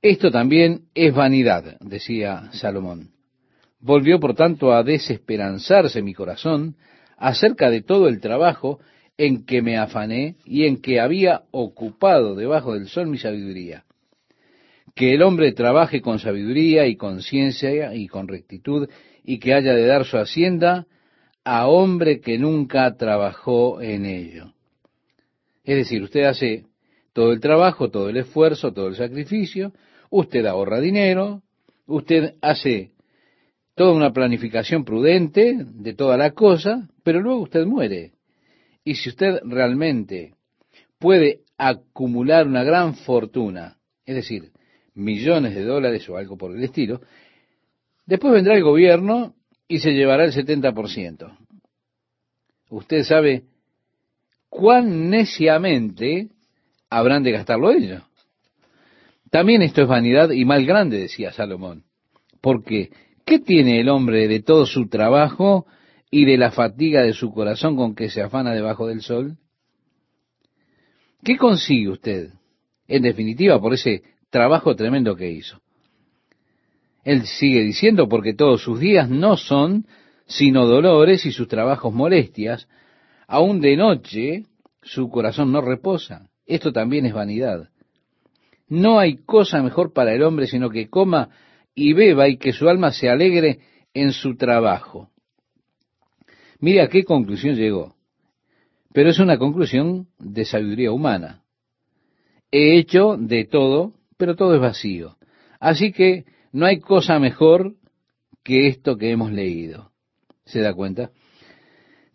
Esto 0.00 0.30
también 0.30 0.86
es 0.94 1.14
vanidad, 1.14 1.76
decía 1.80 2.48
Salomón. 2.52 3.10
Volvió, 3.78 4.18
por 4.20 4.34
tanto, 4.34 4.72
a 4.72 4.82
desesperanzarse 4.82 6.00
mi 6.00 6.14
corazón 6.14 6.76
acerca 7.18 7.68
de 7.68 7.82
todo 7.82 8.08
el 8.08 8.20
trabajo 8.20 8.80
en 9.18 9.44
que 9.44 9.60
me 9.60 9.76
afané 9.76 10.36
y 10.46 10.64
en 10.64 10.80
que 10.80 10.98
había 10.98 11.42
ocupado 11.50 12.34
debajo 12.34 12.72
del 12.72 12.88
sol 12.88 13.08
mi 13.08 13.18
sabiduría. 13.18 13.84
Que 14.94 15.12
el 15.12 15.20
hombre 15.20 15.52
trabaje 15.52 16.00
con 16.00 16.18
sabiduría 16.18 16.86
y 16.86 16.96
con 16.96 17.20
ciencia 17.20 17.94
y 17.94 18.08
con 18.08 18.28
rectitud 18.28 18.88
y 19.24 19.38
que 19.40 19.52
haya 19.52 19.74
de 19.74 19.84
dar 19.84 20.06
su 20.06 20.16
hacienda 20.16 20.86
a 21.44 21.66
hombre 21.68 22.20
que 22.20 22.38
nunca 22.38 22.96
trabajó 22.96 23.80
en 23.80 24.06
ello. 24.06 24.52
Es 25.64 25.76
decir, 25.76 26.02
usted 26.02 26.24
hace 26.24 26.66
todo 27.12 27.32
el 27.32 27.40
trabajo, 27.40 27.90
todo 27.90 28.08
el 28.08 28.16
esfuerzo, 28.16 28.72
todo 28.72 28.88
el 28.88 28.96
sacrificio, 28.96 29.72
usted 30.10 30.44
ahorra 30.46 30.80
dinero, 30.80 31.42
usted 31.86 32.34
hace 32.40 32.92
toda 33.74 33.92
una 33.92 34.12
planificación 34.12 34.84
prudente 34.84 35.64
de 35.64 35.94
toda 35.94 36.16
la 36.16 36.32
cosa, 36.32 36.88
pero 37.02 37.20
luego 37.20 37.42
usted 37.42 37.64
muere. 37.66 38.12
Y 38.84 38.94
si 38.96 39.08
usted 39.08 39.40
realmente 39.44 40.34
puede 40.98 41.40
acumular 41.56 42.46
una 42.46 42.64
gran 42.64 42.94
fortuna, 42.94 43.78
es 44.04 44.16
decir, 44.16 44.50
millones 44.94 45.54
de 45.54 45.64
dólares 45.64 46.08
o 46.08 46.16
algo 46.16 46.36
por 46.36 46.54
el 46.54 46.62
estilo, 46.62 47.00
después 48.06 48.32
vendrá 48.32 48.54
el 48.56 48.64
gobierno 48.64 49.34
y 49.72 49.78
se 49.78 49.94
llevará 49.94 50.26
el 50.26 50.34
70%. 50.34 51.34
Usted 52.68 53.04
sabe 53.04 53.44
cuán 54.50 55.08
neciamente 55.08 56.28
habrán 56.90 57.22
de 57.22 57.32
gastarlo 57.32 57.70
ellos. 57.70 58.02
También 59.30 59.62
esto 59.62 59.80
es 59.80 59.88
vanidad 59.88 60.30
y 60.30 60.44
mal 60.44 60.66
grande, 60.66 60.98
decía 60.98 61.32
Salomón. 61.32 61.84
Porque, 62.42 62.90
¿qué 63.24 63.38
tiene 63.38 63.80
el 63.80 63.88
hombre 63.88 64.28
de 64.28 64.42
todo 64.42 64.66
su 64.66 64.88
trabajo 64.90 65.64
y 66.10 66.26
de 66.26 66.36
la 66.36 66.50
fatiga 66.50 67.00
de 67.00 67.14
su 67.14 67.32
corazón 67.32 67.74
con 67.74 67.94
que 67.94 68.10
se 68.10 68.20
afana 68.20 68.52
debajo 68.52 68.86
del 68.88 69.00
sol? 69.00 69.38
¿Qué 71.24 71.38
consigue 71.38 71.88
usted, 71.88 72.28
en 72.88 73.00
definitiva, 73.00 73.58
por 73.58 73.72
ese 73.72 74.02
trabajo 74.28 74.76
tremendo 74.76 75.16
que 75.16 75.30
hizo? 75.30 75.61
Él 77.04 77.26
sigue 77.26 77.62
diciendo, 77.62 78.08
porque 78.08 78.34
todos 78.34 78.62
sus 78.62 78.78
días 78.78 79.08
no 79.08 79.36
son 79.36 79.86
sino 80.26 80.66
dolores 80.66 81.26
y 81.26 81.32
sus 81.32 81.48
trabajos 81.48 81.92
molestias, 81.92 82.68
aún 83.26 83.60
de 83.60 83.76
noche 83.76 84.44
su 84.82 85.08
corazón 85.10 85.52
no 85.52 85.60
reposa. 85.60 86.28
esto 86.46 86.72
también 86.72 87.06
es 87.06 87.12
vanidad. 87.12 87.68
No 88.68 88.98
hay 88.98 89.16
cosa 89.16 89.62
mejor 89.62 89.92
para 89.92 90.14
el 90.14 90.22
hombre 90.22 90.46
sino 90.46 90.70
que 90.70 90.88
coma 90.88 91.30
y 91.74 91.92
beba 91.92 92.28
y 92.28 92.36
que 92.36 92.52
su 92.52 92.68
alma 92.68 92.92
se 92.92 93.08
alegre 93.08 93.60
en 93.94 94.12
su 94.12 94.36
trabajo. 94.36 95.10
Mire 96.60 96.82
a 96.82 96.88
qué 96.88 97.04
conclusión 97.04 97.56
llegó. 97.56 97.94
Pero 98.92 99.10
es 99.10 99.18
una 99.18 99.38
conclusión 99.38 100.08
de 100.18 100.44
sabiduría 100.44 100.92
humana. 100.92 101.42
He 102.50 102.78
hecho 102.78 103.16
de 103.18 103.44
todo, 103.44 103.94
pero 104.18 104.36
todo 104.36 104.54
es 104.54 104.60
vacío. 104.60 105.16
Así 105.58 105.92
que 105.92 106.24
no 106.52 106.66
hay 106.66 106.80
cosa 106.80 107.18
mejor 107.18 107.74
que 108.44 108.68
esto 108.68 108.96
que 108.96 109.10
hemos 109.10 109.32
leído. 109.32 109.90
¿Se 110.44 110.60
da 110.60 110.74
cuenta? 110.74 111.10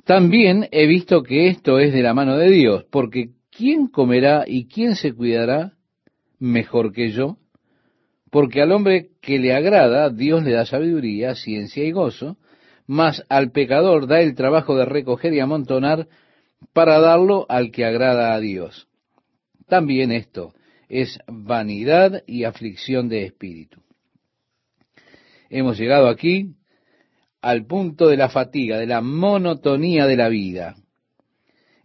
También 0.05 0.67
he 0.71 0.87
visto 0.87 1.23
que 1.23 1.47
esto 1.47 1.79
es 1.79 1.93
de 1.93 2.01
la 2.01 2.13
mano 2.13 2.37
de 2.37 2.49
Dios, 2.49 2.85
porque 2.89 3.31
¿quién 3.51 3.87
comerá 3.87 4.45
y 4.47 4.67
quién 4.67 4.95
se 4.95 5.13
cuidará 5.13 5.73
mejor 6.39 6.93
que 6.93 7.09
yo? 7.09 7.37
Porque 8.29 8.61
al 8.61 8.71
hombre 8.71 9.09
que 9.21 9.39
le 9.39 9.53
agrada, 9.53 10.09
Dios 10.09 10.43
le 10.43 10.51
da 10.51 10.65
sabiduría, 10.65 11.35
ciencia 11.35 11.83
y 11.83 11.91
gozo, 11.91 12.37
mas 12.85 13.25
al 13.29 13.51
pecador 13.51 14.07
da 14.07 14.21
el 14.21 14.35
trabajo 14.35 14.75
de 14.77 14.85
recoger 14.85 15.33
y 15.33 15.39
amontonar 15.39 16.07
para 16.73 16.99
darlo 16.99 17.45
al 17.49 17.71
que 17.71 17.85
agrada 17.85 18.33
a 18.33 18.39
Dios. 18.39 18.87
También 19.67 20.11
esto 20.11 20.53
es 20.87 21.19
vanidad 21.27 22.23
y 22.25 22.45
aflicción 22.45 23.09
de 23.09 23.25
espíritu. 23.25 23.81
Hemos 25.49 25.77
llegado 25.77 26.07
aquí 26.07 26.55
al 27.41 27.65
punto 27.65 28.07
de 28.07 28.17
la 28.17 28.29
fatiga, 28.29 28.77
de 28.77 28.87
la 28.87 29.01
monotonía 29.01 30.05
de 30.05 30.17
la 30.17 30.29
vida. 30.29 30.75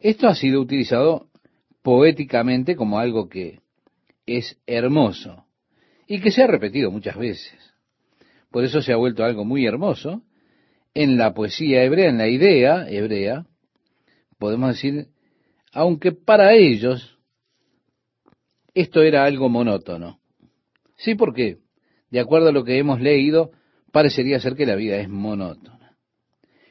Esto 0.01 0.29
ha 0.29 0.35
sido 0.35 0.61
utilizado 0.61 1.29
poéticamente 1.83 2.77
como 2.77 2.99
algo 2.99 3.29
que 3.29 3.61
es 4.27 4.59
hermoso 4.67 5.47
y 6.07 6.21
que 6.21 6.31
se 6.31 6.43
ha 6.43 6.47
repetido 6.47 6.91
muchas 6.91 7.17
veces. 7.17 7.55
Por 8.51 8.65
eso 8.65 8.83
se 8.83 8.93
ha 8.93 8.97
vuelto 8.97 9.25
algo 9.25 9.45
muy 9.45 9.67
hermoso 9.67 10.23
en 10.95 11.17
la 11.17 11.33
poesía 11.33 11.83
hebrea, 11.85 12.11
en 12.11 12.19
la 12.19 12.29
idea 12.29 12.87
hebrea, 12.89 13.47
podemos 14.39 14.75
decir, 14.75 15.09
aunque 15.73 16.13
para 16.13 16.53
ellos 16.55 17.19
esto 18.75 19.03
era 19.03 19.25
algo 19.25 19.49
monótono. 19.49 20.21
Sí, 20.97 21.15
porque, 21.15 21.59
de 22.13 22.21
acuerdo 22.21 22.51
a 22.51 22.53
lo 22.53 22.63
que 22.63 22.79
hemos 22.79 23.01
leído, 23.01 23.53
parecería 23.91 24.39
ser 24.39 24.55
que 24.55 24.67
la 24.67 24.77
vida 24.77 24.99
es 24.99 25.09
monótona. 25.09 25.97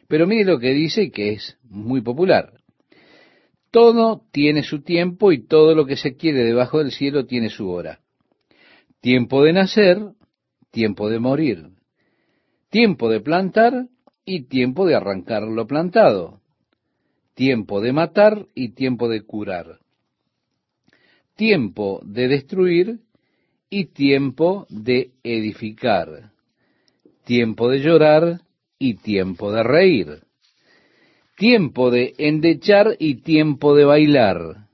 Pero 0.08 0.28
mire 0.28 0.46
lo 0.46 0.60
que 0.60 0.70
dice 0.70 1.10
que 1.10 1.34
es 1.34 1.58
muy 1.64 2.02
popular. 2.02 2.54
Todo 3.72 4.22
tiene 4.32 4.62
su 4.62 4.84
tiempo 4.84 5.32
y 5.32 5.48
todo 5.48 5.74
lo 5.74 5.88
que 5.88 5.98
se 5.98 6.16
quiere 6.16 6.44
debajo 6.44 6.78
del 6.78 6.92
cielo 6.92 7.26
tiene 7.26 7.50
su 7.50 7.70
hora. 7.72 8.02
Tiempo 9.00 9.44
de 9.44 9.54
nacer, 9.54 9.98
tiempo 10.70 11.10
de 11.10 11.18
morir. 11.18 11.70
Tiempo 12.70 13.10
de 13.10 13.20
plantar 13.20 13.88
y 14.24 14.44
tiempo 14.44 14.86
de 14.86 14.94
arrancar 14.94 15.42
lo 15.42 15.66
plantado. 15.66 16.42
Tiempo 17.34 17.82
de 17.82 17.94
matar 17.94 18.46
y 18.54 18.74
tiempo 18.74 19.10
de 19.10 19.24
curar. 19.24 19.80
Tiempo 21.36 22.00
de 22.06 22.28
destruir 22.28 23.00
y 23.72 23.86
tiempo 23.86 24.68
de 24.70 25.10
edificar 25.24 26.32
tiempo 27.24 27.70
de 27.70 27.80
llorar 27.80 28.42
y 28.80 28.96
tiempo 28.96 29.52
de 29.52 29.64
reír, 29.64 30.24
tiempo 31.38 31.92
de 31.92 32.14
endechar 32.18 32.96
y 33.00 33.22
tiempo 33.22 33.76
de 33.76 33.86
bailar, 33.86 34.68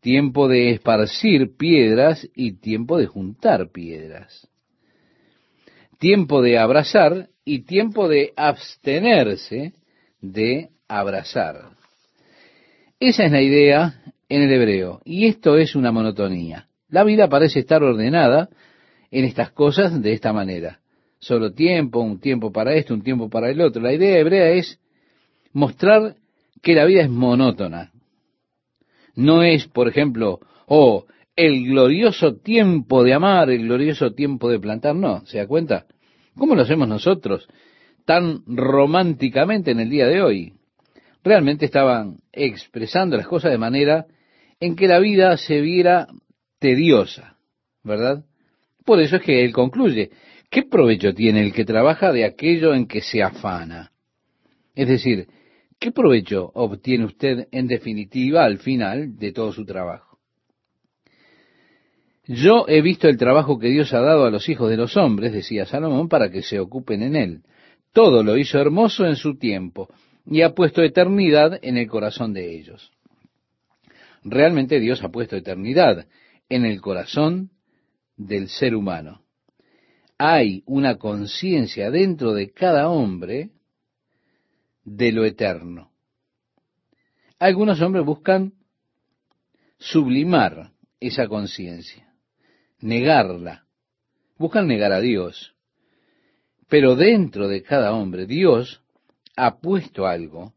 tiempo 0.00 0.48
de 0.48 0.70
esparcir 0.70 1.56
piedras 1.56 2.28
y 2.34 2.58
tiempo 2.58 2.98
de 2.98 3.06
juntar 3.06 3.70
piedras, 3.70 4.48
tiempo 5.98 6.42
de 6.42 6.58
abrazar 6.58 7.28
y 7.44 7.60
tiempo 7.60 8.08
de 8.08 8.32
abstenerse 8.36 9.72
de 10.20 10.70
abrazar. 10.88 11.70
Esa 13.00 13.24
es 13.24 13.32
la 13.32 13.42
idea 13.42 14.02
en 14.28 14.42
el 14.42 14.52
hebreo, 14.52 15.00
y 15.04 15.26
esto 15.26 15.56
es 15.56 15.74
una 15.74 15.90
monotonía. 15.90 16.68
La 16.92 17.02
vida 17.02 17.28
parece 17.28 17.58
estar 17.58 17.82
ordenada 17.82 18.48
en 19.10 19.24
estas 19.24 19.50
cosas 19.50 20.00
de 20.00 20.12
esta 20.12 20.32
manera 20.32 20.78
solo 21.22 21.52
tiempo, 21.52 22.00
un 22.00 22.18
tiempo 22.18 22.50
para 22.50 22.74
esto, 22.74 22.92
un 22.92 23.02
tiempo 23.02 23.30
para 23.30 23.48
el 23.48 23.60
otro. 23.60 23.80
La 23.80 23.92
idea 23.92 24.18
hebrea 24.18 24.50
es 24.50 24.80
mostrar 25.52 26.16
que 26.60 26.74
la 26.74 26.84
vida 26.84 27.02
es 27.02 27.08
monótona. 27.08 27.92
No 29.14 29.44
es, 29.44 29.68
por 29.68 29.88
ejemplo, 29.88 30.40
oh, 30.66 31.06
el 31.36 31.64
glorioso 31.64 32.34
tiempo 32.38 33.04
de 33.04 33.14
amar, 33.14 33.50
el 33.50 33.62
glorioso 33.62 34.12
tiempo 34.14 34.50
de 34.50 34.58
plantar, 34.58 34.96
no, 34.96 35.24
¿se 35.24 35.38
da 35.38 35.46
cuenta? 35.46 35.86
¿Cómo 36.36 36.56
lo 36.56 36.62
hacemos 36.62 36.88
nosotros 36.88 37.48
tan 38.04 38.42
románticamente 38.46 39.70
en 39.70 39.78
el 39.78 39.90
día 39.90 40.08
de 40.08 40.22
hoy? 40.22 40.54
Realmente 41.22 41.66
estaban 41.66 42.16
expresando 42.32 43.16
las 43.16 43.28
cosas 43.28 43.52
de 43.52 43.58
manera 43.58 44.06
en 44.58 44.74
que 44.74 44.88
la 44.88 44.98
vida 44.98 45.36
se 45.36 45.60
viera 45.60 46.08
tediosa, 46.62 47.36
¿verdad? 47.84 48.24
Por 48.86 49.00
eso 49.00 49.16
es 49.16 49.22
que 49.22 49.44
él 49.44 49.52
concluye, 49.52 50.10
¿Qué 50.52 50.64
provecho 50.64 51.14
tiene 51.14 51.40
el 51.40 51.54
que 51.54 51.64
trabaja 51.64 52.12
de 52.12 52.26
aquello 52.26 52.74
en 52.74 52.86
que 52.86 53.00
se 53.00 53.22
afana? 53.22 53.90
Es 54.74 54.86
decir, 54.86 55.26
¿qué 55.80 55.92
provecho 55.92 56.50
obtiene 56.52 57.06
usted 57.06 57.48
en 57.50 57.66
definitiva 57.68 58.44
al 58.44 58.58
final 58.58 59.16
de 59.16 59.32
todo 59.32 59.50
su 59.54 59.64
trabajo? 59.64 60.18
Yo 62.26 62.66
he 62.68 62.82
visto 62.82 63.08
el 63.08 63.16
trabajo 63.16 63.58
que 63.58 63.68
Dios 63.68 63.94
ha 63.94 64.00
dado 64.00 64.26
a 64.26 64.30
los 64.30 64.46
hijos 64.50 64.68
de 64.68 64.76
los 64.76 64.94
hombres, 64.98 65.32
decía 65.32 65.64
Salomón, 65.64 66.10
para 66.10 66.30
que 66.30 66.42
se 66.42 66.60
ocupen 66.60 67.02
en 67.02 67.16
él. 67.16 67.40
Todo 67.94 68.22
lo 68.22 68.36
hizo 68.36 68.58
hermoso 68.58 69.06
en 69.06 69.16
su 69.16 69.38
tiempo 69.38 69.88
y 70.26 70.42
ha 70.42 70.54
puesto 70.54 70.82
eternidad 70.82 71.58
en 71.62 71.78
el 71.78 71.88
corazón 71.88 72.34
de 72.34 72.54
ellos. 72.54 72.92
Realmente 74.22 74.80
Dios 74.80 75.02
ha 75.02 75.08
puesto 75.08 75.34
eternidad 75.34 76.06
en 76.54 76.66
el 76.66 76.82
corazón 76.82 77.50
del 78.16 78.48
ser 78.48 78.74
humano 78.74 79.22
hay 80.18 80.62
una 80.66 80.98
conciencia 80.98 81.90
dentro 81.90 82.34
de 82.34 82.52
cada 82.52 82.88
hombre 82.90 83.50
de 84.84 85.12
lo 85.12 85.24
eterno. 85.24 85.90
Algunos 87.38 87.80
hombres 87.80 88.04
buscan 88.04 88.52
sublimar 89.78 90.72
esa 91.00 91.26
conciencia, 91.26 92.14
negarla, 92.80 93.66
buscan 94.38 94.68
negar 94.68 94.92
a 94.92 95.00
Dios. 95.00 95.56
Pero 96.68 96.96
dentro 96.96 97.48
de 97.48 97.62
cada 97.62 97.92
hombre 97.94 98.26
Dios 98.26 98.82
ha 99.36 99.58
puesto 99.58 100.06
algo, 100.06 100.52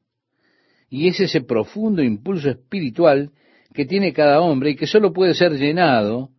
y 0.89 1.07
es 1.07 1.21
ese 1.21 1.41
profundo 1.41 2.03
impulso 2.03 2.49
espiritual 2.49 3.31
que 3.75 3.85
tiene 3.85 4.13
cada 4.13 4.39
hombre 4.39 4.71
y 4.71 4.75
que 4.75 4.87
solo 4.87 5.11
puede 5.11 5.35
ser 5.35 5.51
llenado 5.51 6.29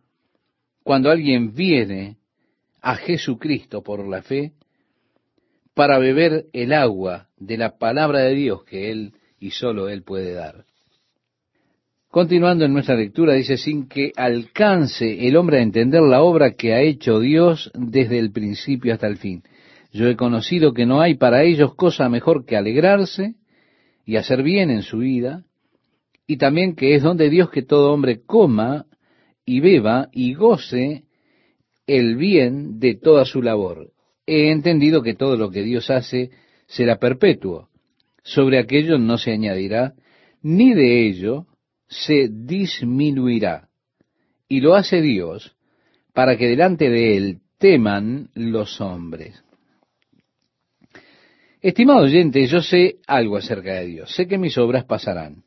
cuando 0.83 1.11
alguien 1.11 1.53
viene 1.53 2.17
a 2.81 2.95
Jesucristo 2.95 3.83
por 3.83 4.07
la 4.07 4.23
fe 4.23 4.53
para 5.75 5.99
beber 5.99 6.47
el 6.51 6.73
agua 6.73 7.27
de 7.37 7.57
la 7.57 7.77
palabra 7.77 8.21
de 8.21 8.33
Dios 8.33 8.63
que 8.63 8.89
Él 8.89 9.13
y 9.39 9.51
solo 9.51 9.87
Él 9.87 10.01
puede 10.01 10.33
dar. 10.33 10.65
Continuando 12.09 12.65
en 12.65 12.73
nuestra 12.73 12.95
lectura, 12.95 13.33
dice, 13.33 13.57
sin 13.57 13.87
que 13.87 14.11
alcance 14.15 15.27
el 15.27 15.35
hombre 15.35 15.59
a 15.59 15.61
entender 15.61 16.01
la 16.01 16.23
obra 16.23 16.55
que 16.55 16.73
ha 16.73 16.81
hecho 16.81 17.19
Dios 17.19 17.69
desde 17.75 18.17
el 18.17 18.31
principio 18.31 18.93
hasta 18.93 19.05
el 19.05 19.17
fin. 19.17 19.43
Yo 19.91 20.07
he 20.07 20.15
conocido 20.15 20.73
que 20.73 20.87
no 20.87 21.01
hay 21.01 21.15
para 21.15 21.43
ellos 21.43 21.75
cosa 21.75 22.09
mejor 22.09 22.45
que 22.45 22.57
alegrarse 22.57 23.35
y 24.05 24.15
hacer 24.15 24.41
bien 24.41 24.71
en 24.71 24.81
su 24.81 24.99
vida, 24.99 25.43
y 26.27 26.37
también 26.37 26.75
que 26.75 26.93
es 26.93 27.01
donde 27.01 27.29
Dios 27.29 27.49
que 27.49 27.61
todo 27.61 27.93
hombre 27.93 28.21
coma 28.25 28.85
y 29.45 29.61
beba 29.61 30.09
y 30.11 30.33
goce 30.33 31.05
el 31.87 32.17
bien 32.17 32.79
de 32.79 32.95
toda 32.95 33.23
su 33.23 33.41
labor. 33.41 33.93
He 34.25 34.51
entendido 34.51 35.01
que 35.01 35.15
todo 35.15 35.37
lo 35.37 35.49
que 35.49 35.63
Dios 35.63 35.89
hace 35.89 36.31
será 36.67 36.99
perpetuo. 36.99 37.69
Sobre 38.23 38.59
aquello 38.59 38.97
no 38.97 39.17
se 39.17 39.31
añadirá, 39.31 39.93
ni 40.41 40.73
de 40.73 41.07
ello 41.07 41.47
se 41.87 42.27
disminuirá. 42.29 43.69
Y 44.49 44.59
lo 44.59 44.75
hace 44.75 45.01
Dios 45.01 45.55
para 46.13 46.37
que 46.37 46.47
delante 46.47 46.89
de 46.89 47.15
él 47.15 47.39
teman 47.57 48.29
los 48.33 48.81
hombres. 48.81 49.41
Estimado 51.61 52.01
oyente, 52.01 52.45
yo 52.47 52.61
sé 52.61 52.97
algo 53.07 53.37
acerca 53.37 53.75
de 53.75 53.87
Dios. 53.87 54.13
Sé 54.13 54.27
que 54.27 54.37
mis 54.37 54.57
obras 54.57 54.83
pasarán. 54.83 55.46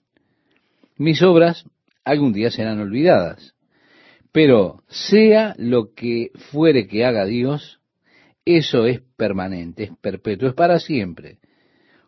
Mis 1.00 1.22
obras 1.22 1.64
algún 2.04 2.34
día 2.34 2.50
serán 2.50 2.78
olvidadas. 2.78 3.54
Pero 4.32 4.82
sea 4.86 5.54
lo 5.56 5.94
que 5.94 6.30
fuere 6.52 6.86
que 6.86 7.06
haga 7.06 7.24
Dios, 7.24 7.80
eso 8.44 8.84
es 8.84 9.00
permanente, 9.16 9.84
es 9.84 9.92
perpetuo, 9.98 10.50
es 10.50 10.54
para 10.54 10.78
siempre. 10.78 11.38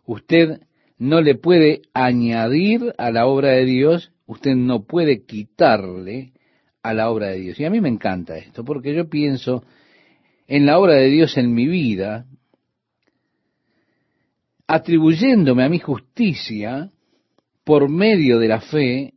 Usted 0.04 0.60
no 0.98 1.22
le 1.22 1.36
puede 1.36 1.80
añadir 1.94 2.92
a 2.98 3.10
la 3.10 3.24
obra 3.24 3.52
de 3.52 3.64
Dios, 3.64 4.12
usted 4.26 4.56
no 4.56 4.84
puede 4.84 5.24
quitarle 5.24 6.34
a 6.82 6.92
la 6.92 7.08
obra 7.08 7.28
de 7.28 7.38
Dios. 7.38 7.60
Y 7.60 7.64
a 7.64 7.70
mí 7.70 7.80
me 7.80 7.88
encanta 7.88 8.36
esto, 8.36 8.62
porque 8.62 8.94
yo 8.94 9.08
pienso 9.08 9.64
en 10.46 10.66
la 10.66 10.78
obra 10.78 10.96
de 10.96 11.08
Dios 11.08 11.38
en 11.38 11.54
mi 11.54 11.66
vida, 11.66 12.26
atribuyéndome 14.66 15.64
a 15.64 15.70
mi 15.70 15.78
justicia 15.78 16.92
por 17.64 17.88
medio 17.88 18.38
de 18.38 18.48
la 18.48 18.60
fe 18.60 19.14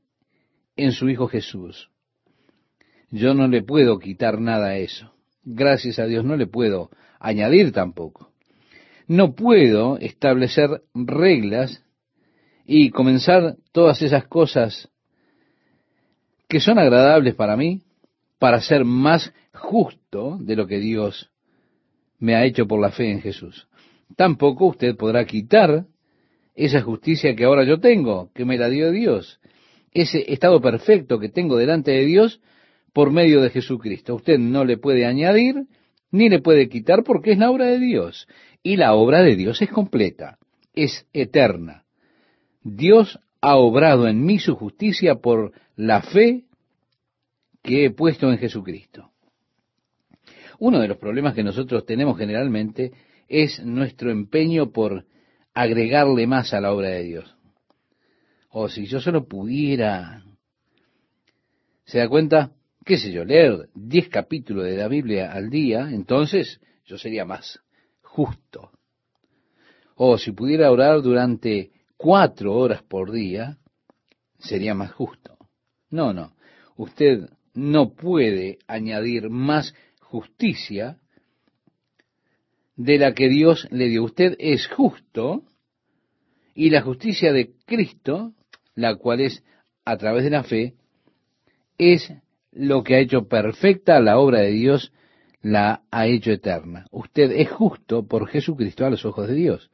en 0.75 0.91
su 0.91 1.09
Hijo 1.09 1.27
Jesús. 1.27 1.89
Yo 3.09 3.33
no 3.33 3.47
le 3.47 3.63
puedo 3.63 3.99
quitar 3.99 4.39
nada 4.39 4.67
a 4.67 4.77
eso. 4.77 5.13
Gracias 5.43 5.99
a 5.99 6.05
Dios 6.05 6.25
no 6.25 6.35
le 6.35 6.47
puedo 6.47 6.89
añadir 7.19 7.71
tampoco. 7.71 8.31
No 9.07 9.35
puedo 9.35 9.97
establecer 9.97 10.81
reglas 10.93 11.83
y 12.65 12.89
comenzar 12.89 13.55
todas 13.71 14.01
esas 14.01 14.27
cosas 14.27 14.89
que 16.47 16.59
son 16.59 16.79
agradables 16.79 17.35
para 17.35 17.55
mí 17.55 17.83
para 18.39 18.61
ser 18.61 18.85
más 18.85 19.33
justo 19.53 20.37
de 20.39 20.55
lo 20.55 20.67
que 20.67 20.79
Dios 20.79 21.31
me 22.19 22.35
ha 22.35 22.45
hecho 22.45 22.67
por 22.67 22.81
la 22.81 22.91
fe 22.91 23.11
en 23.11 23.21
Jesús. 23.21 23.67
Tampoco 24.15 24.67
usted 24.67 24.95
podrá 24.95 25.25
quitar 25.25 25.85
esa 26.55 26.81
justicia 26.81 27.35
que 27.35 27.43
ahora 27.43 27.65
yo 27.65 27.79
tengo, 27.79 28.31
que 28.33 28.45
me 28.45 28.57
la 28.57 28.69
dio 28.69 28.91
Dios, 28.91 29.39
ese 29.91 30.31
estado 30.31 30.61
perfecto 30.61 31.19
que 31.19 31.29
tengo 31.29 31.57
delante 31.57 31.91
de 31.91 32.05
Dios 32.05 32.41
por 32.93 33.11
medio 33.11 33.41
de 33.41 33.49
Jesucristo. 33.49 34.15
Usted 34.15 34.39
no 34.39 34.63
le 34.65 34.77
puede 34.77 35.05
añadir 35.05 35.67
ni 36.11 36.29
le 36.29 36.41
puede 36.41 36.69
quitar 36.69 37.03
porque 37.03 37.31
es 37.31 37.37
la 37.37 37.51
obra 37.51 37.65
de 37.65 37.79
Dios. 37.79 38.27
Y 38.63 38.77
la 38.77 38.93
obra 38.93 39.21
de 39.21 39.35
Dios 39.35 39.61
es 39.61 39.69
completa, 39.69 40.37
es 40.73 41.05
eterna. 41.13 41.83
Dios 42.63 43.19
ha 43.41 43.57
obrado 43.57 44.07
en 44.07 44.23
mí 44.25 44.39
su 44.39 44.55
justicia 44.55 45.15
por 45.15 45.51
la 45.75 46.01
fe 46.01 46.45
que 47.61 47.85
he 47.85 47.91
puesto 47.91 48.31
en 48.31 48.37
Jesucristo. 48.37 49.11
Uno 50.57 50.79
de 50.79 50.87
los 50.87 50.97
problemas 50.97 51.35
que 51.35 51.43
nosotros 51.43 51.85
tenemos 51.85 52.17
generalmente 52.17 52.91
es 53.27 53.63
nuestro 53.63 54.09
empeño 54.09 54.71
por 54.71 55.05
agregarle 55.55 56.27
más 56.27 56.53
a 56.53 56.61
la 56.61 56.71
obra 56.73 56.89
de 56.89 57.03
Dios. 57.03 57.35
O 58.49 58.69
si 58.69 58.85
yo 58.85 58.99
solo 58.99 59.27
pudiera, 59.27 60.23
¿se 61.85 61.97
da 61.97 62.07
cuenta? 62.07 62.51
¿Qué 62.85 62.97
sé 62.97 63.11
yo? 63.11 63.25
Leer 63.25 63.69
diez 63.73 64.09
capítulos 64.09 64.65
de 64.65 64.77
la 64.77 64.87
Biblia 64.87 65.31
al 65.31 65.49
día, 65.49 65.89
entonces 65.89 66.59
yo 66.85 66.97
sería 66.97 67.25
más 67.25 67.59
justo. 68.01 68.71
O 69.95 70.17
si 70.17 70.31
pudiera 70.33 70.71
orar 70.71 71.01
durante 71.01 71.71
cuatro 71.97 72.53
horas 72.53 72.83
por 72.83 73.11
día, 73.11 73.57
sería 74.37 74.75
más 74.75 74.91
justo. 74.91 75.37
No, 75.89 76.13
no. 76.13 76.35
Usted 76.75 77.29
no 77.53 77.93
puede 77.93 78.59
añadir 78.67 79.29
más 79.29 79.73
justicia 80.01 80.99
de 82.75 82.97
la 82.97 83.13
que 83.13 83.29
Dios 83.29 83.67
le 83.71 83.87
dio. 83.87 84.03
Usted 84.03 84.35
es 84.39 84.67
justo 84.67 85.43
y 86.53 86.69
la 86.69 86.81
justicia 86.81 87.33
de 87.33 87.51
Cristo, 87.65 88.33
la 88.75 88.95
cual 88.95 89.21
es 89.21 89.43
a 89.83 89.97
través 89.97 90.23
de 90.23 90.29
la 90.29 90.43
fe, 90.43 90.73
es 91.77 92.13
lo 92.51 92.83
que 92.83 92.95
ha 92.95 92.99
hecho 92.99 93.27
perfecta 93.27 93.99
la 93.99 94.17
obra 94.17 94.39
de 94.39 94.51
Dios, 94.51 94.93
la 95.41 95.83
ha 95.91 96.07
hecho 96.07 96.31
eterna. 96.31 96.87
Usted 96.91 97.31
es 97.31 97.51
justo 97.51 98.07
por 98.07 98.27
Jesucristo 98.27 98.85
a 98.85 98.89
los 98.89 99.05
ojos 99.05 99.27
de 99.27 99.35
Dios. 99.35 99.69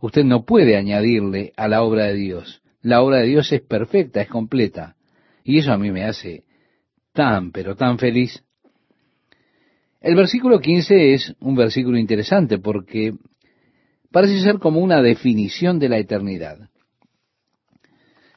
Usted 0.00 0.24
no 0.24 0.44
puede 0.44 0.76
añadirle 0.76 1.52
a 1.56 1.68
la 1.68 1.82
obra 1.82 2.06
de 2.06 2.14
Dios. 2.14 2.62
La 2.80 3.02
obra 3.02 3.18
de 3.18 3.26
Dios 3.26 3.52
es 3.52 3.60
perfecta, 3.60 4.22
es 4.22 4.28
completa. 4.28 4.96
Y 5.44 5.58
eso 5.58 5.72
a 5.72 5.78
mí 5.78 5.90
me 5.90 6.04
hace 6.04 6.44
tan, 7.12 7.52
pero 7.52 7.76
tan 7.76 7.98
feliz. 7.98 8.42
El 10.02 10.16
versículo 10.16 10.58
15 10.58 11.14
es 11.14 11.32
un 11.38 11.54
versículo 11.54 11.96
interesante 11.96 12.58
porque 12.58 13.14
parece 14.10 14.40
ser 14.40 14.58
como 14.58 14.80
una 14.80 15.00
definición 15.00 15.78
de 15.78 15.88
la 15.88 15.98
eternidad. 15.98 16.68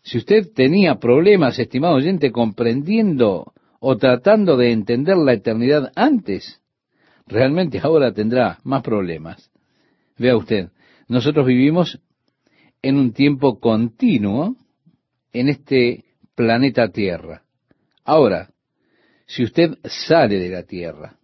Si 0.03 0.20
usted 0.20 0.53
tenía 0.53 0.99
problemas, 0.99 1.57
estimado 1.57 1.95
oyente, 1.95 2.32
comprendiendo 2.32 3.53
o 3.80 3.97
tratando 3.97 4.57
de 4.57 4.72
entender 4.72 5.18
la 5.18 5.34
eternidad 5.34 5.91
antes, 5.95 6.61
realmente 7.26 7.80
ahora 7.82 8.13
tendrá 8.13 8.59
más 8.63 8.84
problemas. 8.84 9.49
Vea 10.20 10.38
usted, 10.38 10.70
nosotros 11.07 11.47
vivimos 11.47 11.99
en 12.84 12.97
un 12.97 13.11
tiempo 13.11 13.59
continuo 13.59 14.55
en 15.34 15.49
este 15.49 16.03
planeta 16.36 16.89
Tierra. 16.89 17.41
Ahora, 18.03 18.51
si 19.26 19.43
usted 19.43 19.80
sale 19.84 20.38
de 20.38 20.49
la 20.49 20.61
Tierra 20.61 21.18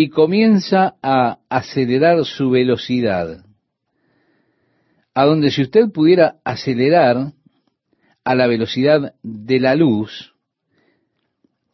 y 0.00 0.10
comienza 0.10 0.94
a 1.02 1.40
acelerar 1.48 2.24
su 2.24 2.50
velocidad, 2.50 3.44
a 5.12 5.24
donde 5.24 5.50
si 5.50 5.62
usted 5.62 5.90
pudiera 5.92 6.36
acelerar 6.44 7.32
a 8.22 8.34
la 8.36 8.46
velocidad 8.46 9.16
de 9.24 9.58
la 9.58 9.74
luz, 9.74 10.36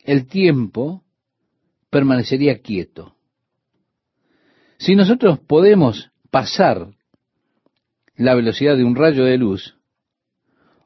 el 0.04 0.26
tiempo 0.26 1.02
permanecería 1.90 2.62
quieto. 2.62 3.14
Si 4.78 4.94
nosotros 4.94 5.38
podemos 5.40 6.10
pasar 6.30 6.94
la 8.16 8.34
velocidad 8.34 8.78
de 8.78 8.84
un 8.84 8.96
rayo 8.96 9.26
de 9.26 9.36
luz, 9.36 9.76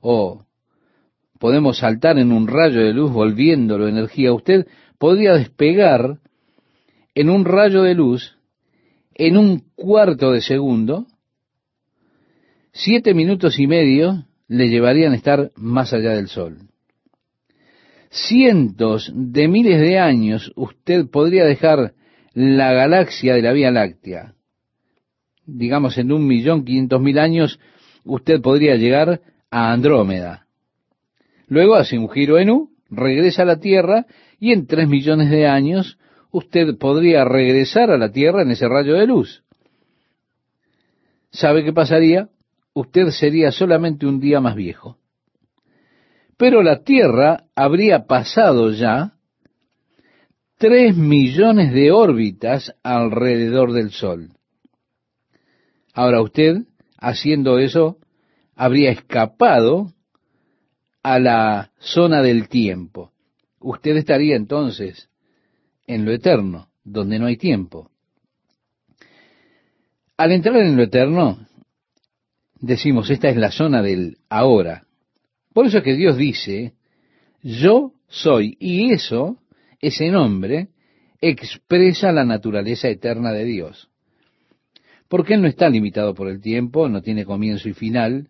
o 0.01 0.45
podemos 1.39 1.79
saltar 1.79 2.19
en 2.19 2.33
un 2.33 2.49
rayo 2.49 2.81
de 2.81 2.93
luz 2.93 3.13
volviéndolo 3.13 3.87
energía, 3.87 4.33
usted 4.33 4.67
podría 4.99 5.35
despegar 5.35 6.19
en 7.19 7.31
un 7.31 7.45
rayo 7.45 7.83
de 7.83 7.97
luz 7.97 8.37
en 9.13 9.37
un 9.37 9.65
cuarto 9.75 10.31
de 10.31 10.41
segundo, 10.41 11.09
siete 12.71 13.13
minutos 13.13 13.59
y 13.59 13.67
medio 13.67 14.25
le 14.47 14.69
llevarían 14.69 15.13
a 15.13 15.17
estar 15.17 15.51
más 15.57 15.93
allá 15.93 16.11
del 16.11 16.29
sol. 16.29 16.59
Cientos 18.09 19.11
de 19.13 19.49
miles 19.49 19.81
de 19.81 19.99
años 19.99 20.53
usted 20.55 21.09
podría 21.11 21.45
dejar 21.45 21.95
la 22.35 22.73
galaxia 22.73 23.35
de 23.35 23.43
la 23.43 23.53
Vía 23.53 23.73
Láctea. 23.73 24.35
Digamos, 25.45 25.99
en 25.99 26.13
un 26.13 26.25
millón 26.25 26.65
quinientos 26.65 27.01
mil 27.03 27.19
años 27.19 27.59
usted 28.05 28.41
podría 28.41 28.77
llegar 28.77 29.23
a 29.51 29.73
Andrómeda. 29.73 30.47
Luego 31.49 31.75
hace 31.75 31.99
un 31.99 32.09
giro 32.09 32.39
en 32.39 32.51
U, 32.51 32.71
regresa 32.89 33.43
a 33.43 33.47
la 33.47 33.59
Tierra 33.59 34.07
y 34.39 34.53
en 34.53 34.69
tres 34.69 34.89
millones 34.89 35.31
de 35.31 35.49
años 35.49 35.99
usted 36.31 36.77
podría 36.79 37.25
regresar 37.25 37.91
a 37.91 37.99
la 37.99 38.11
Tierra 38.11 38.43
en 38.43 38.51
ese 38.51 38.69
rayo 38.69 38.95
de 38.95 39.07
luz. 39.07 39.43
¿Sabe 41.31 41.65
qué 41.65 41.73
pasaría? 41.73 42.29
Usted 42.73 43.11
sería 43.11 43.53
solamente 43.53 44.07
un 44.07 44.21
día 44.21 44.41
más 44.41 44.55
viejo. 44.55 44.99
Pero 46.37 46.63
la 46.63 46.83
Tierra 46.85 47.45
habría 47.55 48.07
pasado 48.07 48.71
ya 48.71 49.15
tres 50.59 50.97
millones 50.97 51.73
de 51.73 51.91
órbitas 51.91 52.75
alrededor 52.83 53.73
del 53.73 53.91
Sol. 53.91 54.31
Ahora 55.95 56.23
usted, 56.23 56.59
haciendo 56.97 57.59
eso, 57.59 57.99
habría 58.55 58.91
escapado 58.91 59.93
a 61.03 61.19
la 61.19 61.73
zona 61.79 62.23
del 62.23 62.49
tiempo. 62.49 63.13
Usted 63.61 63.97
estaría 63.97 64.37
entonces 64.37 65.09
en 65.89 66.05
lo 66.05 66.13
eterno, 66.13 66.69
donde 66.85 67.19
no 67.19 67.27
hay 67.27 67.37
tiempo. 67.37 67.91
Al 70.17 70.33
entrar 70.33 70.57
en 70.59 70.77
lo 70.77 70.85
eterno, 70.85 71.39
decimos, 72.61 73.11
esta 73.11 73.29
es 73.29 73.37
la 73.37 73.51
zona 73.51 73.83
del 73.83 74.19
ahora. 74.29 74.87
Por 75.53 75.67
eso 75.67 75.79
es 75.79 75.85
que 75.85 75.95
Dios 75.95 76.17
dice, 76.17 76.75
yo 77.43 77.95
soy, 78.07 78.57
y 78.61 78.93
eso, 78.93 79.39
ese 79.81 80.11
nombre, 80.11 80.69
expresa 81.21 82.13
la 82.13 82.25
naturaleza 82.25 82.89
eterna 82.89 83.33
de 83.33 83.45
Dios. 83.45 83.89
Porque 85.09 85.35
Él 85.35 85.43
no 85.43 85.49
está 85.49 85.71
limitado 85.71 86.15
por 86.15 86.29
el 86.29 86.41
tiempo, 86.41 86.89
no 86.89 87.01
tiene 87.01 87.25
comienzo 87.25 87.69
y 87.69 87.73
final. 87.73 88.29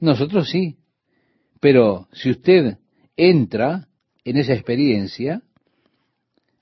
Nosotros 0.00 0.50
sí. 0.50 0.78
Pero 1.60 2.08
si 2.12 2.30
usted 2.30 2.78
entra 3.16 3.86
en 4.24 4.36
esa 4.36 4.54
experiencia, 4.54 5.42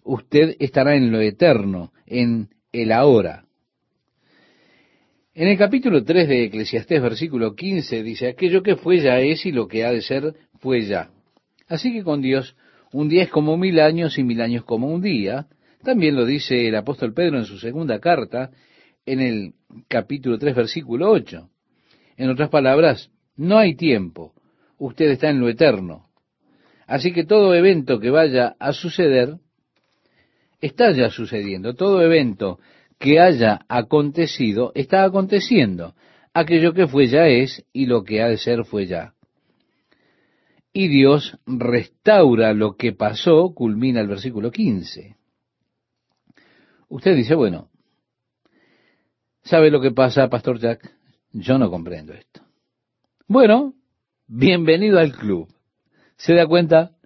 usted 0.09 0.56
estará 0.59 0.96
en 0.96 1.12
lo 1.12 1.20
eterno, 1.20 1.92
en 2.06 2.48
el 2.72 2.92
ahora. 2.92 3.44
En 5.34 5.48
el 5.48 5.59
capítulo 5.59 6.02
3 6.02 6.26
de 6.26 6.44
Eclesiastés, 6.44 7.02
versículo 7.02 7.54
15, 7.54 8.02
dice, 8.02 8.28
aquello 8.28 8.62
que 8.62 8.76
fue 8.76 9.00
ya 9.00 9.20
es 9.20 9.44
y 9.44 9.52
lo 9.52 9.68
que 9.68 9.84
ha 9.84 9.92
de 9.92 10.00
ser 10.00 10.34
fue 10.61 10.86
ya. 10.86 11.11
Así 11.68 11.92
que 11.92 12.02
con 12.02 12.22
Dios, 12.22 12.56
un 12.90 13.11
día 13.11 13.24
es 13.24 13.28
como 13.28 13.59
mil 13.59 13.78
años 13.80 14.18
y 14.18 14.24
mil 14.24 14.40
años 14.40 14.64
como 14.64 14.88
un 14.88 15.02
día. 15.02 15.46
También 15.84 16.16
lo 16.16 16.24
dice 16.24 16.66
el 16.66 16.74
apóstol 16.74 17.12
Pedro 17.12 17.38
en 17.38 17.44
su 17.44 17.59
segunda 17.59 18.00
carta, 18.00 18.50
en 19.04 19.20
el 19.20 19.52
capítulo 19.88 20.38
3, 20.38 20.56
versículo 20.56 21.11
8. 21.11 21.50
En 22.16 22.30
otras 22.30 22.48
palabras, 22.48 23.11
no 23.36 23.59
hay 23.59 23.76
tiempo, 23.76 24.32
usted 24.78 25.11
está 25.11 25.28
en 25.28 25.38
lo 25.38 25.50
eterno. 25.50 26.09
Así 26.86 27.12
que 27.12 27.24
todo 27.24 27.54
evento 27.54 28.00
que 28.00 28.09
vaya 28.09 28.56
a 28.59 28.72
suceder, 28.72 29.36
está 30.61 30.92
ya 30.92 31.11
sucediendo. 31.11 31.74
Todo 31.74 32.02
evento 32.02 32.59
que 32.98 33.20
haya 33.20 33.61
acontecido, 33.68 34.72
está 34.74 35.04
aconteciendo. 35.04 35.94
Aquello 36.34 36.72
que 36.74 36.86
fue 36.86 37.06
ya 37.06 37.26
es 37.26 37.64
y 37.72 37.86
lo 37.86 38.04
que 38.04 38.22
ha 38.22 38.28
de 38.28 38.38
ser 38.38 38.64
fue 38.64 38.86
ya. 38.86 39.14
Y 40.72 40.88
Dios 40.88 41.38
restaura 41.46 42.52
lo 42.52 42.76
que 42.76 42.92
pasó, 42.92 43.52
culmina 43.54 44.00
el 44.00 44.09
versículo 44.09 44.50
15. 44.50 45.16
Usted 46.88 47.16
dice, 47.16 47.34
bueno, 47.34 47.68
¿sabe 49.42 49.70
lo 49.70 49.80
que 49.80 49.90
pasa, 49.90 50.28
Pastor 50.28 50.59
Jack? 50.59 50.94
Yo 51.32 51.59
no 51.59 51.70
comprendo 51.70 52.12
esto. 52.12 52.42
Bueno, 53.26 53.74
bienvenido 54.26 54.98
al 54.98 55.12
club. 55.12 55.48
¿Se 56.16 56.34
da 56.34 56.46
cuenta? 56.46 56.97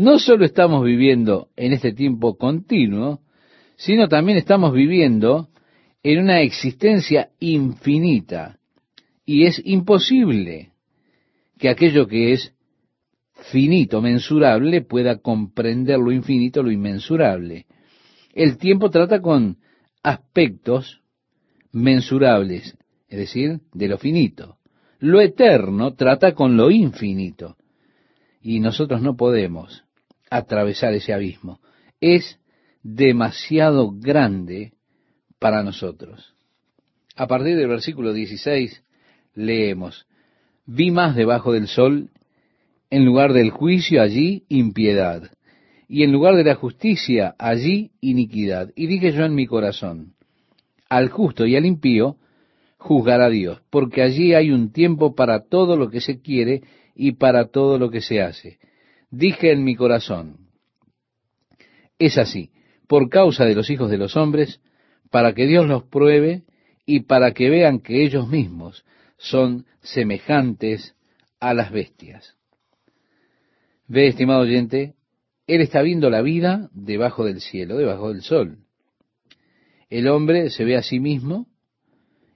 No 0.00 0.18
solo 0.18 0.46
estamos 0.46 0.82
viviendo 0.82 1.50
en 1.56 1.74
este 1.74 1.92
tiempo 1.92 2.38
continuo, 2.38 3.20
sino 3.76 4.08
también 4.08 4.38
estamos 4.38 4.72
viviendo 4.72 5.50
en 6.02 6.20
una 6.20 6.40
existencia 6.40 7.28
infinita. 7.38 8.58
Y 9.26 9.44
es 9.44 9.60
imposible 9.62 10.72
que 11.58 11.68
aquello 11.68 12.06
que 12.06 12.32
es 12.32 12.54
finito, 13.52 14.00
mensurable, 14.00 14.80
pueda 14.80 15.18
comprender 15.18 15.98
lo 15.98 16.12
infinito, 16.12 16.62
lo 16.62 16.70
inmensurable. 16.70 17.66
El 18.32 18.56
tiempo 18.56 18.88
trata 18.88 19.20
con 19.20 19.58
aspectos 20.02 21.02
mensurables, 21.72 22.74
es 23.06 23.18
decir, 23.18 23.60
de 23.74 23.88
lo 23.88 23.98
finito. 23.98 24.56
Lo 24.98 25.20
eterno 25.20 25.92
trata 25.92 26.32
con 26.32 26.56
lo 26.56 26.70
infinito. 26.70 27.58
Y 28.40 28.60
nosotros 28.60 29.02
no 29.02 29.14
podemos 29.14 29.84
atravesar 30.30 30.94
ese 30.94 31.12
abismo. 31.12 31.60
Es 32.00 32.38
demasiado 32.82 33.90
grande 33.90 34.72
para 35.38 35.62
nosotros. 35.62 36.34
A 37.16 37.26
partir 37.26 37.56
del 37.56 37.68
versículo 37.68 38.12
16 38.12 38.82
leemos, 39.34 40.06
vi 40.64 40.90
más 40.90 41.14
debajo 41.16 41.52
del 41.52 41.66
sol, 41.68 42.10
en 42.88 43.04
lugar 43.04 43.32
del 43.32 43.50
juicio 43.50 44.00
allí 44.00 44.44
impiedad, 44.48 45.30
y 45.88 46.04
en 46.04 46.12
lugar 46.12 46.36
de 46.36 46.44
la 46.44 46.54
justicia 46.54 47.34
allí 47.38 47.90
iniquidad. 48.00 48.70
Y 48.76 48.86
dije 48.86 49.12
yo 49.12 49.24
en 49.24 49.34
mi 49.34 49.46
corazón, 49.46 50.14
al 50.88 51.08
justo 51.08 51.46
y 51.46 51.56
al 51.56 51.66
impío 51.66 52.16
juzgará 52.78 53.28
Dios, 53.28 53.60
porque 53.70 54.02
allí 54.02 54.34
hay 54.34 54.50
un 54.50 54.72
tiempo 54.72 55.14
para 55.14 55.40
todo 55.40 55.76
lo 55.76 55.90
que 55.90 56.00
se 56.00 56.20
quiere 56.20 56.62
y 56.94 57.12
para 57.12 57.48
todo 57.48 57.78
lo 57.78 57.90
que 57.90 58.00
se 58.00 58.22
hace. 58.22 58.58
Dije 59.10 59.52
en 59.52 59.64
mi 59.64 59.74
corazón, 59.74 60.50
es 61.98 62.16
así, 62.16 62.50
por 62.86 63.08
causa 63.08 63.44
de 63.44 63.54
los 63.54 63.68
hijos 63.70 63.90
de 63.90 63.98
los 63.98 64.16
hombres, 64.16 64.60
para 65.10 65.34
que 65.34 65.46
Dios 65.46 65.66
los 65.66 65.84
pruebe 65.84 66.44
y 66.86 67.00
para 67.00 67.32
que 67.32 67.50
vean 67.50 67.80
que 67.80 68.04
ellos 68.04 68.28
mismos 68.28 68.84
son 69.18 69.66
semejantes 69.80 70.94
a 71.40 71.54
las 71.54 71.70
bestias. 71.72 72.36
Ve, 73.86 74.08
estimado 74.08 74.40
oyente, 74.42 74.94
Él 75.46 75.60
está 75.60 75.82
viendo 75.82 76.10
la 76.10 76.22
vida 76.22 76.70
debajo 76.72 77.24
del 77.24 77.40
cielo, 77.40 77.76
debajo 77.76 78.12
del 78.12 78.22
sol. 78.22 78.58
El 79.88 80.06
hombre 80.06 80.50
se 80.50 80.64
ve 80.64 80.76
a 80.76 80.82
sí 80.82 81.00
mismo 81.00 81.48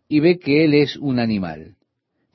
y 0.09 0.21
ve 0.21 0.39
que 0.39 0.65
Él 0.65 0.75
es 0.75 0.97
un 0.97 1.21
animal. 1.21 1.77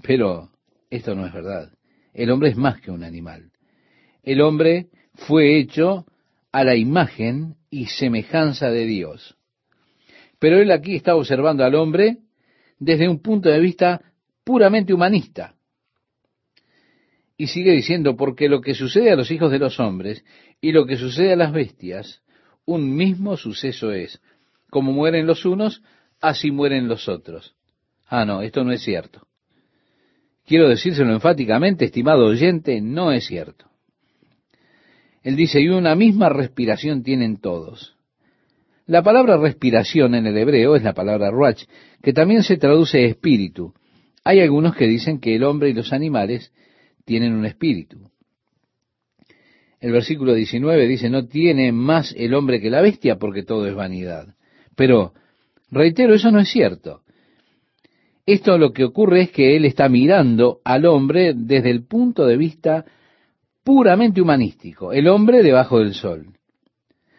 Pero 0.02 0.50
esto 0.90 1.16
no 1.16 1.26
es 1.26 1.34
verdad. 1.34 1.74
El 2.14 2.32
hombre 2.32 2.50
es 2.50 2.58
más 2.58 2.80
que 2.80 2.92
un 2.92 3.04
animal. 3.04 3.52
El 4.24 4.42
hombre 4.42 4.88
fue 5.16 5.60
hecho 5.60 6.06
a 6.52 6.64
la 6.64 6.76
imagen 6.76 7.56
y 7.70 7.86
semejanza 7.88 8.70
de 8.70 8.86
Dios. 8.86 9.36
Pero 10.40 10.58
él 10.58 10.72
aquí 10.72 10.96
está 10.96 11.16
observando 11.16 11.64
al 11.64 11.76
hombre 11.76 12.18
desde 12.80 13.10
un 13.10 13.22
punto 13.22 13.50
de 13.50 13.60
vista 13.60 14.02
puramente 14.44 14.94
humanista. 14.94 15.56
Y 17.38 17.48
sigue 17.48 17.72
diciendo, 17.72 18.16
porque 18.16 18.50
lo 18.50 18.62
que 18.62 18.74
sucede 18.74 19.12
a 19.12 19.16
los 19.16 19.32
hijos 19.32 19.52
de 19.52 19.60
los 19.60 19.80
hombres 19.80 20.26
y 20.60 20.72
lo 20.72 20.86
que 20.86 20.98
sucede 20.98 21.34
a 21.34 21.38
las 21.38 21.54
bestias, 21.54 22.22
un 22.66 22.96
mismo 22.96 23.38
suceso 23.38 23.92
es. 23.92 24.22
Como 24.70 24.92
mueren 24.92 25.26
los 25.26 25.46
unos, 25.46 25.82
así 26.20 26.52
mueren 26.52 26.88
los 26.88 27.08
otros. 27.08 27.56
Ah, 28.08 28.26
no, 28.26 28.42
esto 28.42 28.64
no 28.64 28.72
es 28.72 28.82
cierto. 28.82 29.28
Quiero 30.46 30.68
decírselo 30.68 31.14
enfáticamente, 31.14 31.86
estimado 31.86 32.26
oyente, 32.26 32.82
no 32.82 33.12
es 33.12 33.26
cierto. 33.26 33.69
Él 35.30 35.36
dice, 35.36 35.62
y 35.62 35.68
una 35.68 35.94
misma 35.94 36.30
respiración 36.30 37.04
tienen 37.04 37.40
todos. 37.40 37.96
La 38.88 39.04
palabra 39.04 39.38
respiración 39.38 40.16
en 40.16 40.26
el 40.26 40.36
hebreo 40.36 40.76
es 40.76 40.82
la 40.82 40.96
palabra 40.96 41.30
ruach, 41.30 41.66
que 42.02 42.14
también 42.14 42.42
se 42.42 42.58
traduce 42.58 43.06
espíritu. 43.06 43.76
Hay 44.24 44.40
algunos 44.40 44.76
que 44.76 44.88
dicen 44.88 45.20
que 45.20 45.36
el 45.36 45.44
hombre 45.44 45.70
y 45.70 45.74
los 45.74 45.94
animales 45.94 46.52
tienen 47.06 47.34
un 47.34 47.46
espíritu. 47.46 48.10
El 49.80 49.92
versículo 49.92 50.34
19 50.34 50.88
dice, 50.88 51.12
no 51.12 51.28
tiene 51.28 51.72
más 51.74 52.12
el 52.18 52.34
hombre 52.34 52.60
que 52.60 52.72
la 52.72 52.82
bestia 52.82 53.20
porque 53.20 53.44
todo 53.44 53.68
es 53.68 53.76
vanidad. 53.76 54.34
Pero, 54.76 55.14
reitero, 55.70 56.16
eso 56.16 56.32
no 56.32 56.40
es 56.40 56.50
cierto. 56.50 57.02
Esto 58.26 58.58
lo 58.58 58.74
que 58.74 58.84
ocurre 58.84 59.22
es 59.22 59.30
que 59.30 59.56
él 59.56 59.66
está 59.66 59.90
mirando 59.90 60.60
al 60.64 60.88
hombre 60.88 61.36
desde 61.36 61.70
el 61.70 61.86
punto 61.86 62.26
de 62.26 62.36
vista 62.36 62.86
puramente 63.70 64.20
humanístico, 64.20 64.94
el 64.94 65.08
hombre 65.08 65.44
debajo 65.44 65.78
del 65.78 65.94
sol. 65.94 66.34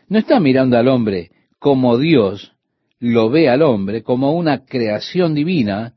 No 0.08 0.18
está 0.18 0.40
mirando 0.40 0.76
al 0.76 0.88
hombre 0.88 1.30
como 1.60 1.96
Dios 1.96 2.56
lo 2.98 3.30
ve 3.30 3.48
al 3.48 3.62
hombre, 3.62 4.02
como 4.02 4.32
una 4.32 4.64
creación 4.64 5.32
divina 5.32 5.94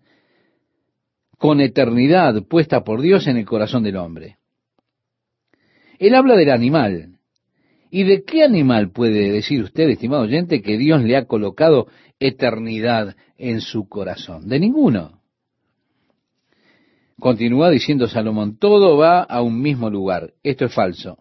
con 1.39 1.59
eternidad 1.59 2.43
puesta 2.43 2.83
por 2.83 3.01
Dios 3.01 3.25
en 3.25 3.37
el 3.37 3.47
corazón 3.47 3.81
del 3.81 3.97
hombre. 3.97 4.37
Él 5.97 6.13
habla 6.13 6.35
del 6.35 6.51
animal. 6.51 7.17
¿Y 7.89 8.03
de 8.03 8.23
qué 8.23 8.43
animal 8.43 8.91
puede 8.91 9.31
decir 9.31 9.63
usted, 9.63 9.89
estimado 9.89 10.21
oyente, 10.21 10.61
que 10.61 10.77
Dios 10.77 11.01
le 11.01 11.17
ha 11.17 11.25
colocado 11.25 11.87
eternidad 12.19 13.15
en 13.39 13.59
su 13.59 13.89
corazón? 13.89 14.47
De 14.47 14.59
ninguno. 14.59 15.22
Continúa 17.23 17.69
diciendo 17.69 18.09
Salomón, 18.09 18.57
todo 18.57 18.97
va 18.97 19.21
a 19.21 19.41
un 19.41 19.61
mismo 19.61 19.89
lugar. 19.89 20.33
Esto 20.43 20.65
es 20.65 20.73
falso. 20.73 21.19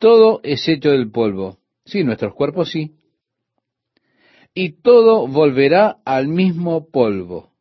Todo 0.00 0.40
es 0.42 0.68
hecho 0.68 0.90
del 0.90 1.12
polvo. 1.12 1.58
Sí, 1.84 2.02
nuestros 2.02 2.34
cuerpos 2.34 2.72
sí. 2.72 2.96
Y 4.52 4.82
todo 4.82 5.28
volverá 5.28 5.98
al 6.04 6.26
mismo 6.26 6.90
polvo. 6.90 7.52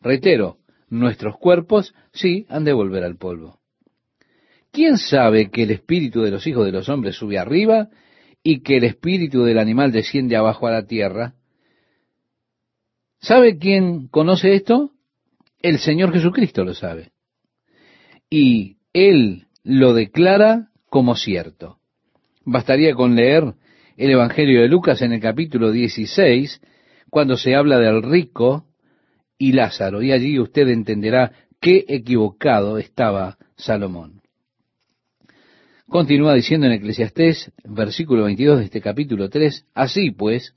Reitero, 0.00 0.58
nuestros 0.88 1.36
cuerpos 1.38 1.92
sí 2.12 2.46
han 2.48 2.62
de 2.62 2.72
volver 2.72 3.02
al 3.02 3.16
polvo. 3.16 3.58
¿Quién 4.70 4.96
sabe 4.96 5.50
que 5.50 5.64
el 5.64 5.72
espíritu 5.72 6.22
de 6.22 6.30
los 6.30 6.46
hijos 6.46 6.64
de 6.64 6.70
los 6.70 6.88
hombres 6.88 7.16
sube 7.16 7.36
arriba 7.36 7.88
y 8.44 8.60
que 8.60 8.76
el 8.76 8.84
espíritu 8.84 9.42
del 9.42 9.58
animal 9.58 9.90
desciende 9.90 10.36
abajo 10.36 10.68
a 10.68 10.70
la 10.70 10.86
tierra? 10.86 11.34
¿Sabe 13.18 13.58
quién 13.58 14.06
conoce 14.06 14.54
esto? 14.54 14.92
El 15.60 15.78
Señor 15.78 16.12
Jesucristo 16.12 16.64
lo 16.64 16.74
sabe. 16.74 17.10
Y 18.30 18.78
Él 18.92 19.46
lo 19.62 19.92
declara 19.92 20.68
como 20.88 21.16
cierto. 21.16 21.78
Bastaría 22.44 22.94
con 22.94 23.14
leer 23.14 23.54
el 23.96 24.10
Evangelio 24.10 24.62
de 24.62 24.68
Lucas 24.68 25.02
en 25.02 25.12
el 25.12 25.20
capítulo 25.20 25.70
16, 25.70 26.62
cuando 27.10 27.36
se 27.36 27.54
habla 27.54 27.78
del 27.78 28.02
rico 28.02 28.64
y 29.36 29.52
Lázaro, 29.52 30.02
y 30.02 30.12
allí 30.12 30.38
usted 30.38 30.68
entenderá 30.68 31.32
qué 31.60 31.84
equivocado 31.88 32.78
estaba 32.78 33.36
Salomón. 33.56 34.22
Continúa 35.86 36.34
diciendo 36.34 36.66
en 36.66 36.72
Eclesiastés, 36.72 37.52
versículo 37.64 38.24
22 38.24 38.60
de 38.60 38.64
este 38.64 38.80
capítulo 38.80 39.28
3, 39.28 39.66
así 39.74 40.12
pues, 40.12 40.54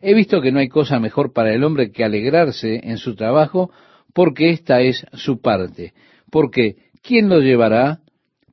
he 0.00 0.14
visto 0.14 0.40
que 0.40 0.50
no 0.50 0.58
hay 0.58 0.68
cosa 0.68 0.98
mejor 0.98 1.32
para 1.32 1.52
el 1.54 1.62
hombre 1.62 1.92
que 1.92 2.04
alegrarse 2.04 2.80
en 2.82 2.96
su 2.98 3.14
trabajo 3.14 3.70
porque 4.12 4.50
esta 4.50 4.80
es 4.80 5.04
su 5.14 5.40
parte. 5.40 5.92
Porque, 6.30 6.76
¿quién 7.02 7.28
lo 7.28 7.40
llevará 7.40 8.00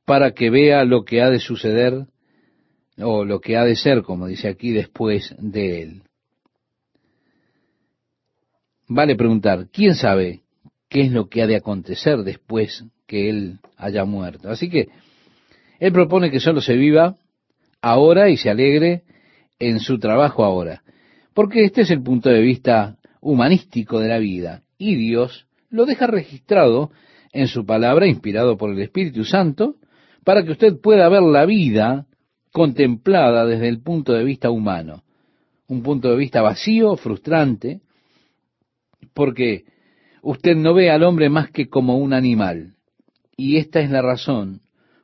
para 0.04 0.32
que 0.32 0.50
vea 0.50 0.84
lo 0.84 1.04
que 1.04 1.22
ha 1.22 1.30
de 1.30 1.38
suceder 1.38 2.06
o 2.98 3.24
lo 3.24 3.40
que 3.40 3.56
ha 3.56 3.64
de 3.64 3.76
ser, 3.76 4.02
como 4.02 4.26
dice 4.26 4.48
aquí, 4.48 4.70
después 4.70 5.34
de 5.38 5.82
él? 5.82 6.02
Vale 8.88 9.14
preguntar, 9.14 9.68
¿quién 9.72 9.94
sabe 9.94 10.40
qué 10.88 11.02
es 11.02 11.12
lo 11.12 11.28
que 11.28 11.42
ha 11.42 11.46
de 11.46 11.56
acontecer 11.56 12.18
después 12.24 12.84
que 13.06 13.30
él 13.30 13.58
haya 13.76 14.04
muerto? 14.04 14.50
Así 14.50 14.68
que 14.68 14.88
él 15.78 15.92
propone 15.92 16.30
que 16.30 16.40
solo 16.40 16.60
se 16.60 16.74
viva 16.74 17.16
ahora 17.80 18.28
y 18.30 18.36
se 18.36 18.50
alegre 18.50 19.02
en 19.58 19.78
su 19.78 19.98
trabajo 19.98 20.44
ahora, 20.44 20.82
porque 21.34 21.64
este 21.64 21.82
es 21.82 21.90
el 21.90 22.02
punto 22.02 22.30
de 22.30 22.40
vista 22.40 22.96
humanístico 23.20 24.00
de 24.00 24.08
la 24.08 24.18
vida, 24.18 24.62
y 24.76 24.96
Dios 24.96 25.46
lo 25.70 25.86
deja 25.86 26.06
registrado 26.06 26.90
en 27.32 27.46
su 27.46 27.64
palabra, 27.64 28.06
inspirado 28.06 28.56
por 28.56 28.70
el 28.70 28.80
Espíritu 28.80 29.24
Santo, 29.24 29.76
para 30.24 30.44
que 30.44 30.52
usted 30.52 30.80
pueda 30.80 31.08
ver 31.08 31.22
la 31.22 31.46
vida 31.46 32.06
contemplada 32.52 33.46
desde 33.46 33.68
el 33.68 33.80
punto 33.80 34.12
de 34.12 34.24
vista 34.24 34.50
humano, 34.50 35.04
un 35.68 35.82
punto 35.82 36.10
de 36.10 36.16
vista 36.16 36.42
vacío, 36.42 36.96
frustrante, 36.96 37.80
porque 39.14 39.64
usted 40.22 40.56
no 40.56 40.74
ve 40.74 40.90
al 40.90 41.04
hombre 41.04 41.30
más 41.30 41.50
que 41.50 41.68
como 41.68 41.96
un 41.98 42.12
animal. 42.12 42.74
Y 43.36 43.56
esta 43.56 43.80
es 43.80 43.90
la 43.90 44.02
razón 44.02 44.60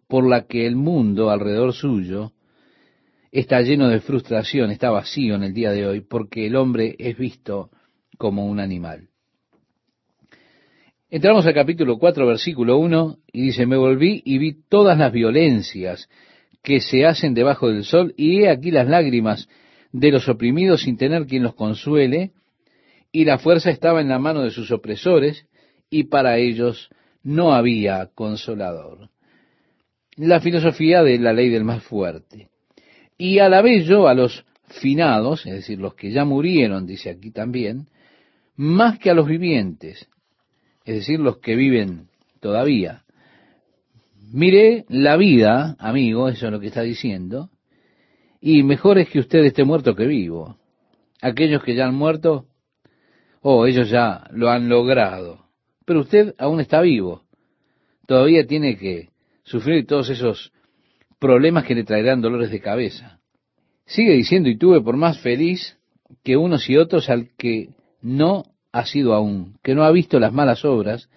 por 0.08 0.28
la 0.28 0.46
que 0.46 0.66
el 0.66 0.76
mundo 0.76 1.30
alrededor 1.30 1.72
suyo 1.72 2.32
está 3.30 3.60
lleno 3.60 3.88
de 3.88 4.00
frustración, 4.00 4.70
está 4.70 4.90
vacío 4.90 5.36
en 5.36 5.44
el 5.44 5.54
día 5.54 5.70
de 5.70 5.86
hoy, 5.86 6.00
porque 6.00 6.46
el 6.46 6.56
hombre 6.56 6.96
es 6.98 7.16
visto 7.16 7.70
como 8.18 8.46
un 8.46 8.60
animal. 8.60 9.08
Entramos 11.08 11.46
al 11.46 11.54
capítulo 11.54 11.98
4, 11.98 12.26
versículo 12.26 12.78
1, 12.78 13.18
y 13.32 13.42
dice, 13.42 13.64
me 13.64 13.76
volví 13.76 14.22
y 14.24 14.38
vi 14.38 14.56
todas 14.68 14.98
las 14.98 15.12
violencias 15.12 16.08
que 16.64 16.80
se 16.80 17.06
hacen 17.06 17.32
debajo 17.32 17.68
del 17.68 17.84
sol, 17.84 18.12
y 18.16 18.42
he 18.42 18.50
aquí 18.50 18.72
las 18.72 18.88
lágrimas 18.88 19.48
de 19.92 20.10
los 20.10 20.28
oprimidos 20.28 20.82
sin 20.82 20.96
tener 20.96 21.26
quien 21.26 21.44
los 21.44 21.54
consuele, 21.54 22.32
y 23.12 23.24
la 23.24 23.38
fuerza 23.38 23.70
estaba 23.70 24.00
en 24.00 24.08
la 24.08 24.18
mano 24.18 24.42
de 24.42 24.50
sus 24.50 24.72
opresores, 24.72 25.46
y 25.90 26.04
para 26.04 26.38
ellos 26.38 26.90
no 27.22 27.54
había 27.54 28.10
consolador. 28.12 29.08
La 30.16 30.40
filosofía 30.40 31.04
de 31.04 31.20
la 31.20 31.32
ley 31.32 31.50
del 31.50 31.62
más 31.62 31.84
fuerte. 31.84 32.48
Y 33.16 33.38
a 33.38 33.48
la 33.48 33.62
vez 33.62 33.86
yo 33.86 34.08
a 34.08 34.14
los 34.14 34.44
finados, 34.80 35.46
es 35.46 35.52
decir, 35.52 35.78
los 35.78 35.94
que 35.94 36.10
ya 36.10 36.24
murieron, 36.24 36.84
dice 36.84 37.10
aquí 37.10 37.30
también, 37.30 37.86
más 38.56 38.98
que 38.98 39.10
a 39.10 39.14
los 39.14 39.28
vivientes, 39.28 40.08
es 40.86 40.94
decir, 40.94 41.18
los 41.18 41.38
que 41.38 41.56
viven 41.56 42.08
todavía. 42.40 43.02
Mire 44.32 44.84
la 44.88 45.16
vida, 45.16 45.76
amigo, 45.80 46.28
eso 46.28 46.46
es 46.46 46.52
lo 46.52 46.60
que 46.60 46.68
está 46.68 46.82
diciendo, 46.82 47.50
y 48.40 48.62
mejor 48.62 48.98
es 48.98 49.08
que 49.08 49.18
usted 49.18 49.40
esté 49.40 49.64
muerto 49.64 49.96
que 49.96 50.06
vivo. 50.06 50.56
Aquellos 51.20 51.62
que 51.64 51.74
ya 51.74 51.86
han 51.86 51.94
muerto, 51.96 52.46
oh, 53.42 53.66
ellos 53.66 53.90
ya 53.90 54.28
lo 54.30 54.48
han 54.48 54.68
logrado, 54.68 55.46
pero 55.84 56.00
usted 56.00 56.34
aún 56.38 56.60
está 56.60 56.80
vivo. 56.80 57.22
Todavía 58.06 58.46
tiene 58.46 58.76
que 58.76 59.08
sufrir 59.42 59.86
todos 59.86 60.08
esos 60.10 60.52
problemas 61.18 61.64
que 61.64 61.74
le 61.74 61.82
traerán 61.82 62.20
dolores 62.20 62.50
de 62.50 62.60
cabeza. 62.60 63.18
Sigue 63.86 64.12
diciendo, 64.12 64.48
y 64.48 64.56
tuve 64.56 64.80
por 64.80 64.96
más 64.96 65.18
feliz 65.20 65.78
que 66.22 66.36
unos 66.36 66.68
y 66.70 66.76
otros 66.76 67.10
al 67.10 67.30
que 67.36 67.70
no 68.02 68.44
ha 68.76 68.84
sido 68.84 69.14
aún, 69.14 69.54
que 69.62 69.74
no 69.74 69.84
ha 69.84 69.90
visto 69.90 70.20
las 70.20 70.34
malas 70.34 70.62
obras 70.66 71.08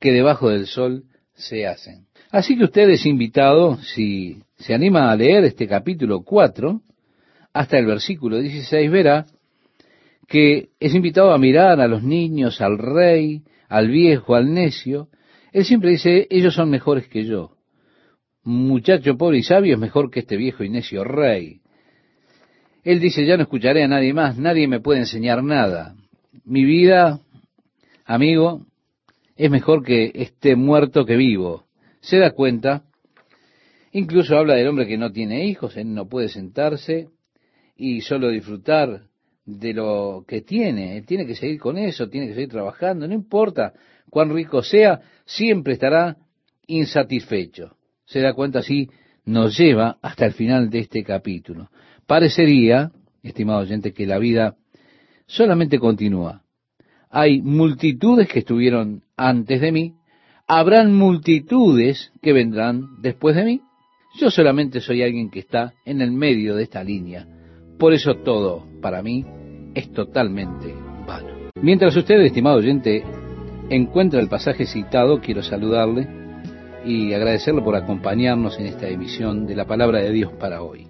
que 0.00 0.10
debajo 0.10 0.48
del 0.48 0.66
sol 0.66 1.04
se 1.34 1.66
hacen. 1.66 2.06
Así 2.30 2.56
que 2.56 2.64
usted 2.64 2.88
es 2.88 3.04
invitado, 3.04 3.76
si 3.76 4.42
se 4.56 4.72
anima 4.72 5.12
a 5.12 5.16
leer 5.16 5.44
este 5.44 5.68
capítulo 5.68 6.22
4, 6.22 6.80
hasta 7.52 7.78
el 7.78 7.84
versículo 7.84 8.38
16, 8.38 8.90
verá 8.90 9.26
que 10.26 10.70
es 10.80 10.94
invitado 10.94 11.32
a 11.32 11.38
mirar 11.38 11.78
a 11.78 11.86
los 11.86 12.02
niños, 12.02 12.62
al 12.62 12.78
rey, 12.78 13.42
al 13.68 13.90
viejo, 13.90 14.34
al 14.34 14.54
necio. 14.54 15.08
Él 15.52 15.66
siempre 15.66 15.90
dice, 15.90 16.26
ellos 16.30 16.54
son 16.54 16.70
mejores 16.70 17.06
que 17.08 17.24
yo. 17.24 17.50
Muchacho 18.44 19.18
pobre 19.18 19.38
y 19.38 19.42
sabio 19.42 19.74
es 19.74 19.78
mejor 19.78 20.10
que 20.10 20.20
este 20.20 20.38
viejo 20.38 20.64
y 20.64 20.70
necio 20.70 21.04
rey. 21.04 21.60
Él 22.82 22.98
dice, 22.98 23.26
ya 23.26 23.36
no 23.36 23.42
escucharé 23.42 23.84
a 23.84 23.88
nadie 23.88 24.14
más, 24.14 24.38
nadie 24.38 24.66
me 24.66 24.80
puede 24.80 25.00
enseñar 25.00 25.42
nada. 25.42 25.94
Mi 26.42 26.64
vida, 26.64 27.20
amigo, 28.04 28.66
es 29.36 29.50
mejor 29.50 29.84
que 29.84 30.10
esté 30.14 30.56
muerto 30.56 31.04
que 31.04 31.16
vivo. 31.16 31.64
Se 32.00 32.18
da 32.18 32.32
cuenta, 32.32 32.84
incluso 33.92 34.36
habla 34.36 34.54
del 34.54 34.68
hombre 34.68 34.86
que 34.86 34.98
no 34.98 35.12
tiene 35.12 35.46
hijos, 35.46 35.76
él 35.76 35.94
no 35.94 36.08
puede 36.08 36.28
sentarse 36.28 37.08
y 37.76 38.00
solo 38.00 38.28
disfrutar 38.28 39.02
de 39.44 39.74
lo 39.74 40.24
que 40.26 40.42
tiene. 40.42 40.96
Él 40.96 41.06
tiene 41.06 41.26
que 41.26 41.34
seguir 41.36 41.60
con 41.60 41.78
eso, 41.78 42.08
tiene 42.08 42.28
que 42.28 42.34
seguir 42.34 42.50
trabajando, 42.50 43.06
no 43.06 43.14
importa 43.14 43.72
cuán 44.10 44.34
rico 44.34 44.62
sea, 44.62 45.00
siempre 45.24 45.74
estará 45.74 46.16
insatisfecho. 46.66 47.76
Se 48.04 48.20
da 48.20 48.34
cuenta 48.34 48.58
así, 48.58 48.90
nos 49.24 49.56
lleva 49.56 49.98
hasta 50.02 50.26
el 50.26 50.32
final 50.32 50.68
de 50.68 50.80
este 50.80 51.02
capítulo. 51.02 51.70
Parecería, 52.06 52.92
estimado 53.22 53.60
oyente, 53.60 53.92
que 53.92 54.06
la 54.06 54.18
vida 54.18 54.56
solamente 55.26 55.78
continúa. 55.78 56.42
Hay 57.10 57.42
multitudes 57.42 58.28
que 58.28 58.40
estuvieron 58.40 59.02
antes 59.16 59.60
de 59.60 59.72
mí, 59.72 59.94
habrán 60.46 60.94
multitudes 60.94 62.12
que 62.20 62.32
vendrán 62.32 63.00
después 63.00 63.36
de 63.36 63.44
mí. 63.44 63.60
Yo 64.18 64.30
solamente 64.30 64.80
soy 64.80 65.02
alguien 65.02 65.30
que 65.30 65.40
está 65.40 65.74
en 65.84 66.00
el 66.00 66.12
medio 66.12 66.54
de 66.54 66.64
esta 66.64 66.84
línea. 66.84 67.26
Por 67.78 67.92
eso 67.92 68.16
todo, 68.16 68.66
para 68.80 69.02
mí, 69.02 69.24
es 69.74 69.92
totalmente 69.92 70.74
vano. 71.06 71.50
Mientras 71.60 71.96
usted, 71.96 72.20
estimado 72.20 72.58
oyente, 72.58 73.04
encuentra 73.70 74.20
el 74.20 74.28
pasaje 74.28 74.66
citado, 74.66 75.20
quiero 75.20 75.42
saludarle 75.42 76.08
y 76.84 77.12
agradecerle 77.12 77.62
por 77.62 77.76
acompañarnos 77.76 78.58
en 78.58 78.66
esta 78.66 78.88
emisión 78.88 79.46
de 79.46 79.56
la 79.56 79.66
palabra 79.66 80.00
de 80.00 80.12
Dios 80.12 80.32
para 80.32 80.62
hoy. 80.62 80.86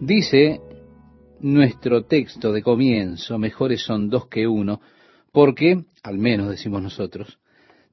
Dice 0.00 0.60
nuestro 1.40 2.04
texto 2.04 2.52
de 2.52 2.62
comienzo, 2.62 3.38
mejores 3.38 3.82
son 3.82 4.08
dos 4.08 4.28
que 4.28 4.46
uno, 4.46 4.80
porque, 5.32 5.84
al 6.02 6.18
menos 6.18 6.48
decimos 6.48 6.82
nosotros, 6.82 7.38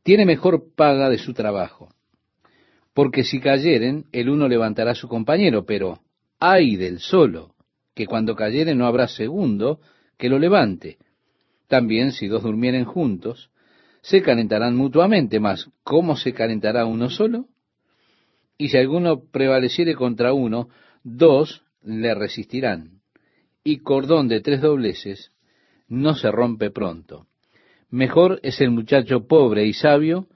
tiene 0.04 0.26
mejor 0.26 0.74
paga 0.76 1.10
de 1.10 1.18
su 1.18 1.34
trabajo. 1.34 1.90
Porque 2.94 3.24
si 3.24 3.40
cayeren, 3.40 4.06
el 4.12 4.30
uno 4.30 4.48
levantará 4.48 4.92
a 4.92 4.96
su 4.96 5.08
compañero, 5.08 5.66
pero 5.66 6.00
hay 6.40 6.76
del 6.76 7.00
solo, 7.00 7.56
que 7.94 8.06
cuando 8.06 8.36
cayere 8.36 8.76
no 8.76 8.86
habrá 8.86 9.08
segundo 9.08 9.80
que 10.18 10.30
lo 10.30 10.40
levante. 10.40 10.98
También 11.68 12.12
si 12.12 12.28
dos 12.28 12.44
durmieren 12.44 12.86
juntos, 12.86 13.50
se 14.02 14.22
calentarán 14.22 14.76
mutuamente, 14.76 15.40
mas 15.40 15.70
¿cómo 15.84 16.16
se 16.16 16.34
calentará 16.34 16.86
uno 16.86 17.10
solo? 17.10 17.46
Y 18.58 18.70
si 18.70 18.78
alguno 18.78 19.24
prevaleciere 19.32 19.96
contra 19.96 20.34
uno, 20.34 20.70
dos 21.04 21.64
le 21.84 22.14
resistirán, 22.14 23.01
y 23.64 23.80
cordón 23.80 24.28
de 24.28 24.42
tres 24.42 24.62
dobleces 24.62 25.32
no 25.88 26.16
se 26.16 26.32
rompe 26.32 26.72
pronto. 26.72 27.28
Mejor 27.90 28.40
es 28.44 28.62
el 28.62 28.72
muchacho 28.72 29.28
pobre 29.28 29.66
y 29.66 29.74
sabio 29.74 30.28